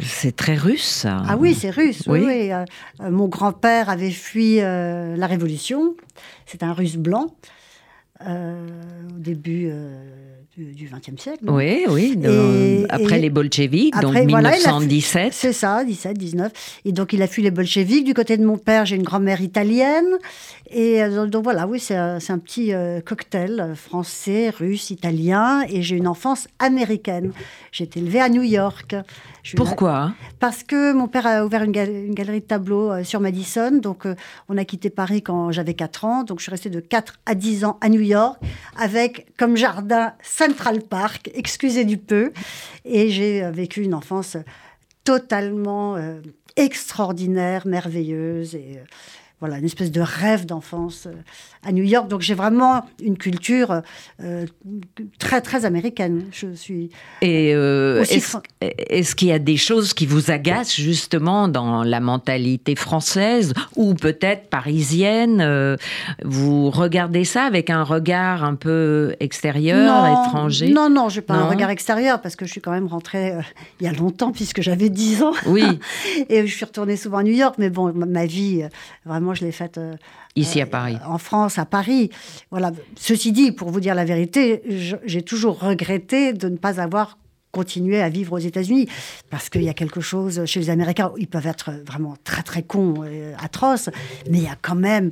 c'est 0.00 0.34
très 0.34 0.54
russe, 0.54 0.84
ça. 0.84 1.22
Ah 1.28 1.36
oui, 1.36 1.54
c'est 1.54 1.70
russe. 1.70 2.04
Oui. 2.06 2.50
Euh, 2.52 2.64
mon 3.00 3.28
grand-père 3.28 3.90
avait 3.90 4.10
fui 4.10 4.56
la 4.56 5.26
Révolution. 5.26 5.94
C'est 6.46 6.62
un 6.62 6.72
russe 6.72 6.96
blanc. 6.96 7.34
au 8.20 9.18
début 9.18 9.70
du 10.56 10.88
XXe 10.88 11.20
siècle. 11.20 11.44
Oui, 11.48 11.84
oui. 11.88 12.16
après 12.88 13.18
les 13.18 13.30
bolcheviks, 13.30 13.94
donc 14.00 14.14
1917. 14.14 15.32
C'est 15.32 15.52
ça, 15.52 15.84
17, 15.84 16.16
19. 16.16 16.52
Et 16.84 16.92
donc 16.92 17.12
il 17.12 17.20
a 17.22 17.26
fui 17.26 17.42
les 17.42 17.50
bolcheviks. 17.50 18.04
Du 18.04 18.14
côté 18.14 18.36
de 18.36 18.44
mon 18.44 18.56
père, 18.56 18.86
j'ai 18.86 18.96
une 18.96 19.02
grand-mère 19.02 19.40
italienne. 19.40 20.06
Et 20.70 21.02
euh, 21.02 21.26
donc 21.26 21.44
voilà, 21.44 21.66
oui, 21.66 21.78
c'est 21.78 21.94
un, 21.94 22.18
petit 22.38 22.74
euh, 22.74 23.00
cocktail 23.00 23.60
euh, 23.60 23.74
français, 23.74 24.50
russe, 24.50 24.90
italien. 24.90 25.62
Et 25.68 25.82
j'ai 25.82 25.96
une 25.96 26.08
enfance 26.08 26.48
américaine. 26.58 27.32
J'ai 27.70 27.84
été 27.84 28.00
élevée 28.00 28.20
à 28.20 28.28
New 28.28 28.42
York. 28.42 28.96
Pourquoi 29.54 30.12
Parce 30.40 30.64
que 30.64 30.92
mon 30.92 31.06
père 31.06 31.26
a 31.26 31.44
ouvert 31.44 31.62
une, 31.62 31.70
galerie 31.70 32.40
de 32.40 32.46
tableaux 32.46 33.04
sur 33.04 33.20
Madison. 33.20 33.70
Donc 33.70 34.08
on 34.48 34.58
a 34.58 34.64
quitté 34.64 34.90
Paris 34.90 35.22
quand 35.22 35.52
j'avais 35.52 35.74
4 35.74 36.04
ans. 36.04 36.24
Donc 36.24 36.40
je 36.40 36.44
suis 36.44 36.50
restée 36.50 36.70
de 36.70 36.80
4 36.80 37.20
à 37.26 37.36
10 37.36 37.64
ans 37.64 37.78
à 37.80 37.88
New 37.88 38.00
York 38.00 38.40
avec 38.76 39.28
comme 39.36 39.56
jardin 39.56 40.14
Central 40.20 40.82
Park, 40.82 41.30
excusez 41.34 41.84
du 41.84 41.96
peu. 41.96 42.32
Et 42.84 43.10
j'ai 43.10 43.48
vécu 43.52 43.82
une 43.82 43.94
enfance 43.94 44.36
totalement 45.04 45.96
extraordinaire, 46.56 47.68
merveilleuse. 47.68 48.56
Et 48.56 48.80
voilà, 49.40 49.58
une 49.58 49.66
espèce 49.66 49.90
de 49.90 50.00
rêve 50.00 50.46
d'enfance 50.46 51.06
euh, 51.06 51.12
à 51.62 51.70
New 51.70 51.84
York. 51.84 52.08
Donc 52.08 52.22
j'ai 52.22 52.32
vraiment 52.32 52.86
une 53.02 53.18
culture 53.18 53.82
euh, 54.22 54.46
très 55.18 55.42
très 55.42 55.66
américaine. 55.66 56.24
Je 56.32 56.54
suis. 56.54 56.88
Et 57.20 57.54
euh, 57.54 58.02
est-ce 58.62 59.14
qu'il 59.14 59.28
y 59.28 59.32
a 59.32 59.38
des 59.38 59.58
choses 59.58 59.92
qui 59.92 60.06
vous 60.06 60.30
agacent 60.30 60.74
justement 60.74 61.48
dans 61.48 61.82
la 61.82 62.00
mentalité 62.00 62.76
française 62.76 63.52
ou 63.76 63.92
peut-être 63.92 64.48
parisienne 64.48 65.76
Vous 66.24 66.70
regardez 66.70 67.24
ça 67.24 67.42
avec 67.42 67.68
un 67.68 67.82
regard 67.82 68.42
un 68.42 68.54
peu 68.54 69.16
extérieur, 69.20 70.24
étranger? 70.26 70.70
Non, 70.70 70.88
non, 70.88 71.10
je 71.10 71.16
n'ai 71.16 71.26
pas 71.26 71.34
un 71.34 71.48
regard 71.48 71.68
extérieur 71.68 72.22
parce 72.22 72.36
que 72.36 72.46
je 72.46 72.52
suis 72.52 72.62
quand 72.62 72.72
même 72.72 72.86
rentrée 72.86 73.34
il 73.80 73.86
y 73.86 73.88
a 73.88 73.92
longtemps 73.92 74.32
puisque 74.32 74.62
j'avais 74.62 74.88
10 74.88 75.22
ans. 75.22 75.32
Oui. 75.46 75.64
Et 76.30 76.46
je 76.46 76.54
suis 76.54 76.64
retournée 76.64 76.96
souvent 76.96 77.18
à 77.18 77.22
New 77.22 77.34
York, 77.34 77.56
mais 77.58 77.68
bon, 77.68 77.92
ma 77.92 78.24
vie 78.24 78.62
vraiment 79.04 79.25
moi, 79.26 79.34
je 79.34 79.44
l'ai 79.44 79.52
faite. 79.52 79.76
Euh, 79.76 79.94
Ici 80.36 80.60
à 80.60 80.66
Paris. 80.66 80.96
Euh, 81.02 81.08
en 81.08 81.18
France, 81.18 81.58
à 81.58 81.66
Paris. 81.66 82.10
Voilà. 82.50 82.72
Ceci 82.96 83.32
dit, 83.32 83.52
pour 83.52 83.70
vous 83.70 83.80
dire 83.80 83.94
la 83.94 84.04
vérité, 84.04 84.62
j'ai 85.04 85.22
toujours 85.22 85.58
regretté 85.58 86.32
de 86.32 86.48
ne 86.48 86.56
pas 86.56 86.80
avoir 86.80 87.18
continué 87.50 88.02
à 88.02 88.08
vivre 88.08 88.34
aux 88.34 88.38
États-Unis. 88.38 88.88
Parce 89.30 89.48
qu'il 89.48 89.62
y 89.62 89.68
a 89.68 89.74
quelque 89.74 90.00
chose 90.00 90.44
chez 90.44 90.60
les 90.60 90.70
Américains, 90.70 91.12
ils 91.16 91.28
peuvent 91.28 91.46
être 91.46 91.72
vraiment 91.86 92.14
très, 92.22 92.42
très 92.42 92.62
cons, 92.62 93.04
et 93.04 93.32
atroces, 93.42 93.90
mais 94.30 94.38
il 94.38 94.44
y 94.44 94.48
a 94.48 94.56
quand 94.60 94.74
même 94.74 95.10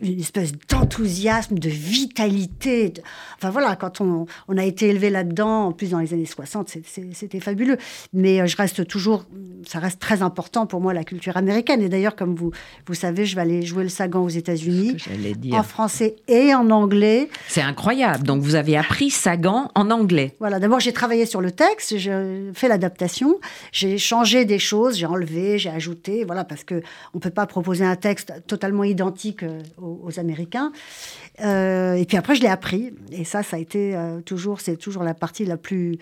une 0.00 0.20
espèce 0.20 0.52
d'enthousiasme, 0.68 1.58
de 1.58 1.68
vitalité. 1.68 2.92
Enfin 3.36 3.50
voilà, 3.50 3.76
quand 3.76 4.00
on, 4.00 4.26
on 4.48 4.58
a 4.58 4.64
été 4.64 4.88
élevé 4.88 5.10
là-dedans, 5.10 5.66
en 5.66 5.72
plus 5.72 5.90
dans 5.90 6.00
les 6.00 6.12
années 6.12 6.26
60, 6.26 6.76
c'était 7.12 7.40
fabuleux. 7.40 7.78
Mais 8.12 8.40
euh, 8.40 8.46
je 8.46 8.56
reste 8.56 8.86
toujours, 8.86 9.24
ça 9.66 9.78
reste 9.78 10.00
très 10.00 10.22
important 10.22 10.66
pour 10.66 10.80
moi 10.80 10.92
la 10.92 11.04
culture 11.04 11.36
américaine. 11.36 11.80
Et 11.80 11.88
d'ailleurs, 11.88 12.16
comme 12.16 12.34
vous, 12.34 12.50
vous 12.86 12.94
savez, 12.94 13.24
je 13.26 13.36
vais 13.36 13.42
aller 13.42 13.62
jouer 13.62 13.84
le 13.84 13.88
Sagan 13.88 14.22
aux 14.22 14.28
États-Unis, 14.28 14.96
en 15.52 15.62
français 15.62 16.16
et 16.28 16.54
en 16.54 16.70
anglais. 16.70 17.28
C'est 17.48 17.62
incroyable. 17.62 18.24
Donc 18.24 18.42
vous 18.42 18.54
avez 18.54 18.76
appris 18.76 19.10
Sagan 19.10 19.70
en 19.74 19.90
anglais. 19.90 20.36
Voilà, 20.40 20.58
d'abord 20.58 20.80
j'ai 20.80 20.92
travaillé 20.92 21.26
sur 21.26 21.40
le 21.40 21.50
texte, 21.50 21.96
j'ai 21.96 22.50
fait 22.52 22.68
l'adaptation, 22.68 23.38
j'ai 23.72 23.98
changé 23.98 24.44
des 24.44 24.58
choses, 24.58 24.96
j'ai 24.98 25.06
enlevé, 25.06 25.58
j'ai 25.58 25.70
ajouté, 25.70 26.24
voilà, 26.24 26.44
parce 26.44 26.64
que 26.64 26.82
on 27.14 27.18
peut 27.18 27.30
pas 27.30 27.46
proposer 27.46 27.84
un 27.84 27.96
texte 27.96 28.32
totalement 28.46 28.84
identique 28.84 29.43
euh, 29.44 29.62
aux, 29.80 30.18
Américains. 30.18 30.72
Euh, 31.40 31.94
et 31.94 32.04
puis 32.04 32.16
après, 32.16 32.34
je 32.34 32.42
l'ai 32.42 32.48
appris. 32.48 32.92
Et 33.12 33.24
ça, 33.24 33.42
ça 33.42 33.56
a 33.56 33.58
été 33.58 33.96
euh, 33.96 34.20
toujours, 34.20 34.60
c'est 34.60 34.76
toujours 34.76 35.02
la 35.02 35.14
partie 35.14 35.44
la 35.44 35.56
plus 35.56 35.98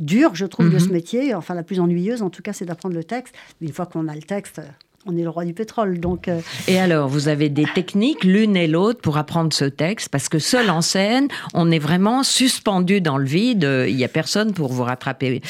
dure, 0.00 0.34
je 0.34 0.46
trouve, 0.46 0.70
de 0.70 0.78
ce 0.78 0.86
mhm. 0.86 0.92
métier. 0.92 1.34
Enfin, 1.34 1.54
la 1.54 1.62
plus 1.62 1.80
ennuyeuse, 1.80 2.22
en 2.22 2.30
tout 2.30 2.42
cas, 2.42 2.52
c'est 2.52 2.64
d'apprendre 2.64 2.94
le 2.94 3.04
texte. 3.04 3.34
Mais 3.60 3.68
une 3.68 3.72
fois 3.72 3.86
qu'on 3.86 4.08
a 4.08 4.14
le 4.14 4.22
texte, 4.22 4.60
on 5.06 5.16
est 5.16 5.22
le 5.22 5.28
roi 5.28 5.44
du 5.44 5.54
pétrole. 5.54 6.00
Donc, 6.00 6.30
Et 6.66 6.78
alors, 6.78 7.08
vous 7.08 7.28
avez 7.28 7.48
des 7.48 7.66
techniques 7.74 8.24
l'une 8.24 8.56
et 8.56 8.66
l'autre 8.66 9.00
pour 9.00 9.18
apprendre 9.18 9.52
ce 9.52 9.66
texte? 9.66 10.08
Parce 10.08 10.28
que 10.28 10.38
seul 10.38 10.70
en 10.70 10.80
scène, 10.80 11.28
on 11.52 11.70
est 11.70 11.78
vraiment 11.78 12.22
suspendu 12.22 13.00
dans 13.00 13.18
le 13.18 13.26
vide. 13.26 13.68
Il 13.88 13.96
n'y 13.96 14.04
a 14.04 14.08
personne 14.08 14.52
pour 14.52 14.72
vous 14.72 14.82
rattraper 14.82 15.42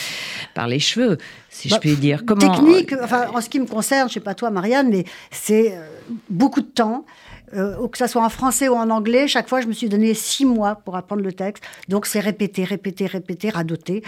par 0.55 0.69
les 0.69 0.81
cheveux 0.81 1.19
si 1.55 1.69
je 1.69 1.75
bah, 1.75 1.81
puis 1.81 1.97
dire. 1.97 2.25
Comment... 2.27 2.55
Technique, 2.55 2.95
enfin, 3.01 3.29
en 3.33 3.41
ce 3.41 3.49
qui 3.49 3.61
me 3.61 3.67
concerne, 3.67 4.09
je 4.09 4.15
sais 4.15 4.21
pas 4.21 4.35
toi, 4.35 4.51
Marianne, 4.51 4.89
mais 4.91 5.05
c'est 5.31 5.79
beaucoup 6.29 6.61
de 6.61 6.67
temps, 6.67 7.07
euh, 7.53 7.89
que 7.89 7.99
ça 7.99 8.09
soit 8.09 8.25
en 8.25 8.29
français 8.29 8.69
ou 8.69 8.75
en 8.75 8.91
anglais, 8.91 9.29
chaque 9.29 9.49
fois, 9.49 9.61
je 9.61 9.67
me 9.67 9.73
suis 9.73 9.89
donné 9.89 10.15
six 10.15 10.45
mois 10.45 10.77
pour 10.77 10.97
apprendre 10.97 11.23
le 11.23 11.33
texte. 11.33 11.63
Donc, 11.89 12.07
c'est 12.07 12.21
répéter, 12.21 12.65
répéter, 12.65 13.07
répéter, 13.07 13.51
radoter. 13.51 14.03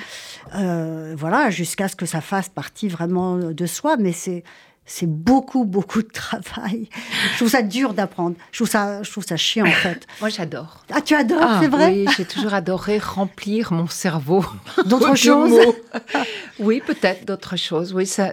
Euh, 0.55 1.15
voilà, 1.17 1.51
jusqu'à 1.51 1.89
ce 1.89 1.97
que 1.97 2.07
ça 2.07 2.21
fasse 2.21 2.49
partie 2.49 2.89
vraiment 2.89 3.37
de 3.37 3.67
soi. 3.67 3.97
Mais 3.99 4.13
c'est 4.13 4.43
c'est 4.89 5.09
beaucoup, 5.09 5.65
beaucoup 5.65 6.01
de 6.01 6.09
travail. 6.09 6.89
Je 7.33 7.37
trouve 7.39 7.49
ça 7.49 7.63
dur 7.63 7.93
d'apprendre. 7.93 8.37
Je 8.53 8.59
trouve 8.59 8.69
ça, 8.69 9.03
je 9.03 9.11
trouve 9.11 9.27
ça 9.27 9.37
chiant, 9.37 9.67
en 9.67 9.73
fait. 9.73 10.07
Moi, 10.21 10.31
j'adore. 10.31 10.85
Ah, 10.93 11.01
tu 11.01 11.15
adores, 11.15 11.43
ah, 11.43 11.59
c'est 11.61 11.69
vrai? 11.69 11.89
Oui, 11.89 12.07
j'ai 12.17 12.25
toujours 12.25 12.55
adoré 12.55 12.99
remplir 12.99 13.73
mon 13.73 13.89
cerveau. 13.89 14.45
D'autres 14.87 15.15
choses? 15.17 15.59
Oui, 16.61 16.81
peut-être 16.87 17.27
d'autres 17.27 17.57
choses. 17.57 17.93
Oui, 17.93 18.07
ça, 18.07 18.31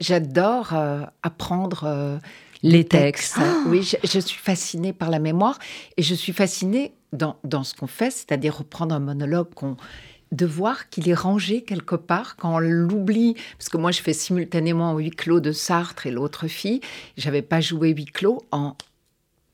j'adore 0.00 0.74
euh, 0.74 1.00
apprendre 1.22 2.20
les 2.62 2.84
textes. 2.84 3.38
Oui, 3.66 3.82
je, 4.04 4.18
suis 4.18 4.38
fascinée 4.38 4.92
par 4.92 5.10
la 5.10 5.18
mémoire 5.18 5.58
et 5.96 6.02
je 6.02 6.14
suis 6.14 6.32
fascinée 6.32 6.92
dans, 7.12 7.36
dans 7.44 7.64
ce 7.64 7.74
qu'on 7.74 7.86
fait, 7.86 8.10
c'est-à-dire 8.10 8.58
reprendre 8.58 8.94
un 8.94 9.00
monologue 9.00 9.52
qu'on 9.54 9.76
de 10.32 10.46
voir 10.46 10.88
qu'il 10.90 11.08
est 11.08 11.14
rangé 11.14 11.62
quelque 11.62 11.96
part 11.96 12.36
quand 12.36 12.54
on 12.54 12.58
l'oublie. 12.58 13.34
Parce 13.58 13.68
que 13.68 13.76
moi, 13.76 13.90
je 13.90 14.00
fais 14.00 14.12
simultanément 14.12 14.96
huis 14.96 15.10
clos 15.10 15.40
de 15.40 15.52
Sartre 15.52 16.06
et 16.06 16.10
l'autre 16.10 16.46
fille. 16.46 16.80
J'avais 17.16 17.42
pas 17.42 17.60
joué 17.60 17.90
huis 17.90 18.04
clos 18.04 18.42
en 18.52 18.76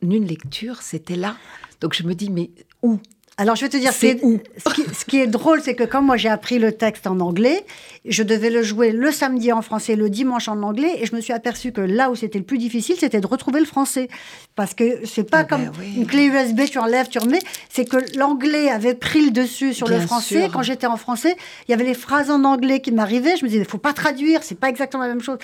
une 0.02 0.26
lecture, 0.26 0.82
c'était 0.82 1.16
là. 1.16 1.36
Donc 1.80 1.94
je 1.94 2.02
me 2.02 2.14
dis, 2.14 2.30
mais 2.30 2.50
où? 2.82 3.00
Alors, 3.38 3.54
je 3.54 3.62
vais 3.62 3.68
te 3.68 3.76
dire, 3.76 3.92
c'est 3.92 4.18
ce, 4.18 5.04
qui, 5.04 5.20
est 5.20 5.26
drôle, 5.26 5.60
c'est 5.60 5.74
que 5.74 5.84
quand 5.84 6.00
moi 6.00 6.16
j'ai 6.16 6.30
appris 6.30 6.58
le 6.58 6.72
texte 6.72 7.06
en 7.06 7.20
anglais, 7.20 7.66
je 8.06 8.22
devais 8.22 8.48
le 8.48 8.62
jouer 8.62 8.92
le 8.92 9.12
samedi 9.12 9.52
en 9.52 9.60
français, 9.60 9.94
le 9.94 10.08
dimanche 10.08 10.48
en 10.48 10.62
anglais, 10.62 10.96
et 11.00 11.04
je 11.04 11.14
me 11.14 11.20
suis 11.20 11.34
aperçu 11.34 11.70
que 11.70 11.82
là 11.82 12.10
où 12.10 12.14
c'était 12.14 12.38
le 12.38 12.46
plus 12.46 12.56
difficile, 12.56 12.96
c'était 12.98 13.20
de 13.20 13.26
retrouver 13.26 13.60
le 13.60 13.66
français. 13.66 14.08
Parce 14.54 14.72
que 14.72 15.04
c'est 15.04 15.28
pas 15.30 15.42
eh 15.42 15.50
ben 15.50 15.70
comme 15.70 15.84
une 15.84 16.06
clé 16.06 16.24
USB, 16.24 16.62
tu 16.70 16.78
enlèves, 16.78 17.08
tu 17.08 17.18
remets, 17.18 17.40
c'est 17.68 17.84
que 17.86 17.98
l'anglais 18.16 18.70
avait 18.70 18.94
pris 18.94 19.26
le 19.26 19.30
dessus 19.30 19.74
sur 19.74 19.86
le 19.86 20.00
français. 20.00 20.48
Quand 20.50 20.62
j'étais 20.62 20.86
en 20.86 20.96
français, 20.96 21.36
il 21.68 21.72
y 21.72 21.74
avait 21.74 21.84
les 21.84 21.92
phrases 21.92 22.30
en 22.30 22.42
anglais 22.44 22.80
qui 22.80 22.90
m'arrivaient, 22.90 23.36
je 23.36 23.44
me 23.44 23.50
disais, 23.50 23.60
il 23.60 23.68
faut 23.68 23.76
pas 23.76 23.92
traduire, 23.92 24.42
c'est 24.44 24.58
pas 24.58 24.70
exactement 24.70 25.02
la 25.02 25.10
même 25.10 25.22
chose. 25.22 25.36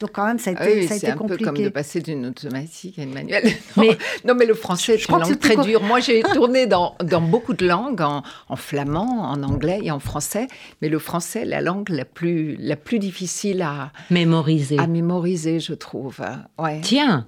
Donc 0.00 0.12
quand 0.12 0.26
même, 0.26 0.38
ça 0.38 0.50
a 0.50 0.54
ah 0.56 0.68
été, 0.68 0.86
ça 0.86 0.94
a 0.94 0.96
été 0.96 1.12
compliqué. 1.12 1.44
C'est 1.44 1.48
un 1.48 1.52
peu 1.52 1.56
comme 1.56 1.64
de 1.64 1.68
passer 1.70 2.00
d'une 2.00 2.26
automatique 2.26 2.98
à 2.98 3.02
une 3.02 3.12
manuelle. 3.12 3.44
Non, 3.76 3.84
mais, 3.84 3.98
non, 4.24 4.34
mais 4.34 4.46
le 4.46 4.54
français 4.54 4.94
est 4.94 5.08
une 5.08 5.18
langue 5.18 5.38
très 5.38 5.56
dure. 5.56 5.82
Moi, 5.82 6.00
j'ai 6.00 6.22
tourné 6.22 6.66
dans, 6.66 6.96
dans, 7.02 7.20
beaucoup 7.20 7.54
de 7.54 7.66
langues, 7.66 8.00
en, 8.00 8.22
flamand, 8.56 9.30
en 9.30 9.42
anglais 9.42 9.80
et 9.82 9.90
en 9.90 10.00
français. 10.00 10.46
Mais 10.82 10.88
le 10.88 10.98
français, 10.98 11.44
la 11.44 11.60
langue 11.60 11.88
la 11.88 12.04
plus, 12.04 12.56
la 12.58 12.76
plus 12.76 12.98
difficile 12.98 13.62
à 13.62 13.92
mémoriser. 14.10 14.78
À 14.78 14.86
mémoriser, 14.86 15.60
je 15.60 15.74
trouve. 15.74 16.20
Ouais. 16.58 16.80
Tiens 16.82 17.26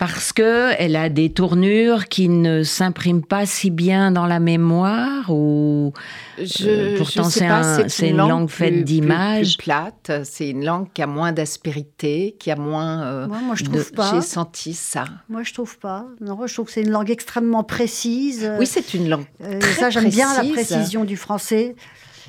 parce 0.00 0.32
que 0.32 0.72
elle 0.78 0.96
a 0.96 1.10
des 1.10 1.30
tournures 1.30 2.08
qui 2.08 2.30
ne 2.30 2.62
s'impriment 2.62 3.22
pas 3.22 3.44
si 3.44 3.68
bien 3.68 4.10
dans 4.10 4.24
la 4.24 4.40
mémoire 4.40 5.28
ou 5.28 5.92
je, 6.38 6.66
euh, 6.66 6.96
pourtant 6.96 7.24
c'est 7.24 8.08
une, 8.08 8.16
langue, 8.16 8.48
faite 8.48 8.82
d'images. 8.82 9.58
plate 9.58 10.10
c'est 10.24 10.48
une 10.48 10.64
langue 10.64 10.86
qui 10.94 11.02
a 11.02 11.06
moins 11.06 11.32
d'aspérité 11.32 12.34
qui 12.38 12.50
a 12.50 12.56
moins 12.56 13.02
euh, 13.02 13.26
moi, 13.26 13.54
je 13.54 13.64
trouve 13.64 13.92
pas. 13.92 14.12
j'ai 14.14 14.22
senti 14.22 14.72
ça. 14.72 15.04
Moi 15.28 15.42
je 15.42 15.52
trouve 15.52 15.78
pas. 15.78 16.06
Non 16.22 16.46
je 16.46 16.54
trouve 16.54 16.66
que 16.66 16.72
c'est 16.72 16.82
une 16.82 16.92
langue 16.92 17.10
extrêmement 17.10 17.62
précise. 17.62 18.50
Oui 18.58 18.66
c'est 18.66 18.94
une 18.94 19.06
langue 19.06 19.26
euh, 19.44 19.58
très 19.58 19.72
ça 19.74 19.90
j'aime 19.90 20.08
bien 20.08 20.32
la 20.42 20.48
précision 20.50 21.04
du 21.04 21.18
français 21.18 21.76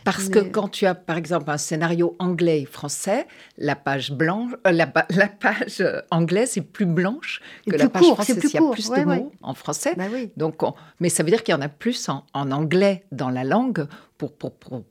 parce 0.03 0.29
que 0.29 0.39
quand 0.39 0.67
tu 0.67 0.85
as, 0.85 0.95
par 0.95 1.17
exemple, 1.17 1.49
un 1.49 1.57
scénario 1.57 2.15
anglais 2.19 2.61
et 2.61 2.65
français, 2.65 3.27
la 3.57 3.75
page 3.75 4.11
blanche, 4.11 4.51
euh, 4.67 4.71
la, 4.71 4.87
page 5.39 5.83
anglaise 6.09 6.57
est 6.57 6.61
plus 6.61 6.85
blanche 6.85 7.41
que 7.69 7.75
la 7.75 7.89
page 7.89 8.03
française. 8.03 8.39
Il 8.43 8.53
y 8.53 8.57
a 8.57 8.71
plus 8.71 8.89
de 8.89 9.03
mots 9.03 9.31
en 9.41 9.53
français. 9.53 9.93
Bah 9.97 10.05
Donc, 10.37 10.61
mais 10.99 11.09
ça 11.09 11.23
veut 11.23 11.29
dire 11.29 11.43
qu'il 11.43 11.53
y 11.53 11.57
en 11.57 11.61
a 11.61 11.69
plus 11.69 12.09
en, 12.09 12.23
anglais 12.33 13.05
dans 13.11 13.29
la 13.29 13.43
langue 13.43 13.87
pour, 14.17 14.33
pour, 14.33 14.51
pour, 14.53 14.83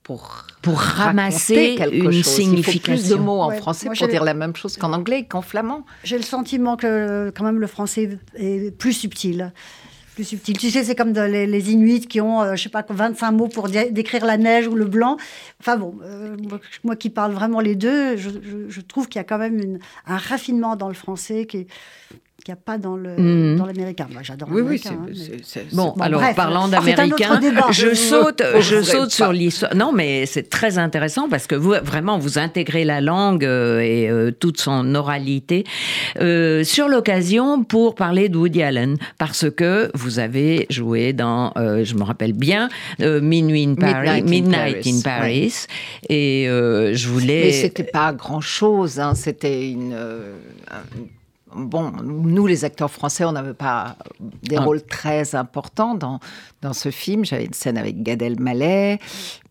pour, 0.62 0.78
ramasser 0.78 1.76
une 1.92 2.12
chose. 2.12 2.24
signification. 2.24 2.94
Il 2.94 2.98
faut 2.98 3.06
plus 3.06 3.08
de 3.10 3.14
mots 3.14 3.42
en 3.42 3.50
français 3.52 3.88
pour 3.96 4.08
dire 4.08 4.24
la 4.24 4.34
même 4.34 4.56
chose 4.56 4.76
qu'en 4.76 4.92
anglais 4.92 5.20
et 5.20 5.24
qu'en 5.24 5.42
flamand. 5.42 5.84
J'ai 6.04 6.16
le 6.16 6.24
sentiment 6.24 6.76
que 6.76 7.32
quand 7.36 7.44
même 7.44 7.60
le 7.60 7.66
français 7.68 8.18
est 8.34 8.76
plus 8.76 8.92
subtil 8.92 9.52
subtil. 10.24 10.56
Tu 10.56 10.70
sais, 10.70 10.84
c'est 10.84 10.94
comme 10.94 11.12
les, 11.12 11.72
Inuits 11.72 12.06
qui 12.06 12.20
ont, 12.20 12.42
euh, 12.42 12.56
je 12.56 12.62
sais 12.62 12.68
pas, 12.68 12.84
25 12.88 13.32
mots 13.32 13.48
pour 13.48 13.68
décrire 13.68 14.24
la 14.24 14.36
neige 14.36 14.66
ou 14.66 14.74
le 14.74 14.86
blanc. 14.86 15.16
Enfin 15.60 15.76
bon, 15.76 15.98
euh, 16.02 16.36
moi, 16.84 16.96
qui 16.96 17.10
parle 17.10 17.32
vraiment 17.32 17.60
les 17.60 17.74
deux, 17.74 18.16
je, 18.16 18.80
trouve 18.80 19.08
qu'il 19.08 19.18
y 19.18 19.20
a 19.20 19.24
quand 19.24 19.38
même 19.38 19.78
un 20.06 20.16
raffinement 20.16 20.76
dans 20.76 20.88
le 20.88 20.94
français 20.94 21.46
qui 21.46 21.58
est, 21.58 21.66
qu'il 22.44 22.52
n'y 22.52 22.58
a 22.58 22.62
pas 22.62 22.78
dans 22.78 22.96
le 22.96 23.16
mhm. 23.16 23.56
dans 23.56 23.66
l'américain. 23.66 24.06
Moi, 24.12 24.22
j'adore 24.22 24.48
oui, 24.50 24.62
Oui, 24.62 24.82
hein, 24.86 25.06
Bon, 25.72 25.92
alors 26.00 26.22
parlant 26.34 26.68
d'américain, 26.68 27.40
je 27.70 27.94
saute, 27.94 28.42
je 28.60 28.82
saute 28.82 29.10
sur 29.10 29.32
l'histoire. 29.32 29.74
Non, 29.74 29.92
mais 29.92 30.26
c'est 30.26 30.48
très 30.48 30.78
intéressant 30.78 31.28
parce 31.28 31.46
que 31.46 31.54
vous 31.54 31.74
vraiment 31.82 32.18
vous 32.18 32.38
intégrez 32.38 32.84
la 32.84 33.00
langue 33.00 33.44
euh, 33.44 33.80
et 33.80 34.08
euh, 34.08 34.30
toute 34.30 34.60
son 34.60 34.94
oralité 34.94 35.64
euh, 36.20 36.64
sur 36.64 36.88
l'occasion 36.88 37.64
pour 37.64 37.94
parler 37.94 38.28
de 38.28 38.36
Woody 38.36 38.62
Allen 38.62 38.96
parce 39.18 39.50
que 39.50 39.90
vous 39.94 40.18
avez 40.18 40.66
joué 40.70 41.12
dans, 41.12 41.52
je 41.56 41.94
me 41.94 42.02
rappelle 42.02 42.32
bien, 42.32 42.68
Minuit 42.98 43.64
in 43.64 43.74
Paris, 43.74 44.22
Midnight, 44.22 44.86
in 44.86 45.00
Paris, 45.02 45.66
et 46.08 46.46
je 46.46 47.08
voulais. 47.08 47.42
Mais 47.44 47.52
c'était 47.52 47.84
pas 47.84 48.12
grand 48.12 48.40
chose, 48.40 48.98
hein, 48.98 49.14
c'était 49.14 49.70
une 49.70 49.94
bon, 51.54 51.92
nous, 52.02 52.46
les 52.46 52.64
acteurs 52.64 52.90
français, 52.90 53.24
on 53.24 53.32
n'avait 53.32 53.54
pas 53.54 53.96
des 54.20 54.56
ah. 54.56 54.62
rôles 54.62 54.82
très 54.82 55.34
importants 55.34 55.94
dans, 55.94 56.20
dans 56.62 56.72
ce 56.72 56.90
film. 56.90 57.24
J'avais 57.24 57.44
une 57.44 57.52
scène 57.52 57.78
avec 57.78 58.02
Gad 58.02 58.22
Elmaleh. 58.22 58.98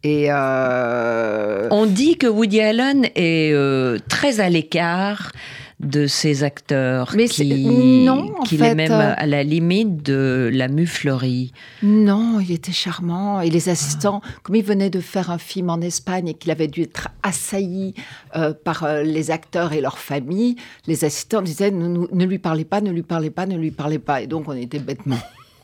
Et 0.04 0.28
euh, 0.30 1.68
On 1.72 1.86
dit 1.86 2.18
que 2.18 2.28
Woody 2.28 2.62
Allen 2.62 3.06
est 3.16 3.52
euh, 3.54 3.98
très 4.08 4.40
à 4.40 4.50
l'écart 4.50 5.32
de 5.80 6.08
ces 6.08 6.44
acteurs 6.44 7.14
Mais 7.16 7.28
qui, 7.28 8.04
non, 8.06 8.34
qu'il 8.46 8.62
est 8.64 8.76
même 8.76 8.92
euh, 8.92 9.14
à 9.16 9.26
la 9.26 9.44
limite 9.44 10.04
de 10.04 10.50
la 10.52 10.68
muflerie. 10.68 11.54
Non, 11.84 12.40
il 12.42 12.52
était 12.52 12.74
charmant. 12.74 13.40
Et 13.40 13.50
les 13.50 13.70
assistants, 13.70 14.22
comme 14.44 14.56
il 14.56 14.64
venait 14.64 14.90
de 14.90 15.00
faire 15.00 15.32
un 15.32 15.38
film 15.38 15.70
en 15.70 15.80
Espagne 15.80 16.28
et 16.28 16.34
qu'il 16.34 16.52
avait 16.52 16.68
dû 16.68 16.82
être 16.82 17.08
assailli 17.24 17.94
euh, 18.36 18.54
par 18.54 18.84
euh, 18.84 19.04
les 19.04 19.32
acteurs 19.32 19.72
et 19.72 19.80
leurs 19.80 20.00
familles, 20.00 20.58
les 20.86 21.06
assistants 21.06 21.42
disaient 21.42 21.72
ne, 21.72 22.08
ne 22.12 22.26
lui 22.26 22.40
parlez 22.40 22.66
pas, 22.66 22.82
ne 22.82 22.92
lui 22.92 23.04
parlez 23.04 23.30
pas, 23.30 23.46
ne 23.46 23.58
lui 23.58 23.72
parlez 23.72 24.00
pas. 24.00 24.22
Et 24.22 24.28
donc 24.28 24.50
on 24.50 24.54
était 24.54 24.80
bêtement 24.80 25.20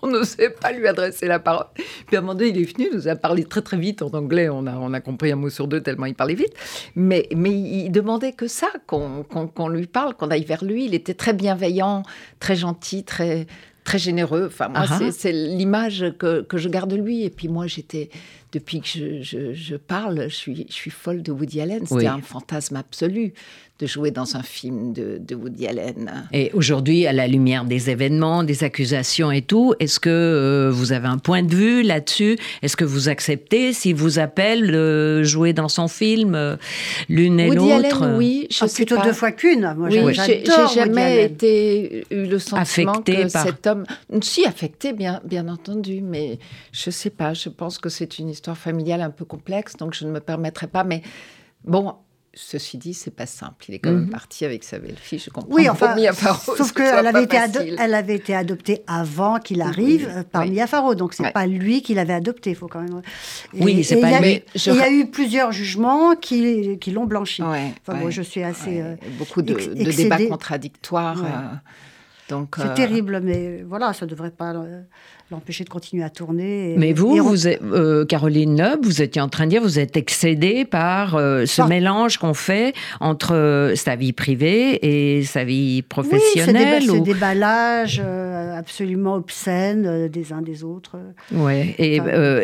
on 0.06 0.10
n'osait 0.10 0.50
pas 0.50 0.72
lui 0.72 0.88
adresser 0.88 1.28
la 1.28 1.40
parole. 1.40 1.66
Puis 2.08 2.16
à 2.16 2.20
un 2.20 2.22
moment 2.22 2.36
donné, 2.36 2.50
il 2.50 2.62
est 2.62 2.74
venu, 2.74 2.88
il 2.92 2.98
nous 2.98 3.08
a 3.08 3.16
parlé 3.16 3.44
très 3.44 3.62
très 3.62 3.78
vite 3.78 4.02
en 4.02 4.10
anglais, 4.10 4.50
on 4.50 4.68
a, 4.68 4.76
on 4.76 4.94
a 4.94 5.02
compris 5.02 5.32
un 5.32 5.36
mot 5.36 5.50
sur 5.50 5.68
deux 5.68 5.82
tellement 5.82 6.06
il 6.06 6.16
parlait 6.16 6.36
vite. 6.36 6.54
Mais, 6.96 7.28
mais 7.36 7.52
il 7.52 7.90
demandait 7.90 8.34
que 8.34 8.48
ça, 8.48 8.68
qu'on 8.88 9.70
lui 9.70 9.88
parle, 9.88 10.16
qu'on 10.16 10.30
aille 10.30 10.46
vers 10.46 10.64
lui. 10.64 10.86
Il 10.86 10.94
était 10.94 11.14
très 11.14 11.34
bienveillant, 11.34 12.04
très 12.40 12.56
gentil, 12.56 13.04
très, 13.04 13.48
très 13.84 14.00
généreux. 14.00 14.48
Enfin, 14.48 14.68
moi, 14.68 14.86
ah 14.90 15.00
ah. 15.02 15.12
c'est 15.12 15.32
l'image 15.32 16.14
que, 16.20 16.42
que, 16.42 16.58
je 16.58 16.70
garde 16.70 16.90
de 16.90 16.98
lui. 16.98 17.24
Et 17.24 17.30
puis 17.30 17.48
moi, 17.48 17.68
j'étais, 17.68 18.10
depuis 18.56 18.80
que 18.80 18.88
je, 18.88 19.54
je, 19.54 19.76
parle, 19.76 20.30
je 20.30 20.36
suis, 20.36 20.66
je 20.70 20.74
suis 20.74 20.90
folle 20.90 21.22
de 21.22 21.34
Woody 21.34 21.60
Allen. 21.60 21.86
C'était 21.86 22.08
un 22.08 22.22
fantasme 22.22 22.78
absolu 22.78 23.34
de 23.80 23.88
jouer 23.88 24.12
dans 24.12 24.38
un 24.38 24.42
film 24.42 24.94
de, 24.94 25.20
de 25.20 25.36
Woody 25.36 25.68
Allen. 25.68 26.30
Et 26.32 26.50
aujourd'hui, 26.54 27.06
à 27.08 27.12
la 27.12 27.28
lumière 27.28 27.66
des 27.66 27.90
événements, 27.90 28.44
des 28.44 28.64
accusations 28.64 29.32
et 29.32 29.42
tout, 29.42 29.74
est-ce 29.82 30.00
que 30.00 30.10
euh, 30.10 30.72
vous 30.72 30.94
avez 30.94 31.10
un 31.10 31.18
point 31.18 31.44
de 31.44 31.54
vue 31.54 31.84
là-dessus? 31.84 32.38
Est-ce 32.62 32.78
que 32.78 32.86
vous 32.86 33.10
acceptez 33.10 33.74
si 33.74 33.92
vous 33.92 34.18
appelle 34.18 34.72
de 34.72 35.24
jouer 35.24 35.52
dans 35.52 35.68
son 35.68 35.90
film 35.90 36.36
euh, 36.36 36.56
l'une 37.10 37.38
et 37.38 37.50
l'autre? 37.50 38.04
Allen, 38.04 38.16
oui, 38.18 38.48
je 38.50 38.64
ah, 38.64 38.68
plutôt 38.74 39.02
deux 39.02 39.12
fois 39.12 39.34
qu'une. 39.34 39.74
Moi, 39.78 39.90
oui, 39.92 40.14
j'ai 40.26 40.46
jamais 40.74 41.26
été 41.26 42.06
eu 42.12 42.28
le 42.28 42.40
sentiment 42.40 42.94
affecté 42.94 43.24
que 43.24 43.28
cet 43.28 43.68
homme, 43.68 43.84
si 44.22 44.46
affecté 44.46 44.94
bien, 44.94 45.20
bien 45.26 45.50
entendu, 45.50 46.00
mais 46.02 46.40
je 46.72 46.90
sais 46.92 47.10
pas. 47.10 47.34
Je 47.34 47.50
pense 47.50 47.78
que 47.78 47.90
c'est 47.90 48.20
une 48.20 48.30
histoire 48.30 48.45
familiale 48.54 49.02
un 49.02 49.10
peu 49.10 49.26
complexe, 49.26 49.76
donc 49.78 49.96
je 49.96 50.06
ne 50.06 50.12
me 50.12 50.20
permettrai 50.20 50.68
pas. 50.68 50.84
Mais 50.84 51.02
bon, 51.64 51.96
Ceci 52.38 52.78
dit, 52.78 52.94
c'est 52.94 53.16
pas 53.16 53.26
simple. 53.26 53.64
Il 53.70 53.76
est 53.76 53.80
quand 53.80 53.92
même 53.92 54.02
mhm. 54.02 54.10
parti 54.10 54.44
avec 54.44 54.66
sa 54.66 54.78
belle-fille. 54.78 55.20
Je 55.20 55.30
comprends. 55.30 55.56
Oui, 55.56 55.70
enfin, 55.70 55.96
sauf 56.36 56.74
qu'elle 56.74 57.08
avait, 57.08 57.24
été 57.24 57.38
elle 57.80 57.94
avait 57.94 58.16
été 58.16 58.36
adoptée 58.36 58.84
avant 58.88 59.40
qu'il 59.40 59.62
arrive 59.62 60.10
euh, 60.10 60.24
par 60.30 60.46
Mia 60.46 60.68
Farrow. 60.68 60.96
Donc, 60.96 61.14
c'est 61.14 61.32
pas 61.32 61.48
lui 61.48 61.82
qui 61.82 61.94
l'avait 61.94 62.14
adoptée. 62.14 62.50
Il 62.50 62.56
faut 62.58 62.68
quand 62.68 62.82
même. 62.82 63.02
oui, 63.54 63.86
c'est 63.86 64.02
pas 64.02 64.20
lui. 64.20 64.44
Il 64.54 64.76
y 64.76 64.82
a 64.82 64.92
eu 64.92 65.10
plusieurs 65.10 65.54
jugements 65.54 66.14
qui, 66.18 66.78
qui 66.78 66.92
l'ont 66.92 67.06
blanchi. 67.06 67.42
enfin, 67.42 67.94
moi, 67.94 68.10
je 68.10 68.22
suis 68.22 68.44
assez. 68.44 68.82
Euh, 68.82 68.96
beaucoup 69.18 69.42
de, 69.42 69.54
débats 69.54 70.18
contradictoires. 70.28 71.24
Euh, 71.24 71.56
donc, 72.28 72.56
c'est 72.58 72.74
terrible, 72.74 73.22
mais 73.24 73.64
voilà, 73.64 73.94
ça 73.94 74.06
devrait 74.06 74.32
pas 74.32 74.54
l'empêcher 75.32 75.64
de 75.64 75.70
continuer 75.70 76.04
à 76.04 76.12
tourner. 76.12 76.76
Mais 76.78 76.94
vous, 76.94 77.16
vous 77.16 77.48
euh, 77.48 78.06
Caroline 78.06 78.62
Loeb, 78.62 78.86
vous 78.86 79.02
étiez 79.02 79.22
en 79.22 79.28
train 79.28 79.46
de 79.46 79.50
dire, 79.50 79.62
vous 79.62 79.80
êtes 79.80 79.98
excédée 79.98 80.66
par 80.66 81.16
euh, 81.16 81.46
ce 81.48 81.64
mélange 81.64 82.20
qu'on 82.20 82.36
fait 82.36 82.76
entre 83.00 83.34
euh, 83.34 83.76
sa 83.76 83.96
vie 83.96 84.14
privée 84.14 85.18
et 85.18 85.24
sa 85.24 85.44
vie 85.44 85.82
professionnelle. 85.82 86.84
Oui, 86.84 86.88
c'est 86.88 87.00
des, 87.00 87.14
déballages 87.14 88.02
absolument 88.56 89.16
obscènes 89.16 90.10
des 90.10 90.32
uns 90.32 90.42
des 90.42 90.64
autres. 90.64 90.98
Ouais. 91.32 91.74
Et 91.80 92.00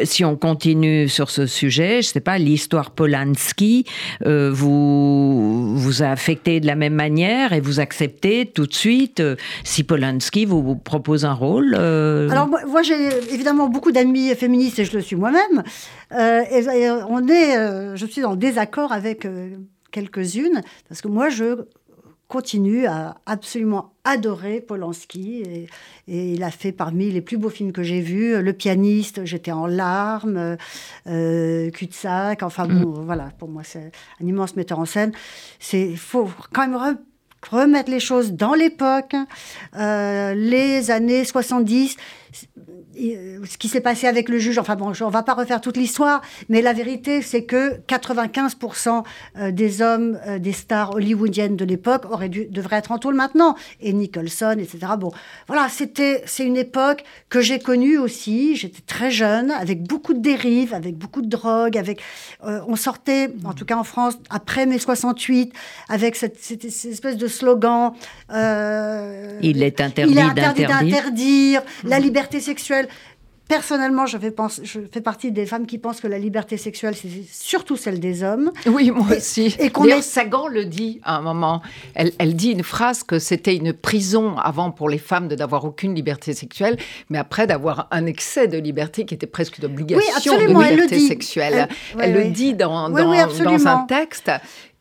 si 0.06 0.26
on 0.26 0.36
continue 0.36 1.08
sur 1.08 1.30
ce 1.30 1.46
sujet, 1.46 2.02
je 2.02 2.10
ne 2.10 2.14
sais 2.14 2.20
pas, 2.20 2.38
l'histoire 2.38 2.92
Polanski 2.92 3.86
vous 4.26 5.76
vous 5.78 6.04
a 6.04 6.08
affecté 6.08 6.60
de 6.60 6.66
la 6.66 6.76
même 6.76 6.94
manière 6.94 7.54
et 7.54 7.62
vous 7.62 7.80
acceptez 7.80 8.46
tout 8.48 8.66
de 8.66 8.74
suite 8.74 9.22
si 9.64 9.84
Polanski 9.84 10.46
vous, 10.46 10.64
vous 10.64 10.76
propose 10.76 11.26
un 11.26 11.34
rôle. 11.34 11.76
Alors 11.76 12.48
moi, 12.48 12.62
j'ai 12.82 13.08
évidemment 13.34 13.68
beaucoup 13.68 13.92
d'amis 13.92 14.34
féministes 14.36 14.80
et 14.80 14.86
je 14.86 14.94
le 14.94 15.02
suis 15.02 15.16
moi-même. 15.16 15.64
Euh, 16.14 16.42
et, 16.50 16.90
on 16.90 17.28
est, 17.28 17.58
euh, 17.58 17.96
je 17.96 18.06
suis 18.06 18.24
en 18.24 18.36
désaccord 18.36 18.92
avec 18.92 19.26
euh, 19.26 19.58
quelques-unes 19.92 20.62
parce 20.88 21.02
que 21.02 21.08
moi, 21.08 21.30
je 21.30 21.66
continue 22.28 22.86
à 22.86 23.18
absolument 23.26 23.94
adorer 24.06 24.62
Polanski 24.62 25.44
et, 25.44 25.68
il 26.08 26.44
a 26.44 26.52
fait 26.52 26.72
parmi 26.72 27.12
les 27.12 27.22
plus 27.22 27.38
beaux 27.38 27.50
films 27.50 27.74
que 27.74 27.84
j'ai 27.84 28.00
vus 28.00 28.42
Le 28.42 28.54
pianiste, 28.54 29.26
j'étais 29.26 29.52
en 29.52 29.68
larmes, 29.68 30.58
Cul-de-sac, 31.06 32.42
enfin 32.44 32.68
bon, 32.68 33.02
mm. 33.02 33.06
voilà, 33.06 33.32
pour 33.38 33.50
moi 33.50 33.64
c'est 33.66 33.92
un 34.22 34.26
immense 34.26 34.56
metteur 34.56 34.80
en 34.80 34.86
scène. 34.86 35.12
Il 35.74 35.98
faut 35.98 36.30
quand 36.54 36.68
même 36.68 36.98
remettre 37.50 37.92
les 37.92 38.00
choses 38.00 38.34
dans 38.34 38.54
l'époque, 38.54 39.16
les 39.76 40.92
années 40.92 41.26
70 41.26 41.96
euh, 41.98 42.02
ce 42.34 43.58
qui 43.58 43.68
s'est 43.68 43.82
passé 43.82 44.08
avec 44.08 44.30
le 44.30 44.38
juge, 44.38 44.58
enfin 44.58 44.76
bon, 44.76 44.94
on 45.02 45.10
va 45.10 45.24
pas 45.24 45.34
refaire 45.34 45.62
toute 45.62 45.78
l'histoire, 45.78 46.22
mais 46.50 46.62
la 46.62 46.74
vérité, 46.74 47.22
c'est 47.22 47.44
que 47.44 47.78
95% 47.88 49.04
euh, 49.38 49.52
des 49.52 49.82
hommes, 49.82 50.20
euh, 50.28 50.40
des 50.40 50.54
stars 50.54 50.96
hollywoodiennes 50.96 51.56
de 51.56 51.66
l'époque 51.66 52.06
auraient 52.10 52.30
dû, 52.30 52.46
devraient 52.46 52.78
être 52.78 52.92
en 52.92 52.98
tôle 52.98 53.16
maintenant. 53.16 53.56
Et 53.82 53.94
Nicholson, 53.94 54.56
etc. 54.58 54.94
Bon, 54.98 55.12
voilà, 55.48 55.68
c'était, 55.70 56.24
c'est 56.26 56.46
une 56.46 56.58
époque 56.58 57.04
que 57.30 57.42
j'ai 57.42 57.60
connue 57.60 57.98
aussi. 57.98 58.56
J'étais 58.56 58.82
très 58.86 59.12
jeune, 59.12 59.52
avec 59.52 59.84
beaucoup 59.84 60.14
de 60.14 60.20
dérives, 60.20 60.74
avec 60.74 60.96
beaucoup 60.98 61.22
de 61.22 61.30
drogue, 61.30 61.78
avec, 61.78 62.02
on 62.44 62.76
sortait, 62.76 63.34
en 63.44 63.54
tout 63.54 63.66
cas 63.66 63.76
en 63.76 63.84
France, 63.84 64.18
après 64.30 64.66
mai 64.66 64.80
68, 64.80 65.54
avec 65.90 66.16
cette, 66.16 66.40
cette, 66.40 66.66
espèce 66.66 67.18
de 67.18 67.28
slogan. 67.28 67.94
il 68.30 69.64
est 69.64 69.82
interdit, 69.82 70.14
d'interdire. 70.16 71.62
La 71.84 72.00
liberté 72.00 72.21
sexuelle. 72.40 72.88
Personnellement, 73.48 74.06
je 74.06 74.18
fais, 74.18 74.34
je 74.64 74.80
fais, 74.90 75.02
partie 75.02 75.34
des 75.34 75.46
femmes 75.46 75.66
qui 75.66 75.78
pensent 75.78 76.00
que 76.00 76.08
la 76.08 76.18
liberté 76.18 76.56
sexuelle, 76.56 76.96
c'est 76.96 77.10
surtout 77.30 77.76
celle 77.76 78.00
des 78.00 78.24
hommes. 78.24 78.50
Oui, 78.66 78.92
moi 78.92 79.08
aussi. 79.18 79.54
Et 79.60 79.70
qu'on 79.70 79.84
est... 79.84 80.02
Sagan 80.02 80.48
le 80.48 80.64
dit 80.64 81.02
à 81.04 81.18
un 81.18 81.22
moment. 81.22 81.62
Elle, 81.94 82.14
elle 82.18 82.34
dit 82.34 82.52
une 82.52 82.64
phrase 82.64 83.04
que 83.04 83.20
c'était 83.20 83.58
une 83.58 83.74
prison 83.74 84.38
avant 84.38 84.72
pour 84.72 84.88
les 84.88 84.98
femmes 84.98 85.28
de 85.28 85.36
n'avoir 85.36 85.66
aucune 85.66 85.94
liberté 85.94 86.34
sexuelle, 86.34 86.78
mais 87.10 87.18
après 87.18 87.46
d'avoir 87.46 87.90
un 87.92 88.06
excès 88.06 88.48
de 88.48 88.58
liberté 88.58 89.04
qui 89.04 89.16
était 89.16 89.28
presque 89.28 89.58
une 89.58 89.66
obligation 89.66 90.38
de 90.38 90.46
liberté 90.46 91.00
sexuelle. 91.00 91.68
Elle, 92.00 92.14
le 92.14 92.30
dit 92.32 92.54
dans, 92.54 92.90
dans, 92.90 93.12
dans 93.12 93.68
un 93.68 93.86
texte. 93.86 94.32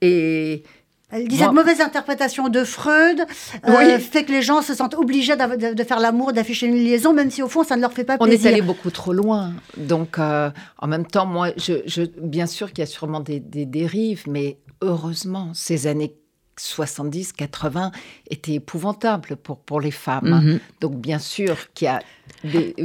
Et 0.00 0.62
elle 1.10 1.28
dit 1.28 1.36
cette 1.36 1.52
mauvaise 1.52 1.80
interprétation 1.80 2.48
de 2.48 2.64
Freud 2.64 3.26
euh, 3.68 3.98
fait 3.98 4.24
que 4.24 4.32
les 4.32 4.42
gens 4.42 4.62
se 4.62 4.74
sentent 4.74 4.94
obligés 4.94 5.34
de, 5.36 5.84
faire 5.84 6.00
l'amour, 6.00 6.32
d'afficher 6.32 6.66
une 6.66 6.76
liaison, 6.76 7.12
même 7.12 7.30
si 7.30 7.42
au 7.42 7.48
fond 7.48 7.64
ça 7.64 7.76
ne 7.76 7.80
leur 7.80 7.92
fait 7.92 8.04
pas 8.04 8.18
plaisir. 8.18 8.40
On 8.40 8.44
est 8.44 8.52
allé 8.52 8.62
beaucoup 8.62 8.90
trop 8.90 9.12
loin. 9.12 9.52
Donc 9.76 10.18
euh, 10.18 10.50
en 10.78 10.86
même 10.86 11.06
temps, 11.06 11.26
moi, 11.26 11.50
je, 11.56 12.02
bien 12.20 12.46
sûr 12.46 12.68
qu'il 12.68 12.80
y 12.80 12.82
a 12.82 12.86
sûrement 12.86 13.20
des, 13.20 13.40
dérives, 13.40 14.24
mais 14.28 14.58
heureusement, 14.82 15.50
ces 15.54 15.86
années 15.86 16.14
70, 16.56 17.32
80 17.32 17.90
étaient 18.28 18.54
épouvantables 18.54 19.36
pour, 19.36 19.58
pour 19.58 19.80
les 19.80 19.90
femmes. 19.90 20.42
Mhm. 20.44 20.60
Donc 20.80 20.96
bien 20.96 21.18
sûr 21.18 21.72
qu'il 21.72 21.86
y 21.86 21.88
a 21.88 22.00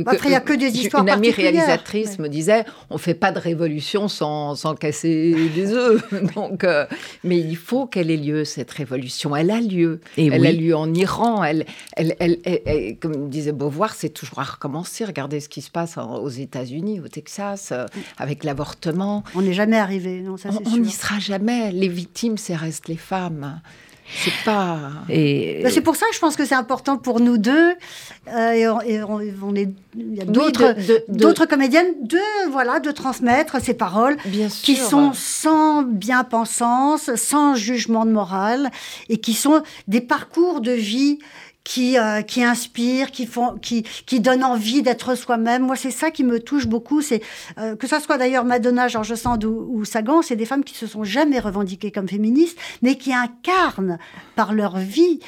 après, 0.05 0.27
il 0.27 0.29
n'y 0.29 0.35
a 0.35 0.41
que 0.41 0.53
des 0.53 0.77
histoires 0.77 1.03
Une 1.03 1.09
amie 1.09 1.31
réalisatrice 1.31 2.19
me 2.19 2.27
disait, 2.27 2.65
on 2.89 2.97
fait 2.97 3.13
pas 3.13 3.31
de 3.31 3.39
révolution 3.39 4.07
sans, 4.07 4.55
sans 4.55 4.75
casser 4.75 5.35
des 5.55 5.73
œufs. 5.73 6.03
Donc, 6.35 6.63
euh, 6.63 6.85
mais 7.23 7.39
il 7.39 7.55
faut 7.55 7.85
qu'elle 7.85 8.11
ait 8.11 8.17
lieu, 8.17 8.45
cette 8.45 8.71
révolution. 8.71 9.35
Elle 9.35 9.51
a 9.51 9.61
lieu. 9.61 10.01
Et 10.17 10.27
elle 10.27 10.45
a 10.45 10.51
lieu 10.51 10.75
en 10.75 10.93
Iran. 10.93 11.43
Elle, 11.43 11.65
elle, 11.95 12.15
elle, 12.19 12.97
comme 12.99 13.29
disait 13.29 13.51
Beauvoir, 13.51 13.93
c'est 13.93 14.09
toujours 14.09 14.39
à 14.39 14.43
recommencer. 14.43 15.05
Regardez 15.05 15.39
ce 15.39 15.49
qui 15.49 15.61
se 15.61 15.71
passe 15.71 15.97
aux 15.97 16.29
États-Unis, 16.29 16.99
au 16.99 17.07
Texas, 17.07 17.69
euh, 17.71 17.85
avec 18.17 18.43
l'avortement. 18.43 19.23
On 19.35 19.41
n'est 19.41 19.53
jamais 19.53 19.77
arrivé, 19.77 20.21
non, 20.21 20.37
ça 20.37 20.49
On 20.65 20.77
n'y 20.77 20.91
sera 20.91 21.19
jamais. 21.19 21.71
Les 21.71 21.87
victimes, 21.87 22.37
c'est 22.37 22.55
restent 22.55 22.87
les 22.87 22.97
femmes. 22.97 23.61
C'est 24.07 24.43
pas. 24.43 24.79
Et... 25.09 25.61
Bah, 25.63 25.69
c'est 25.71 25.81
pour 25.81 25.95
ça 25.95 26.05
que 26.07 26.15
je 26.15 26.19
pense 26.19 26.35
que 26.35 26.45
c'est 26.45 26.55
important 26.55 26.97
pour 26.97 27.19
nous 27.19 27.37
deux. 27.37 27.73
Euh, 28.27 28.51
et, 28.85 29.03
on, 29.03 29.55
est, 29.55 29.69
il 29.95 30.15
y 30.15 30.21
a 30.21 30.25
d'autres, 30.25 30.75
d'autres 31.09 31.45
comédiennes 31.45 31.93
de 32.01 32.49
voilà 32.51 32.79
de 32.79 32.91
transmettre 32.91 33.61
ces 33.61 33.73
paroles 33.73 34.17
Bien 34.25 34.47
qui 34.47 34.75
sont 34.75 35.11
sans 35.13 35.83
bien-pensance, 35.83 37.13
sans 37.15 37.55
jugement 37.55 38.05
de 38.05 38.11
morale 38.11 38.69
et 39.09 39.17
qui 39.17 39.33
sont 39.33 39.63
des 39.87 40.01
parcours 40.01 40.61
de 40.61 40.71
vie 40.71 41.19
qui, 41.65 41.97
euh, 41.97 42.21
qui 42.21 42.43
inspirent, 42.43 43.11
qui, 43.11 43.25
font, 43.25 43.57
qui, 43.57 43.83
qui 44.05 44.21
donnent 44.21 44.45
envie 44.45 44.81
d'être 44.81 45.15
soi-même. 45.15 45.63
Moi, 45.63 45.75
c'est 45.75 45.91
ça 45.91 46.11
qui 46.11 46.23
me 46.23 46.39
touche 46.39 46.67
beaucoup. 46.67 47.01
C'est 47.01 47.21
euh, 47.57 47.75
que 47.75 47.87
ça 47.87 47.99
soit 47.99 48.17
d'ailleurs 48.17 48.45
Madonna, 48.45 48.87
Georges 48.87 49.15
Sand 49.15 49.43
ou, 49.43 49.67
ou 49.69 49.83
Sagan, 49.83 50.21
c'est 50.21 50.37
des 50.37 50.45
femmes 50.45 50.63
qui 50.63 50.75
se 50.75 50.87
sont 50.87 51.03
jamais 51.03 51.39
revendiquées 51.39 51.91
comme 51.91 52.07
féministes, 52.07 52.57
mais 52.81 52.95
qui 52.95 53.13
incarnent 53.13 53.97
par 54.35 54.53
leur 54.53 54.77
vie 54.77 55.19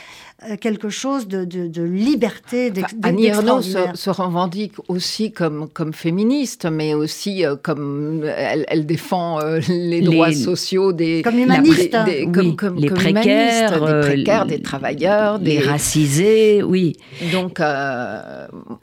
quelque 0.61 0.89
chose 0.89 1.27
de, 1.27 1.45
de, 1.45 1.81
liberté. 1.81 2.71
Enfin, 2.77 2.87
Annie 3.01 3.25
Ernaux 3.25 3.61
se, 3.61 4.09
revendique 4.09 4.73
aussi 4.87 5.31
comme, 5.31 5.67
comme 5.67 5.93
féministe, 5.93 6.67
mais 6.71 6.93
aussi 6.93 7.43
euh, 7.43 7.55
comme 7.55 8.23
elle, 8.23 8.85
défend 8.85 9.39
euh, 9.41 9.59
les 9.67 10.01
droits 10.01 10.31
sociaux 10.31 10.93
des, 10.93 11.23
comme 11.23 11.39
humaniste, 11.39 11.95
des, 12.05 12.29
comme, 12.55 12.77
les 12.77 12.89
précaires, 12.89 13.71
des 13.83 14.07
précaires, 14.07 14.45
des 14.45 14.61
travailleurs, 14.61 15.39
des 15.39 15.59
racisés, 15.59 16.61
oui. 16.61 16.95
Donc, 17.31 17.59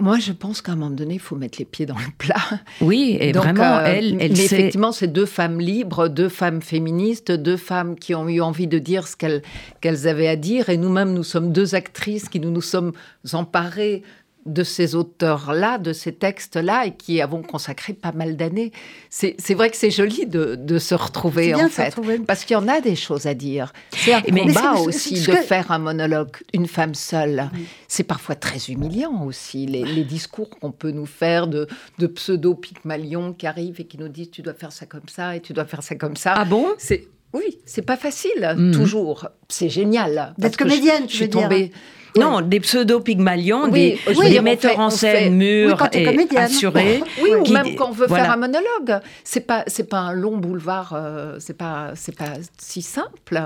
moi, 0.00 0.18
je 0.18 0.32
pense 0.32 0.60
qu'à 0.60 0.72
un 0.72 0.76
moment 0.76 0.90
donné, 0.90 1.14
il 1.14 1.20
faut 1.20 1.36
mettre 1.36 1.58
les 1.60 1.64
pieds 1.64 1.86
dans 1.86 1.94
le 1.94 2.12
plat. 2.18 2.34
Oui, 2.80 3.16
et 3.20 3.32
vraiment, 3.32 3.80
elle, 3.80 4.16
elle 4.20 4.32
mais 4.32 4.44
effectivement, 4.44 4.90
c'est 4.90 5.06
deux 5.06 5.26
femmes 5.26 5.60
libres, 5.60 6.08
deux 6.08 6.28
femmes 6.28 6.62
féministes, 6.62 7.30
deux 7.30 7.56
femmes 7.56 7.94
qui 7.96 8.14
ont 8.14 8.28
eu 8.28 8.40
envie 8.40 8.66
de 8.66 8.78
dire 8.78 9.06
ce 9.06 9.16
qu'elles 9.16 9.42
qu'elles 9.80 10.08
avaient 10.08 10.28
à 10.28 10.36
dire, 10.36 10.68
et 10.68 10.76
nous-mêmes, 10.76 11.12
nous 11.12 11.22
sommes 11.22 11.43
deux 11.52 11.74
actrices 11.74 12.28
qui 12.28 12.40
nous 12.40 12.50
nous 12.50 12.62
sommes 12.62 12.92
emparées 13.32 14.02
de 14.46 14.62
ces 14.62 14.94
auteurs-là, 14.94 15.78
de 15.78 15.92
ces 15.92 16.12
textes-là, 16.12 16.86
et 16.86 16.94
qui 16.94 17.20
avons 17.20 17.42
consacré 17.42 17.94
pas 17.94 18.12
mal 18.12 18.36
d'années. 18.36 18.72
C'est 19.08 19.54
vrai 19.54 19.70
que 19.70 19.76
c'est 19.76 19.90
joli 19.90 20.26
de, 20.26 20.78
se 20.78 20.94
retrouver, 20.94 21.54
en 21.54 21.68
fait, 21.68 21.94
parce 22.26 22.44
qu'il 22.44 22.54
y 22.54 22.56
en 22.56 22.68
a 22.68 22.80
des 22.80 22.96
choses 22.96 23.26
à 23.26 23.34
dire. 23.34 23.72
C'est 23.92 24.12
un 24.12 24.20
combat 24.20 24.74
aussi 24.74 25.14
de 25.14 25.32
faire 25.32 25.70
un 25.70 25.78
monologue, 25.78 26.36
une 26.52 26.66
femme 26.66 26.94
seule. 26.94 27.50
C'est 27.88 28.04
parfois 28.04 28.34
très 28.34 28.58
humiliant 28.70 29.24
aussi, 29.24 29.66
les, 29.66 30.04
discours 30.04 30.50
qu'on 30.50 30.70
peut 30.70 30.90
nous 30.90 31.06
faire 31.06 31.46
de, 31.46 31.66
de 31.98 32.06
pseudo-pygmalions 32.06 33.32
qui 33.32 33.46
arrivent 33.46 33.80
et 33.80 33.86
qui 33.86 33.96
nous 33.96 34.08
disent 34.08 34.30
«tu 34.32 34.42
dois 34.42 34.52
faire 34.52 34.70
ça 34.70 34.84
comme 34.84 35.08
ça 35.08 35.34
et 35.34 35.40
tu 35.40 35.54
dois 35.54 35.64
faire 35.64 35.82
ça 35.82 35.94
comme 35.94 36.16
ça». 36.16 36.34
Ah 36.36 36.44
bon? 36.44 36.74
C'est 36.76 37.08
oui, 37.34 37.58
c'est 37.66 37.82
pas 37.82 37.96
facile, 37.96 38.54
mhm. 38.56 38.72
toujours. 38.72 39.28
C'est 39.48 39.68
génial. 39.68 40.34
D'être 40.38 40.56
comédienne, 40.56 41.04
je, 41.08 41.16
suis 41.16 41.28
tombée. 41.28 41.72
Non, 42.16 42.40
des 42.40 42.60
pseudo-pygmalions, 42.60 43.68
des, 43.68 43.98
metteurs 44.42 44.78
en 44.78 44.90
scène 44.90 45.34
mûrs 45.34 45.88
et 45.92 46.36
assurés. 46.36 47.02
Oui, 47.22 47.30
ou 47.30 47.52
même 47.52 47.74
quand 47.76 47.88
on 47.88 47.92
veut 47.92 48.08
faire 48.08 48.30
un 48.30 48.36
monologue. 48.36 49.00
C'est 49.22 49.40
pas, 49.40 49.64
c'est 49.66 49.88
pas 49.88 49.98
un 49.98 50.12
long 50.12 50.36
boulevard, 50.36 50.92
euh, 50.94 51.36
c'est 51.38 51.56
pas, 51.56 51.92
c'est 51.94 52.16
pas 52.16 52.34
si 52.58 52.82
simple. 52.82 53.40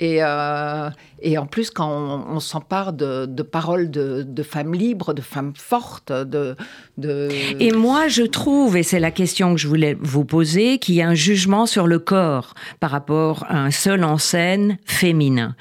Et, 0.00 0.22
euh, 0.22 0.90
et 1.22 1.38
en 1.38 1.46
plus, 1.46 1.70
quand 1.70 1.88
on, 1.88 2.40
s'empare 2.40 2.92
de, 2.92 3.26
de, 3.26 3.42
paroles 3.42 3.90
de, 3.90 4.22
de, 4.22 4.42
femmes 4.42 4.74
libres, 4.74 5.14
de 5.14 5.22
femmes 5.22 5.52
fortes, 5.56 6.12
de, 6.12 6.56
de... 6.98 7.28
Et 7.58 7.72
moi, 7.72 8.08
je 8.08 8.22
trouve, 8.22 8.76
et 8.76 8.82
c'est 8.82 9.00
la 9.00 9.10
question 9.10 9.54
que 9.54 9.60
je 9.60 9.68
voulais 9.68 9.96
vous 10.00 10.24
poser, 10.24 10.78
qu'il 10.78 10.94
y 10.96 11.02
a 11.02 11.08
un 11.08 11.14
jugement 11.14 11.66
sur 11.66 11.86
le 11.86 11.98
corps 11.98 12.54
par 12.80 12.90
rapport 12.90 13.46
à 13.48 13.58
un 13.58 13.70
seul 13.70 14.04
en 14.04 14.18
scène 14.18 14.78
féminin. 14.84 15.54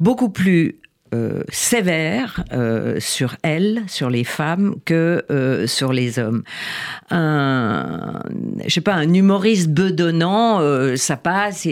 Beaucoup 0.00 0.30
plus 0.30 0.78
euh, 1.14 1.42
sévère 1.50 2.42
euh, 2.54 2.96
sur 2.98 3.36
elles, 3.42 3.82
sur 3.86 4.08
les 4.08 4.24
femmes, 4.24 4.76
que 4.86 5.22
euh, 5.30 5.66
sur 5.66 5.92
les 5.92 6.18
hommes. 6.18 6.42
Un, 7.10 8.22
je 8.64 8.72
sais 8.72 8.80
pas, 8.80 8.94
un 8.94 9.12
humoriste 9.12 9.68
bedonnant, 9.68 10.60
ça 10.96 11.16
passe. 11.16 11.68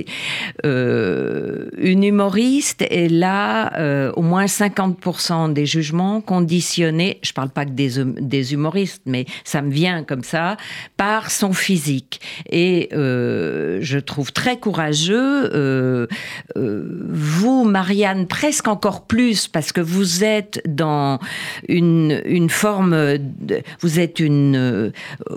une 0.63 2.05
humoriste 2.05 2.83
est 2.83 3.11
là, 3.11 4.13
au 4.15 4.23
moins 4.23 4.45
50% 4.45 5.55
des 5.55 5.65
jugements 5.65 6.21
conditionnés, 6.21 7.19
je 7.23 7.33
parle 7.33 7.49
pas 7.49 7.65
que 7.65 8.01
hum, 8.01 8.15
des 8.21 8.53
humoristes, 8.53 9.03
mais 9.07 9.25
ça 9.45 9.63
me 9.63 9.71
vient 9.71 10.05
comme 10.05 10.25
ça, 10.25 10.59
par 10.99 11.31
son 11.31 11.55
physique. 11.55 12.21
Et 12.51 12.89
je 12.93 13.99
trouve 13.99 14.33
très 14.33 14.59
courageux, 14.59 16.09
vous, 16.55 17.65
Marianne, 17.65 18.27
presque 18.27 18.69
encore 18.69 19.07
plus 19.07 19.30
parce 19.53 19.73
que 19.73 19.81
vous 19.81 20.25
êtes 20.25 20.63
dans 20.67 21.19
une, 21.69 22.23
une 22.25 22.51
forme, 22.51 23.19
de, 23.19 23.63
vous 23.81 24.01
êtes 24.01 24.21
une, 24.21 24.93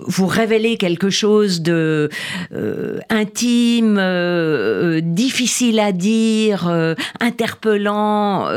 vous 0.06 0.26
révélez 0.26 0.76
quelque 0.76 1.10
chose 1.10 1.62
de 1.62 2.10
euh, 2.52 2.98
intime, 3.10 3.96
euh, 3.98 5.00
difficile 5.02 5.80
à 5.80 5.92
dire, 5.92 6.68
euh, 6.68 6.94
interpellant, 7.20 8.48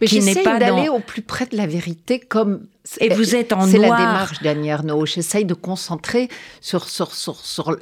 Mais 0.00 0.06
qui 0.06 0.20
n'est 0.20 0.42
pas 0.42 0.58
d'aller 0.58 0.88
au 0.88 1.00
plus 1.00 1.22
près 1.22 1.46
de 1.46 1.56
la 1.56 1.66
vérité 1.66 2.18
comme 2.20 2.60
et 2.98 3.10
vous 3.10 3.36
êtes 3.36 3.52
en 3.52 3.66
C'est 3.66 3.78
la 3.78 3.96
démarche 3.96 4.42
d'Annie 4.42 4.70
Arnaud. 4.70 5.06
J'essaye 5.06 5.44
de 5.44 5.54
concentrer 5.54 6.28
sur, 6.60 6.88
sur, 6.88 7.14
sur, 7.14 7.36
sur 7.36 7.76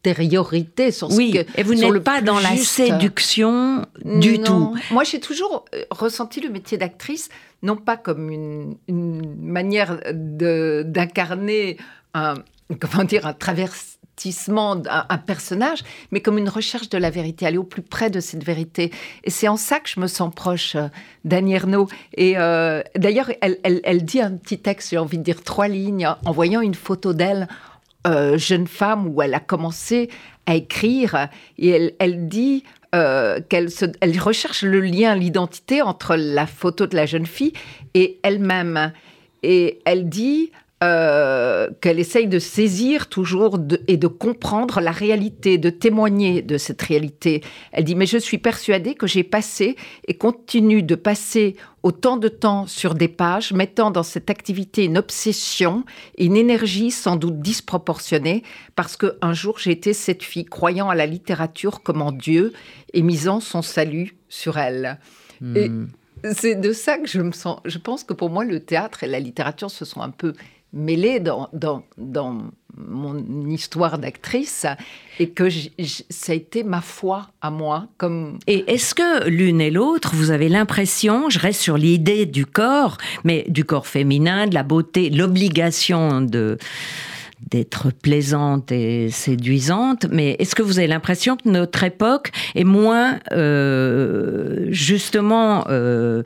intériorité, 0.00 0.90
sur 0.90 1.10
oui, 1.10 1.38
et 1.56 1.62
vous 1.62 1.74
n'êtes 1.74 1.98
pas 2.02 2.22
dans 2.22 2.38
la 2.38 2.56
séduction 2.56 3.84
du 4.04 4.40
tout. 4.40 4.74
Moi, 4.90 5.04
j'ai 5.04 5.20
toujours 5.20 5.66
euh, 5.74 5.84
ressenti 5.90 6.40
le 6.40 6.48
métier 6.48 6.78
d'actrice 6.78 7.28
non 7.62 7.76
pas 7.76 7.96
comme 7.96 8.30
une, 8.30 8.76
manière 9.38 10.00
d'incarner 10.14 11.76
un 12.14 12.34
comment 12.80 13.04
dire 13.04 13.26
un 13.26 13.34
traversissement 13.34 14.80
un, 14.88 15.18
personnage, 15.18 15.80
mais 16.10 16.20
comme 16.20 16.38
une 16.38 16.48
recherche 16.48 16.88
de 16.88 16.98
la 16.98 17.10
vérité, 17.10 17.46
aller 17.46 17.58
au 17.58 17.64
plus 17.64 17.82
près 17.82 18.10
de 18.10 18.20
cette 18.20 18.44
vérité. 18.44 18.92
Et 19.24 19.30
c'est 19.30 19.48
en 19.48 19.56
ça 19.56 19.80
que 19.80 19.88
je 19.88 19.98
me 19.98 20.06
sens 20.06 20.32
proche 20.34 20.76
euh, 20.76 20.88
d'Annie 21.24 21.54
Ernaux. 21.54 21.88
Et 22.14 22.34
euh, 22.36 22.82
d'ailleurs, 22.96 23.30
elle, 23.40 23.58
elle, 23.62 23.80
elle, 23.82 24.04
dit 24.04 24.20
un 24.20 24.32
petit 24.32 24.58
texte, 24.58 24.90
j'ai 24.90 24.98
envie 24.98 25.18
de 25.18 25.22
dire 25.22 25.42
trois 25.42 25.68
lignes, 25.68 26.06
en 26.24 26.32
voyant 26.32 26.60
une 26.60 26.74
photo 26.74 27.14
d'elle 27.14 27.48
euh, 28.06 28.38
jeune 28.38 28.66
femme 28.66 29.08
où 29.08 29.20
elle 29.22 29.34
a 29.34 29.40
commencé 29.40 30.08
à 30.46 30.54
écrire 30.54 31.28
et 31.58 31.94
elle, 31.98 32.28
dit 32.28 32.64
euh, 32.94 33.40
qu'elle 33.48 33.68
elle 34.00 34.18
recherche 34.18 34.62
le 34.62 34.80
lien, 34.80 35.14
l'identité 35.14 35.82
entre 35.82 36.16
la 36.16 36.46
photo 36.46 36.86
de 36.86 36.96
la 36.96 37.06
jeune 37.06 37.26
fille 37.26 37.52
et 37.94 38.18
elle-même. 38.22 38.92
Et 39.42 39.80
elle 39.84 40.08
dit 40.08 40.50
euh, 40.82 41.68
qu'elle 41.82 41.98
essaye 41.98 42.26
de 42.26 42.38
saisir 42.38 43.08
toujours 43.08 43.58
et 43.86 43.98
de 43.98 44.06
comprendre 44.06 44.80
la 44.80 44.92
réalité, 44.92 45.58
de 45.58 45.68
témoigner 45.68 46.40
de 46.40 46.56
cette 46.56 46.80
réalité. 46.80 47.42
Elle 47.72 47.84
dit, 47.84 47.94
mais 47.94 48.06
je 48.06 48.16
suis 48.16 48.38
persuadée 48.38 48.94
que 48.94 49.06
j'ai 49.06 49.22
passé 49.22 49.76
et 50.08 50.14
continue 50.14 50.82
de 50.82 50.94
passer 50.94 51.56
autant 51.82 52.16
de 52.16 52.28
temps 52.28 52.66
sur 52.66 52.94
des 52.94 53.08
pages, 53.08 53.52
mettant 53.52 53.90
dans 53.90 54.02
cette 54.02 54.30
activité 54.30 54.86
une 54.86 54.96
obsession, 54.96 55.84
une 56.16 56.34
énergie 56.34 56.90
sans 56.90 57.16
doute 57.16 57.40
disproportionnée, 57.40 58.42
parce 58.74 58.96
qu'un 58.96 59.34
jour 59.34 59.58
j'ai 59.58 59.72
été 59.72 59.92
cette 59.92 60.22
fille 60.22 60.46
croyant 60.46 60.88
à 60.88 60.94
la 60.94 61.04
littérature 61.04 61.82
comme 61.82 62.00
en 62.00 62.12
Dieu 62.12 62.54
et 62.94 63.02
misant 63.02 63.40
son 63.40 63.60
salut 63.60 64.16
sur 64.30 64.56
elle. 64.56 64.98
Et 65.54 65.68
hmm. 65.68 65.88
c'est 66.32 66.54
de 66.54 66.72
ça 66.72 66.96
que 66.96 67.06
je 67.06 67.20
me 67.20 67.32
sens. 67.32 67.60
Je 67.66 67.76
pense 67.76 68.02
que 68.04 68.14
pour 68.14 68.30
moi, 68.30 68.44
le 68.44 68.60
théâtre 68.60 69.04
et 69.04 69.06
la 69.06 69.20
littérature 69.20 69.70
se 69.70 69.84
sont 69.84 70.00
un 70.00 70.10
peu 70.10 70.32
mêlée 70.72 71.20
dans, 71.20 71.48
dans, 71.52 71.82
dans 71.98 72.42
mon 72.76 73.46
histoire 73.48 73.98
d'actrice 73.98 74.66
et 75.18 75.30
que 75.30 75.48
ça 76.10 76.32
a 76.32 76.34
été 76.34 76.62
ma 76.62 76.80
foi 76.80 77.28
à 77.40 77.50
moi. 77.50 77.88
Comme... 77.98 78.38
Et 78.46 78.64
est-ce 78.72 78.94
que 78.94 79.28
l'une 79.28 79.60
et 79.60 79.70
l'autre, 79.70 80.14
vous 80.14 80.30
avez 80.30 80.48
l'impression, 80.48 81.28
je 81.30 81.38
reste 81.38 81.60
sur 81.60 81.76
l'idée 81.76 82.26
du 82.26 82.46
corps, 82.46 82.96
mais 83.24 83.44
du 83.48 83.64
corps 83.64 83.86
féminin, 83.86 84.46
de 84.46 84.54
la 84.54 84.62
beauté, 84.62 85.10
l'obligation 85.10 86.20
de 86.20 86.58
d'être 87.48 87.90
plaisante 87.90 88.70
et 88.70 89.08
séduisante, 89.10 90.06
mais 90.10 90.36
est-ce 90.38 90.54
que 90.54 90.62
vous 90.62 90.78
avez 90.78 90.86
l'impression 90.86 91.36
que 91.36 91.48
notre 91.48 91.82
époque 91.84 92.30
est 92.54 92.64
moins 92.64 93.18
euh, 93.32 94.66
justement 94.70 95.64
euh, 95.68 96.22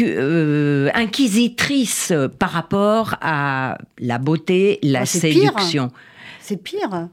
euh, 0.00 0.90
inquisitrice 0.94 2.12
par 2.38 2.50
rapport 2.50 3.16
à 3.20 3.78
la 3.98 4.18
beauté, 4.18 4.78
la 4.82 5.00
ah, 5.00 5.06
séduction 5.06 5.90
C'est 6.40 6.62
pire. 6.62 7.08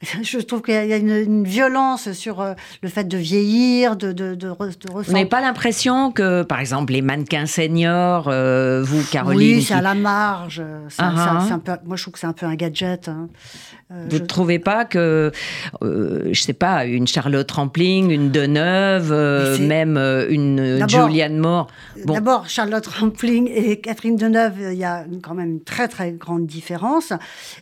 je 0.22 0.38
trouve 0.38 0.62
qu'il 0.62 0.74
y 0.74 0.92
a 0.92 0.96
une, 0.96 1.42
violence 1.42 2.12
sur 2.12 2.40
euh, 2.40 2.54
le 2.82 2.88
fait 2.88 3.04
de 3.04 3.18
vieillir, 3.18 3.96
de, 3.96 4.12
de, 4.12 4.36
de, 4.36 4.48
Vous 4.48 5.12
n'avez 5.12 5.26
pas 5.26 5.40
l'impression 5.40 6.12
que, 6.12 6.42
par 6.42 6.60
exemple, 6.60 6.92
les 6.92 7.02
mannequins 7.02 7.46
seniors, 7.46 8.28
euh, 8.28 8.82
vous, 8.82 9.02
Caroline 9.10 9.56
Oui, 9.56 9.62
c'est 9.62 9.74
à 9.74 9.80
la 9.80 9.94
marge. 9.94 10.62
Ah, 10.98 11.12
ah. 11.16 11.78
moi, 11.84 11.96
je 11.96 12.02
trouve 12.02 12.12
que 12.12 12.20
c'est 12.20 12.26
un 12.26 12.32
peu 12.32 12.46
un 12.46 12.54
gadget. 12.54 13.08
Hein. 13.08 13.28
Euh, 13.90 14.06
vous 14.08 14.18
ne 14.18 14.26
trouvez 14.26 14.58
pas 14.58 14.84
que, 14.84 15.32
euh, 15.82 16.28
je 16.30 16.40
sais 16.42 16.52
pas, 16.52 16.84
une 16.84 17.06
Charlotte 17.08 17.50
Rampling, 17.50 18.10
une 18.10 18.30
Deneuve, 18.30 19.10
même 19.60 19.96
une 19.96 20.86
Julianne 20.88 21.38
Moore 21.38 21.68
D'abord, 22.04 22.48
Charlotte 22.48 22.86
Rampling 22.86 23.50
et 23.52 23.80
Catherine 23.80 24.16
Deneuve, 24.16 24.58
il 24.72 24.78
y 24.78 24.84
a 24.84 25.04
quand 25.22 25.34
même 25.34 25.52
une 25.52 25.62
très 25.62 25.88
très 25.88 26.12
grande 26.12 26.46
différence. 26.46 27.12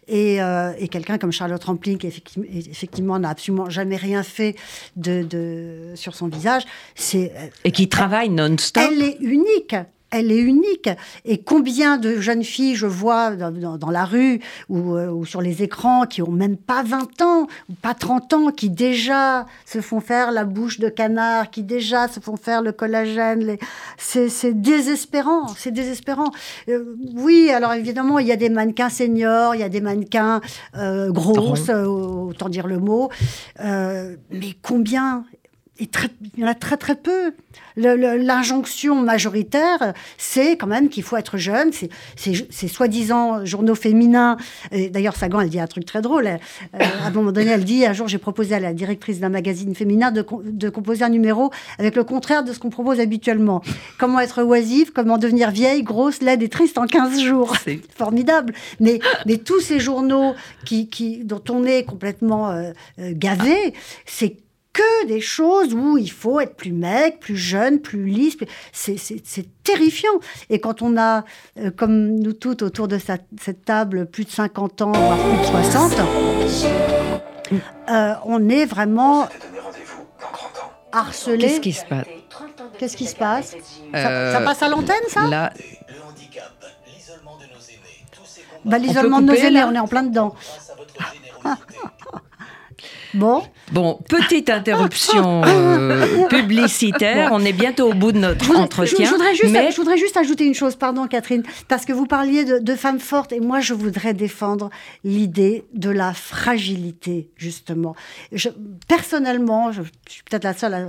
Et, 0.08 0.38
et 0.78 0.88
quelqu'un 0.88 1.16
comme 1.16 1.32
Charlotte 1.32 1.62
Rampling, 1.62 1.96
qui 1.96 2.06
effectivement 2.52 3.18
n'a 3.18 3.30
absolument 3.30 3.70
jamais 3.70 3.96
rien 3.96 4.22
fait 4.22 4.56
de, 4.96 5.22
de 5.22 5.92
sur 5.94 6.14
son 6.14 6.28
visage, 6.28 6.64
c'est 6.94 7.32
et 7.64 7.72
qui 7.72 7.88
travaille 7.88 8.30
non-stop. 8.30 8.84
Elle 8.90 9.02
est 9.02 9.18
unique 9.20 9.76
elle 10.10 10.30
est 10.30 10.38
unique. 10.38 10.88
Et 11.24 11.38
combien 11.38 11.98
de 11.98 12.20
jeunes 12.20 12.44
filles 12.44 12.76
je 12.76 12.86
vois 12.86 13.32
dans, 13.32 13.90
la 13.90 14.04
rue 14.04 14.40
euh, 14.70 15.10
ou, 15.10 15.24
sur 15.24 15.40
les 15.40 15.62
écrans 15.62 16.06
qui 16.06 16.22
ont 16.22 16.30
même 16.30 16.56
pas 16.56 16.82
20 16.82 17.22
ans 17.22 17.46
ou 17.68 17.74
pas 17.74 17.94
30 17.94 18.32
ans, 18.32 18.50
qui 18.50 18.70
déjà 18.70 19.46
se 19.64 19.80
font 19.80 20.00
faire 20.00 20.30
la 20.30 20.44
bouche 20.44 20.78
de 20.78 20.88
canard, 20.88 21.50
qui 21.50 21.62
déjà 21.62 22.08
se 22.08 22.20
font 22.20 22.36
faire 22.36 22.62
le 22.62 22.72
collagène. 22.72 23.56
C'est 23.98 24.60
désespérant, 24.60 25.48
c'est 25.48 25.72
désespérant. 25.72 26.30
Euh, 26.68 26.96
oui, 27.14 27.50
alors 27.50 27.72
évidemment, 27.72 28.18
il 28.18 28.26
y 28.26 28.32
a 28.32 28.36
des 28.36 28.48
mannequins 28.48 28.90
seniors, 28.90 29.54
il 29.54 29.60
y 29.60 29.64
a 29.64 29.68
des 29.68 29.80
mannequins 29.80 30.40
euh, 30.76 31.10
grosses, 31.10 31.68
autant 31.68 32.48
dire 32.48 32.66
le 32.66 32.78
mot. 32.78 33.10
mais 33.58 34.54
combien 34.62 35.24
il 35.78 35.88
y 36.38 36.44
en 36.44 36.48
a 36.48 36.54
très 36.54 36.76
très 36.76 36.96
peu. 36.96 37.32
L'injonction 37.76 39.02
majoritaire, 39.02 39.92
c'est 40.16 40.56
quand 40.56 40.66
même 40.66 40.88
qu'il 40.88 41.02
faut 41.02 41.16
être 41.16 41.36
jeune. 41.36 41.70
C'est 42.16 42.68
soi-disant 42.68 43.44
journaux 43.44 43.74
féminins. 43.74 44.36
D'ailleurs, 44.72 45.16
Sagan, 45.16 45.40
elle 45.40 45.50
dit 45.50 45.60
un 45.60 45.66
truc 45.66 45.84
très 45.84 46.00
drôle. 46.00 46.26
Euh, 46.26 46.38
à 46.74 47.06
un 47.06 47.10
moment 47.10 47.32
donné, 47.32 47.50
elle 47.50 47.64
dit 47.64 47.84
un 47.84 47.92
jour, 47.92 48.08
j'ai 48.08 48.18
proposé 48.18 48.54
à 48.54 48.60
la 48.60 48.72
directrice 48.72 49.20
d'un 49.20 49.28
magazine 49.28 49.74
féminin 49.74 50.10
de, 50.10 50.24
de, 50.44 50.68
composer 50.70 51.04
un 51.04 51.08
numéro 51.10 51.50
avec 51.78 51.96
le 51.96 52.04
contraire 52.04 52.44
de 52.44 52.52
ce 52.52 52.58
qu'on 52.58 52.70
propose 52.70 53.00
habituellement. 53.00 53.62
Comment 53.98 54.20
être 54.20 54.42
oisive, 54.42 54.92
comment 54.92 55.18
devenir 55.18 55.50
vieille, 55.50 55.82
grosse, 55.82 56.22
laide 56.22 56.42
et 56.42 56.48
triste 56.48 56.78
en 56.78 56.86
15 56.86 57.20
jours. 57.20 57.54
C'est 57.62 57.80
formidable. 57.96 58.54
Mais, 58.80 59.00
mais 59.26 59.36
tous 59.36 59.60
ces 59.60 59.80
journaux 59.80 60.34
qui, 60.64 60.88
qui, 60.88 61.24
dont 61.24 61.42
on 61.50 61.64
est 61.64 61.84
complètement 61.84 62.50
euh, 62.50 62.72
euh, 62.98 63.12
gavé, 63.14 63.74
c'est 64.06 64.36
que 64.76 65.06
des 65.06 65.22
choses 65.22 65.72
où 65.72 65.96
il 65.96 66.10
faut 66.10 66.38
être 66.38 66.54
plus 66.54 66.72
mec, 66.72 67.18
plus 67.18 67.36
jeune, 67.36 67.80
plus 67.80 68.04
lisse. 68.04 68.36
C'est 68.72 69.62
terrifiant. 69.64 70.20
Et 70.50 70.60
quand 70.60 70.82
on 70.82 70.98
a, 70.98 71.24
euh, 71.58 71.70
comme 71.70 72.18
nous 72.18 72.34
toutes 72.34 72.60
autour 72.60 72.86
de 72.86 72.98
cette 72.98 73.64
table, 73.64 74.04
plus 74.06 74.24
de 74.24 74.30
50 74.30 74.82
ans, 74.82 74.92
voire 74.92 75.18
plus 75.18 75.38
de 75.38 75.44
60, 75.44 75.92
euh, 77.88 78.14
on 78.26 78.48
est 78.50 78.66
vraiment 78.66 79.28
harcelé. 80.92 81.38
Qu'est-ce 81.46 81.60
qui 81.60 81.72
se 81.72 81.86
passe 81.86 82.06
Qu'est-ce 82.78 82.96
qui 82.98 83.06
se 83.06 83.16
passe? 83.16 83.56
ça, 83.94 84.40
passe 84.44 84.62
à 84.62 84.68
l'antenne, 84.68 84.96
ça? 85.08 85.26
Là. 85.26 85.52
Bah, 88.66 88.78
l'isolement 88.78 89.22
de 89.22 89.26
nos 89.26 89.34
aînés, 89.34 89.64
on 89.64 89.74
est 89.74 89.78
en 89.78 89.88
plein 89.88 90.02
dedans. 90.02 90.34
Bon. 93.16 93.42
Bon, 93.72 93.98
petite 94.08 94.50
interruption 94.50 95.42
euh, 95.46 96.26
publicitaire. 96.28 97.30
On 97.32 97.44
est 97.44 97.52
bientôt 97.52 97.90
au 97.90 97.94
bout 97.94 98.12
de 98.12 98.18
notre 98.18 98.54
entretien. 98.56 99.06
Je, 99.06 99.10
voudrais 99.10 99.34
juste, 99.34 99.54
je, 99.70 99.76
voudrais 99.76 99.96
juste, 99.96 100.16
ajouter 100.16 100.44
une 100.44 100.54
chose, 100.54 100.76
pardon 100.76 101.06
Catherine, 101.06 101.42
parce 101.66 101.84
que 101.84 101.92
vous 101.92 102.06
parliez 102.06 102.44
de, 102.44 102.74
femmes 102.74 103.00
fortes 103.00 103.32
et 103.32 103.40
moi 103.40 103.60
je 103.60 103.72
voudrais 103.72 104.12
défendre 104.12 104.70
l'idée 105.02 105.64
de 105.72 105.88
la 105.90 106.12
fragilité, 106.12 107.30
justement. 107.36 107.96
Je, 108.32 108.50
personnellement, 108.86 109.72
je, 109.72 109.82
suis 110.08 110.22
peut-être 110.22 110.44
la 110.44 110.54
seule 110.54 110.88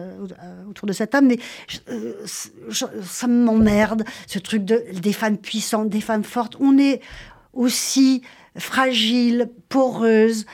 autour 0.69 0.87
de 0.87 0.93
cette 0.93 1.11
table, 1.11 1.27
mais 1.27 1.39
ça 3.03 3.27
m'emmerde, 3.27 4.03
ce 4.27 4.39
truc 4.39 4.65
de, 4.65 4.83
des 4.93 5.13
femmes 5.13 5.37
puissantes, 5.37 5.89
des 5.89 6.01
femmes 6.01 6.25
fortes. 6.25 6.57
On 6.59 6.77
est 6.77 7.01
aussi 7.53 8.21
fragile, 8.57 9.49
poreuse. 9.69 10.45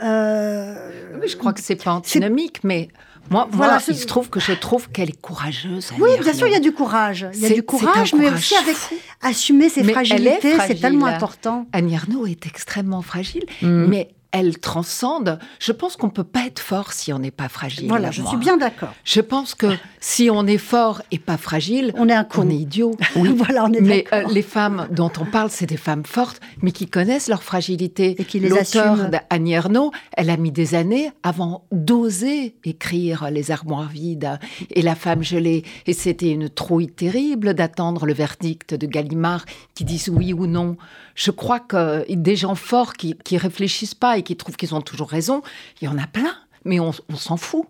Euh, 0.00 0.90
je 1.26 1.36
crois 1.36 1.52
que 1.52 1.60
c'est 1.60 1.76
pas 1.76 1.92
antinomique, 1.92 2.60
mais 2.64 2.88
moi, 3.30 3.48
voilà, 3.50 3.78
il 3.88 3.96
se 3.96 4.06
trouve 4.06 4.28
que 4.30 4.40
je 4.40 4.52
trouve 4.52 4.90
qu'elle 4.90 5.10
est 5.10 5.20
courageuse. 5.20 5.90
Oui, 5.98 6.10
bien 6.20 6.34
sûr, 6.34 6.46
il 6.46 6.52
y 6.52 6.56
a 6.56 6.60
du 6.60 6.72
courage. 6.72 7.26
Il 7.34 7.40
y 7.40 7.46
a 7.46 7.50
du 7.50 7.62
courage, 7.62 8.14
mais 8.14 8.30
aussi 8.30 8.54
avec 8.56 8.76
assumer 9.20 9.68
ses 9.68 9.84
fragilités, 9.84 10.56
c'est 10.66 10.80
tellement 10.80 11.06
important. 11.06 11.66
Annie 11.72 11.96
Arnaud 11.96 12.26
est 12.26 12.46
extrêmement 12.46 13.02
fragile, 13.02 13.44
mm. 13.62 13.86
mais 13.86 14.08
elle 14.32 14.58
transcende. 14.58 15.38
Je 15.60 15.72
pense 15.72 15.96
qu'on 15.96 16.06
ne 16.08 16.12
peut 16.12 16.24
pas 16.24 16.46
être 16.46 16.58
fort 16.58 16.92
si 16.92 17.12
on 17.12 17.18
n'est 17.18 17.30
pas 17.30 17.48
fragile. 17.48 17.86
Voilà, 17.88 18.10
je 18.10 18.22
suis 18.22 18.36
bien 18.38 18.56
d'accord. 18.56 18.92
Je 19.04 19.20
pense 19.20 19.54
que 19.54 19.66
si 20.00 20.30
on 20.30 20.46
est 20.46 20.58
fort 20.58 21.02
et 21.10 21.18
pas 21.18 21.36
fragile, 21.36 21.92
on 21.96 22.08
est 22.08 22.14
un 22.14 22.24
con. 22.24 22.42
On 22.46 22.50
est 22.50 22.56
idiot. 22.56 22.96
Oui. 23.14 23.28
voilà, 23.36 23.66
on 23.66 23.72
est 23.72 23.80
mais 23.80 24.04
euh, 24.12 24.24
les 24.30 24.42
femmes 24.42 24.88
dont 24.90 25.12
on 25.20 25.26
parle, 25.26 25.50
c'est 25.50 25.66
des 25.66 25.76
femmes 25.76 26.04
fortes, 26.04 26.40
mais 26.62 26.72
qui 26.72 26.86
connaissent 26.86 27.28
leur 27.28 27.42
fragilité. 27.42 28.16
Et 28.18 28.24
qui 28.24 28.40
les 28.40 28.56
assument. 28.56 29.10
Annie 29.28 29.52
Ernaux, 29.52 29.92
elle 30.16 30.30
a 30.30 30.36
mis 30.38 30.50
des 30.50 30.74
années 30.74 31.10
avant 31.22 31.64
d'oser 31.70 32.56
écrire 32.64 33.30
Les 33.30 33.50
armoires 33.50 33.88
vides 33.88 34.38
et 34.70 34.80
La 34.82 34.94
femme 34.94 35.22
gelée. 35.22 35.64
Et 35.86 35.92
c'était 35.92 36.30
une 36.30 36.48
trouille 36.48 36.88
terrible 36.88 37.52
d'attendre 37.54 38.06
le 38.06 38.14
verdict 38.14 38.74
de 38.74 38.86
Gallimard 38.86 39.44
qui 39.74 39.84
dise 39.84 40.08
oui 40.08 40.32
ou 40.32 40.46
non. 40.46 40.76
Je 41.14 41.30
crois 41.30 41.60
que 41.60 42.10
des 42.12 42.36
gens 42.36 42.54
forts 42.54 42.94
qui, 42.94 43.14
qui 43.24 43.36
réfléchissent 43.36 43.94
pas 43.94 44.16
et 44.22 44.24
qui 44.24 44.36
trouvent 44.36 44.56
qu'ils 44.56 44.74
ont 44.74 44.80
toujours 44.80 45.08
raison, 45.08 45.42
il 45.80 45.86
y 45.86 45.88
en 45.88 45.98
a 45.98 46.06
plein. 46.06 46.34
Mais 46.64 46.78
on, 46.78 46.92
s'en 46.92 47.36
fout. 47.36 47.66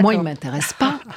Moi, 0.00 0.14
il 0.14 0.18
ne 0.18 0.22
m'intéresse 0.24 0.72
pas. 0.72 1.00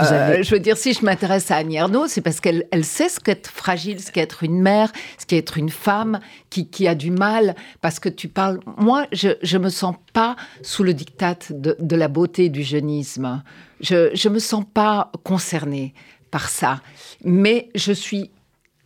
Euh, 0.00 0.42
je 0.42 0.50
veux 0.52 0.60
dire, 0.60 0.78
si 0.78 0.94
je 0.94 1.04
m'intéresse 1.04 1.50
à 1.50 1.56
Annie 1.56 1.76
Ernaux, 1.76 2.06
c'est 2.06 2.22
parce 2.22 2.40
qu'elle 2.40 2.66
elle 2.70 2.84
sait 2.84 3.10
ce 3.10 3.20
qu'être 3.20 3.48
fragile, 3.48 4.00
ce 4.00 4.10
qu'être 4.10 4.42
une 4.42 4.62
mère, 4.62 4.90
ce 5.18 5.26
qu'être 5.26 5.58
une 5.58 5.68
femme 5.68 6.20
qui, 6.48 6.66
qui, 6.66 6.88
a 6.88 6.94
du 6.94 7.10
mal. 7.10 7.54
Parce 7.82 7.98
que 7.98 8.08
tu 8.08 8.28
parles. 8.28 8.60
Moi, 8.78 9.06
je 9.12 9.28
ne 9.28 9.58
me 9.58 9.68
sens 9.68 9.96
pas 10.14 10.34
sous 10.62 10.82
le 10.82 10.94
diktat 10.94 11.36
de, 11.50 11.76
de 11.78 11.96
la 11.96 12.08
beauté 12.08 12.48
du 12.48 12.62
jeunisme. 12.62 13.42
Je 13.80 14.28
ne 14.28 14.32
me 14.32 14.38
sens 14.38 14.64
pas 14.72 15.12
concernée 15.24 15.92
par 16.30 16.48
ça. 16.48 16.80
Mais 17.22 17.68
je 17.74 17.92
suis 17.92 18.30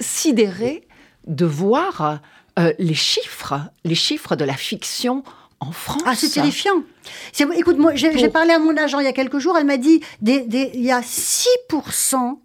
sidérée 0.00 0.88
de 1.26 1.44
voir 1.44 2.20
euh, 2.58 2.72
les 2.78 2.94
chiffres, 2.94 3.60
les 3.84 3.94
chiffres 3.94 4.36
de 4.36 4.44
la 4.44 4.54
fiction 4.54 5.22
en 5.60 5.72
France. 5.72 6.02
Ah, 6.06 6.14
c'est 6.14 6.28
terrifiant. 6.28 6.82
Écoute, 7.54 7.78
moi, 7.78 7.94
j'ai 7.94 8.28
parlé 8.28 8.52
à 8.52 8.58
mon 8.58 8.76
agent 8.76 8.98
il 9.00 9.04
y 9.04 9.08
a 9.08 9.12
quelques 9.12 9.38
jours, 9.38 9.56
elle 9.58 9.66
m'a 9.66 9.76
dit 9.76 10.00
il 10.22 10.82
y 10.82 10.90
a 10.90 11.00
6% 11.00 12.38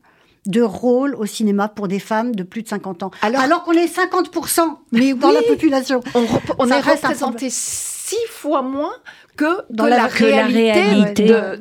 de 0.47 0.61
rôles 0.61 1.13
au 1.15 1.25
cinéma 1.25 1.67
pour 1.67 1.87
des 1.87 1.99
femmes 1.99 2.35
de 2.35 2.43
plus 2.43 2.63
de 2.63 2.67
50 2.67 3.03
ans. 3.03 3.11
Alors, 3.21 3.63
qu'on 3.63 3.73
est 3.73 3.85
50% 3.85 4.61
mais 4.91 5.13
dans 5.15 5.31
la 5.31 5.43
population. 5.43 6.01
On, 6.15 6.25
on 6.57 6.69
est 6.69 6.81
représenté 6.81 7.49
six 8.11 8.27
fois 8.29 8.61
moins 8.61 8.93
que 9.37 9.61
dans 9.69 9.85
la, 9.85 10.07
réalité, 10.07 10.81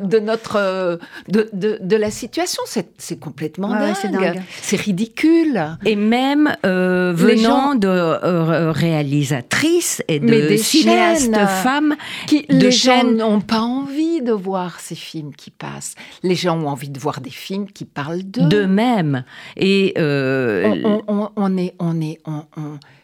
De, 0.01 0.19
notre 0.19 0.57
euh, 0.57 0.97
de, 1.29 1.49
de, 1.53 1.97
la 1.97 2.11
situation. 2.11 2.63
C'est 2.67 3.19
complètement 3.19 3.71
dingue. 3.71 4.43
C'est 4.61 4.81
ridicule. 4.81 5.77
Et 5.85 5.97
même 5.97 6.57
euh, 6.67 7.13
venant 7.15 7.75
de 7.77 7.89
euh, 7.89 8.73
réalisatrices 8.73 10.03
et 10.09 10.19
de 10.19 10.57
cinéastes 10.57 11.35
femmes, 11.63 11.95
qui, 12.27 12.45
les 12.49 12.73
gens 12.73 13.05
n'ont 13.05 13.41
pas 13.41 13.61
envie 13.61 14.21
de 14.21 14.33
voir 14.33 14.81
ces 14.81 14.97
films 14.97 15.35
qui 15.35 15.51
passent. 15.51 15.95
Les 16.23 16.35
gens 16.35 16.59
ont 16.59 16.69
envie 16.69 16.91
de 16.91 16.99
voir 16.99 17.21
des 17.21 17.31
films 17.31 17.71
qui 17.71 17.85
parlent 17.85 18.25
d'eux. 18.25 18.49
D'eux-mêmes. 18.49 19.25
Et 19.57 19.95
on, 19.97 21.03
on, 21.07 21.31
on, 21.37 21.57
est 21.57 21.75
on 21.79 22.01
est 22.01 22.19
on, 22.27 22.45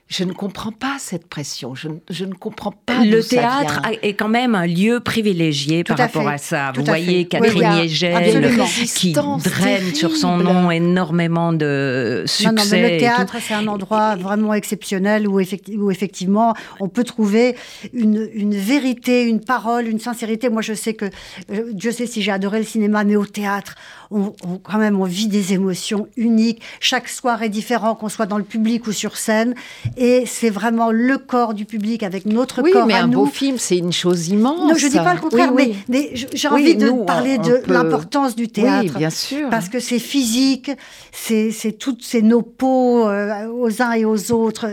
je 0.09 0.23
ne 0.23 0.33
comprends 0.33 0.71
pas 0.71 0.97
cette 1.01 1.27
pression. 1.27 1.75
Je, 1.75 1.89
ne 2.25 2.35
comprends 2.35 2.71
pas. 2.71 3.05
Le 3.05 3.25
théâtre 3.25 3.83
est 4.03 4.15
quand 4.15 4.29
même 4.29 4.55
un 4.55 4.67
lieu 4.67 5.01
privilégié 5.01 5.83
par 5.83 5.99
rapport 5.99 6.29
à 6.29 6.39
ça. 6.39 6.73
Vous 6.77 6.85
voyez 6.85 7.27
Catherine 7.27 7.83
oui, 7.83 8.87
qui 8.95 9.13
draine 9.13 9.95
sur 9.95 10.17
son 10.17 10.37
nom 10.37 10.71
énormément 10.71 11.53
de 11.53 12.23
succès. 12.27 12.53
Non, 12.53 12.63
mais 12.71 12.93
le 12.93 12.99
théâtre, 12.99 13.37
c'est 13.41 13.55
un 13.55 13.67
endroit 13.67 14.15
vraiment 14.15 14.55
exceptionnel 14.55 15.27
où, 15.27 15.41
où, 15.41 15.91
effectivement 15.91 16.55
on 16.79 16.89
peut 16.89 17.05
trouver 17.05 17.57
une, 17.93 18.29
une, 18.33 18.55
vérité, 18.55 19.25
une 19.25 19.41
parole, 19.41 19.89
une 19.89 19.99
sincérité. 19.99 20.49
Moi, 20.49 20.63
je 20.63 20.75
sais 20.75 20.95
que, 20.95 21.07
euh, 21.51 21.73
Dieu 21.73 21.91
sait 21.91 22.07
si 22.07 22.23
j'ai 22.23 22.33
adoré 22.33 22.59
le 22.59 22.65
cinéma, 22.65 23.05
mais 23.05 23.17
au 23.17 23.27
théâtre, 23.27 23.75
on, 24.11 24.33
quand 24.63 24.79
même, 24.79 25.01
on 25.01 25.05
vit 25.05 25.29
des 25.29 25.53
émotions 25.53 26.09
uniques. 26.17 26.63
Chaque 26.81 27.09
soir 27.09 27.43
est 27.43 27.49
différent, 27.49 27.95
qu'on 27.95 28.09
soit 28.09 28.27
dans 28.27 28.39
le 28.39 28.45
public 28.45 28.87
ou 28.87 28.93
sur 28.93 29.17
scène 29.17 29.55
et 29.97 30.25
c'est 30.27 30.51
vraiment 30.51 30.91
le 30.91 31.19
corps 31.19 31.55
du 31.55 31.65
public 31.65 32.03
avec 32.03 32.27
notre 32.27 32.63
oui, 32.63 32.73
corps 32.73 32.87
mais 32.87 32.95
un 32.95 33.09
beau 33.09 33.27
film, 33.27 33.57
c'est 33.59 33.79
une 33.79 33.93
chose 33.93 34.29
immense. 34.29 34.71
Non, 34.71 34.75
je 34.75 34.89
dis 34.89 34.97
pas 34.97 35.15
le 35.15 35.21
contraire, 35.21 35.53
mais, 35.89 36.13
j'ai 36.15 36.49
envie 36.49 36.77
de 36.77 36.91
parler 37.05 37.39
de 37.39 37.63
l'importance 37.67 38.37
du 38.37 38.49
théâtre. 38.49 38.93
Oui, 38.95 38.99
bien 38.99 39.11
sûr. 39.11 39.49
Parce 39.51 39.69
que 39.69 39.81
c'est 39.81 39.99
physique, 39.99 40.71
c'est 41.13 41.79
toutes 41.79 42.03
ces 42.03 42.23
nos 42.23 42.43
peaux 42.43 43.09
euh, 43.09 43.47
aux 43.49 43.83
uns 43.83 43.93
et 43.93 44.05
aux 44.05 44.33
autres. 44.33 44.67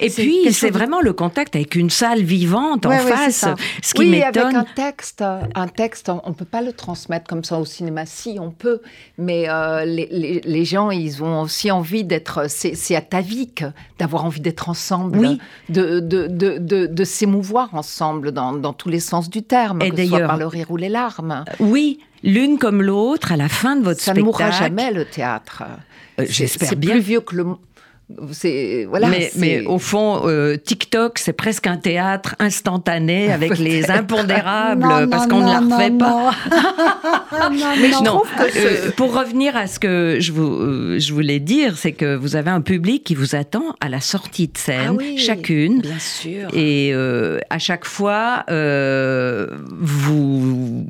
Et 0.00 0.10
puis, 0.10 0.52
c'est 0.52 0.70
vraiment 0.70 1.00
le 1.00 1.12
contact 1.12 1.56
avec 1.56 1.74
une 1.74 1.90
salle 1.90 2.22
vivante 2.22 2.86
en 2.86 2.90
face. 2.90 3.46
Ce 3.82 3.94
qui 3.94 4.02
oui, 4.02 4.22
avec 4.22 4.36
un 4.36 4.64
texte, 4.64 5.22
un 5.22 5.68
texte, 5.68 6.10
on 6.24 6.30
ne 6.30 6.34
peut 6.34 6.44
pas 6.44 6.62
le 6.62 6.72
transmettre 6.72 7.26
comme 7.26 7.44
ça 7.44 7.58
au 7.58 7.64
cinéma. 7.64 8.06
Si, 8.06 8.38
on 8.40 8.50
peut, 8.50 8.69
mais 9.18 9.48
euh, 9.48 9.84
les, 9.84 10.40
les, 10.44 10.64
gens, 10.64 10.90
ils 10.90 11.22
ont 11.22 11.42
aussi 11.42 11.70
envie 11.70 12.04
d'être. 12.04 12.46
C'est 12.48 12.96
à 12.96 13.00
ta 13.00 13.20
vie 13.20 13.48
d'avoir 13.98 14.24
envie 14.24 14.40
d'être 14.40 14.68
ensemble, 14.68 15.18
oui. 15.18 15.38
de, 15.68 16.00
de, 16.00 16.26
de, 16.26 16.86
de, 16.86 17.04
s'émouvoir 17.04 17.74
ensemble 17.74 18.32
dans, 18.32 18.52
dans, 18.52 18.72
tous 18.72 18.88
les 18.88 19.00
sens 19.00 19.30
du 19.30 19.42
terme, 19.42 19.82
Et 19.82 19.90
que 19.90 19.96
ce 19.96 20.06
soit 20.06 20.20
par 20.20 20.36
le 20.36 20.46
rire 20.46 20.70
ou 20.70 20.76
les 20.76 20.88
larmes. 20.88 21.44
Oui, 21.58 22.00
l'une 22.22 22.58
comme 22.58 22.82
l'autre, 22.82 23.32
à 23.32 23.36
la 23.36 23.48
fin 23.48 23.76
de 23.76 23.82
votre 23.82 24.00
spectacle. 24.00 24.18
Ça 24.18 24.20
ne 24.20 24.26
mourra 24.26 24.50
jamais, 24.50 24.90
le 24.92 25.04
théâtre. 25.04 25.64
Euh, 26.18 26.24
j'espère 26.28 26.76
bien. 26.76 26.90
C'est 26.90 26.96
plus 26.96 27.00
vieux 27.00 27.20
que 27.20 27.36
le, 27.36 27.46
voilà, 28.88 29.08
mais, 29.36 29.64
au 29.66 29.78
fond, 29.78 30.22
euh, 30.24 30.56
TikTok, 30.56 31.18
c'est 31.18 31.32
presque 31.32 31.66
un 31.66 31.76
théâtre 31.76 32.34
instantané 32.38 33.32
avec 33.32 33.58
les 33.58 33.90
impondérables 33.90 35.08
parce 35.10 35.26
qu'on 35.26 35.40
ne 35.40 35.46
la 35.46 35.60
refait 35.60 35.90
pas. 35.90 36.32
mais 37.50 37.90
je 37.90 38.04
trouve 38.04 38.28
que 38.28 38.88
euh, 38.88 38.90
pour 38.96 39.16
revenir 39.16 39.56
à 39.56 39.66
ce 39.66 39.78
que 39.78 40.18
je, 40.20 40.32
vous, 40.32 40.50
euh, 40.50 40.98
je 40.98 41.12
voulais 41.12 41.40
dire, 41.40 41.76
c'est 41.76 41.92
que 41.92 42.16
vous 42.16 42.36
avez 42.36 42.50
un 42.50 42.60
public 42.60 43.04
qui 43.04 43.14
vous 43.14 43.34
attend 43.34 43.74
à 43.80 43.88
la 43.88 44.00
sortie 44.00 44.48
de 44.48 44.58
scène, 44.58 44.98
ah 45.00 45.04
chacune. 45.16 45.80
Bien 45.80 45.98
sûr. 45.98 46.48
Et 46.54 46.92
à 47.50 47.58
chaque 47.58 47.84
fois, 47.84 48.44
vous, 49.80 50.86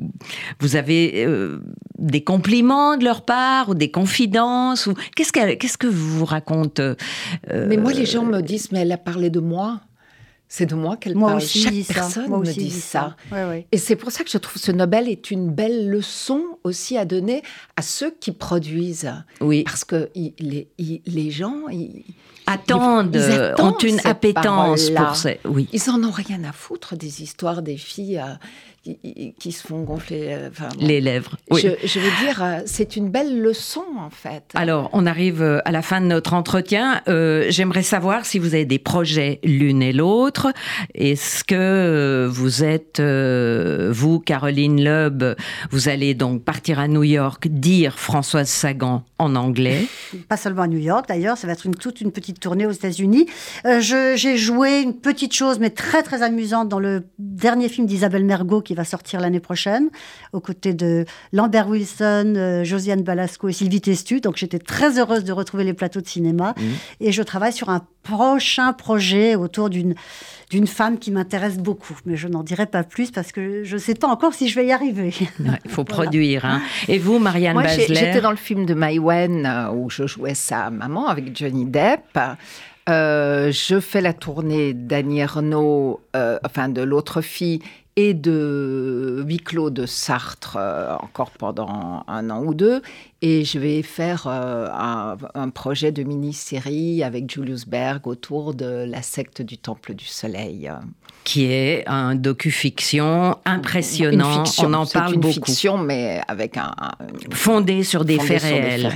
vous 0.59 0.75
avez 0.75 1.27
des 1.97 2.23
compliments 2.23 2.97
de 2.97 3.05
leur 3.05 3.23
part 3.23 3.69
ou 3.69 3.75
des 3.75 3.91
confidences 3.91 4.87
ou 4.87 4.95
qu'est-ce 5.15 5.31
que, 5.31 5.53
qu'est-ce 5.53 5.77
que 5.77 5.87
vous 5.87 6.25
raconte 6.25 6.81
euh, 7.49 7.65
mais 7.67 7.77
moi, 7.77 7.93
les 7.93 8.05
gens 8.05 8.23
me 8.23 8.41
disent, 8.41 8.71
mais 8.71 8.79
elle 8.79 8.91
a 8.91 8.97
parlé 8.97 9.29
de 9.29 9.39
moi. 9.39 9.81
C'est 10.47 10.65
de 10.65 10.75
moi 10.75 10.97
qu'elle 10.97 11.13
parle. 11.13 11.37
Aussi 11.37 11.63
Chaque 11.63 11.95
personne 11.95 12.29
me 12.29 12.43
dit 12.43 12.71
ça. 12.71 13.15
ça. 13.29 13.55
Et 13.71 13.77
c'est 13.77 13.95
pour 13.95 14.11
ça 14.11 14.25
que 14.25 14.29
je 14.29 14.37
trouve 14.37 14.61
ce 14.61 14.73
Nobel 14.73 15.07
est 15.07 15.31
une 15.31 15.49
belle 15.49 15.89
leçon 15.89 16.43
aussi 16.65 16.97
à 16.97 17.05
donner 17.05 17.41
à 17.77 17.81
ceux 17.81 18.11
qui 18.19 18.33
produisent. 18.33 19.09
Oui. 19.39 19.63
Parce 19.63 19.85
que 19.85 20.09
les, 20.13 20.67
les 20.77 21.31
gens... 21.31 21.69
Ils, 21.69 22.03
attendent, 22.51 23.17
ont 23.59 23.77
une 23.77 23.99
appétence 24.03 24.89
pour 24.89 25.15
ça. 25.15 25.31
Oui. 25.45 25.67
Ils 25.71 25.89
en 25.89 26.03
ont 26.03 26.11
rien 26.11 26.43
à 26.43 26.51
foutre 26.51 26.95
des 26.95 27.23
histoires 27.23 27.61
des 27.61 27.77
filles. 27.77 28.19
Euh, 28.19 28.33
qui, 28.83 29.51
se 29.51 29.67
font 29.67 29.83
gonfler 29.83 30.27
euh, 30.29 30.49
les 30.79 31.01
lèvres. 31.01 31.37
Oui. 31.51 31.61
Je, 31.61 31.99
veux 31.99 32.25
dire, 32.25 32.43
euh, 32.43 32.59
c'est 32.65 32.95
une 32.95 33.09
belle 33.09 33.39
leçon 33.39 33.83
en 33.99 34.09
fait. 34.09 34.43
Alors, 34.55 34.89
on 34.93 35.05
arrive 35.05 35.43
euh, 35.43 35.59
à 35.65 35.71
la 35.71 35.83
fin 35.83 36.01
de 36.01 36.07
notre 36.07 36.33
entretien. 36.33 37.01
J'aimerais 37.05 37.83
savoir 37.83 38.25
si 38.25 38.39
vous 38.39 38.55
avez 38.55 38.65
des 38.65 38.79
projets 38.79 39.39
l'une 39.43 39.83
et 39.83 39.93
l'autre. 39.93 40.51
Est-ce 40.95 41.43
que 41.43 42.27
vous 42.31 42.63
êtes, 42.63 42.99
vous, 42.99 44.19
Caroline 44.19 44.83
Loeb, 44.83 45.23
vous 45.69 45.89
allez 45.89 46.13
donc 46.13 46.43
partir 46.43 46.79
à 46.79 46.87
New 46.87 47.03
York 47.03 47.47
dire 47.47 47.99
Françoise 47.99 48.49
Sagan 48.49 49.03
en 49.19 49.35
anglais? 49.35 49.85
Pas 50.27 50.37
seulement 50.37 50.63
à 50.63 50.67
New 50.67 50.79
York 50.79 51.07
d'ailleurs, 51.07 51.37
ça 51.37 51.45
va 51.45 51.53
être 51.53 51.65
une, 51.65 51.75
toute 51.75 52.01
une 52.01 52.11
petite 52.11 52.39
tournée 52.39 52.65
aux 52.65 52.71
États-Unis. 52.71 53.27
J'ai 53.79 54.37
joué 54.37 54.81
une 54.81 54.95
petite 54.95 55.33
chose, 55.33 55.59
mais 55.59 55.69
très 55.69 56.01
très 56.01 56.23
amusante 56.23 56.69
dans 56.69 56.79
le 56.79 57.03
dernier 57.19 57.69
film 57.69 57.85
d'Isabelle 57.85 58.25
Mergot 58.25 58.61
qui 58.61 58.70
va 58.75 58.83
sortir 58.83 59.19
l'année 59.19 59.39
prochaine, 59.39 59.89
aux 60.33 60.39
côtés 60.39 60.73
de 60.73 61.05
Lambert 61.31 61.67
Wilson, 61.67 62.33
euh, 62.35 62.63
Josiane 62.63 63.03
Balasco 63.03 63.49
et 63.49 63.53
Sylvie 63.53 63.81
Testu. 63.81 64.21
Donc 64.21 64.37
j'étais 64.37 64.59
très 64.59 64.99
heureuse 64.99 65.23
de 65.23 65.31
retrouver 65.31 65.63
les 65.63 65.73
plateaux 65.73 66.01
de 66.01 66.07
cinéma. 66.07 66.53
Mmh. 66.57 66.63
Et 67.01 67.11
je 67.11 67.23
travaille 67.23 67.53
sur 67.53 67.69
un 67.69 67.81
prochain 68.03 68.73
projet 68.73 69.35
autour 69.35 69.69
d'une 69.69 69.95
d'une 70.49 70.67
femme 70.67 70.99
qui 70.99 71.11
m'intéresse 71.11 71.57
beaucoup. 71.57 71.97
Mais 72.05 72.17
je 72.17 72.27
n'en 72.27 72.43
dirai 72.43 72.65
pas 72.65 72.83
plus 72.83 73.09
parce 73.09 73.31
que 73.31 73.63
je 73.63 73.75
ne 73.75 73.79
sais 73.79 73.95
pas 73.95 74.07
encore 74.07 74.33
si 74.33 74.49
je 74.49 74.59
vais 74.59 74.67
y 74.67 74.71
arriver. 74.71 75.13
Il 75.39 75.71
faut 75.71 75.83
produire. 75.85 76.43
Hein. 76.45 76.61
Et 76.89 76.99
vous, 76.99 77.19
Marianne 77.19 77.53
Moi, 77.53 77.67
J'étais 77.67 78.19
dans 78.19 78.31
le 78.31 78.37
film 78.37 78.65
de 78.65 78.73
Maïwen 78.73 79.45
euh, 79.45 79.71
où 79.71 79.89
je 79.89 80.05
jouais 80.07 80.35
sa 80.35 80.69
maman 80.69 81.07
avec 81.07 81.35
Johnny 81.37 81.65
Depp. 81.65 82.19
Euh, 82.89 83.51
je 83.51 83.79
fais 83.79 84.01
la 84.01 84.11
tournée 84.11 84.73
d'Annie 84.73 85.21
euh, 85.23 86.39
enfin 86.43 86.67
de 86.67 86.81
l'autre 86.81 87.21
fille, 87.21 87.61
et 87.95 88.13
de 88.13 89.23
huis 89.25 89.39
clos 89.39 89.69
de 89.69 89.85
Sartre 89.85 90.57
euh, 90.57 90.95
encore 90.95 91.31
pendant 91.31 92.03
un 92.07 92.29
an 92.29 92.43
ou 92.43 92.53
deux. 92.53 92.81
Et 93.21 93.43
je 93.43 93.59
vais 93.59 93.81
faire 93.81 94.27
euh, 94.27 94.67
un, 94.71 95.49
projet 95.49 95.91
de 95.91 96.03
mini-série 96.03 97.03
avec 97.03 97.29
Julius 97.29 97.67
Berg 97.67 98.07
autour 98.07 98.53
de 98.53 98.85
la 98.87 99.01
secte 99.01 99.41
du 99.41 99.57
Temple 99.57 99.93
du 99.93 100.05
Soleil. 100.05 100.71
Qui 101.23 101.45
est 101.45 101.83
un 101.87 102.15
docu-fiction 102.15 103.37
impressionnant. 103.45 104.43
On 104.59 104.73
en 104.73 104.85
parle 104.85 105.13
une 105.15 105.21
beaucoup. 105.21 105.33
fiction, 105.33 105.77
mais 105.77 106.21
avec 106.27 106.57
un. 106.57 106.73
fondé 107.31 107.83
sur 107.83 108.05
des 108.05 108.19
faits 108.19 108.41
réels. 108.41 108.91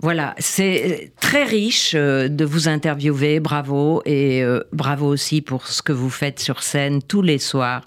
Voilà, 0.00 0.34
c'est 0.38 1.12
très 1.20 1.44
riche 1.44 1.92
euh, 1.94 2.28
de 2.28 2.44
vous 2.44 2.68
interviewer. 2.68 3.40
Bravo. 3.40 4.02
Et 4.04 4.44
bravo 4.72 5.06
aussi 5.06 5.40
pour 5.40 5.66
ce 5.66 5.82
que 5.82 5.92
vous 5.92 6.10
faites 6.10 6.38
sur 6.38 6.62
scène 6.62 7.02
tous 7.02 7.22
les 7.22 7.38
soirs. 7.38 7.82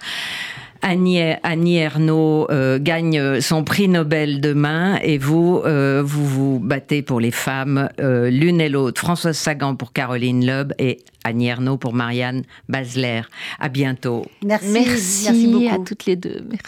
Annie, 0.81 1.21
Annie 1.43 1.77
Ernaux 1.77 2.47
euh, 2.49 2.79
gagne 2.81 3.39
son 3.41 3.63
prix 3.63 3.87
Nobel 3.87 4.41
demain 4.41 4.97
et 5.01 5.17
vous, 5.17 5.61
euh, 5.65 6.01
vous 6.03 6.25
vous 6.25 6.59
battez 6.59 7.01
pour 7.01 7.19
les 7.19 7.31
femmes, 7.31 7.89
euh, 7.99 8.29
l'une 8.29 8.59
et 8.61 8.69
l'autre. 8.69 8.99
Françoise 8.99 9.37
Sagan 9.37 9.75
pour 9.75 9.93
Caroline 9.93 10.45
Loeb 10.45 10.73
et 10.79 10.99
Annie 11.23 11.47
Ernaux 11.47 11.77
pour 11.77 11.93
Marianne 11.93 12.43
Basler. 12.67 13.21
À 13.59 13.69
bientôt. 13.69 14.25
Merci, 14.43 14.71
merci, 14.71 15.23
merci 15.25 15.47
beaucoup. 15.47 15.81
à 15.81 15.85
toutes 15.85 16.05
les 16.05 16.15
deux. 16.15 16.41
Merci. 16.49 16.63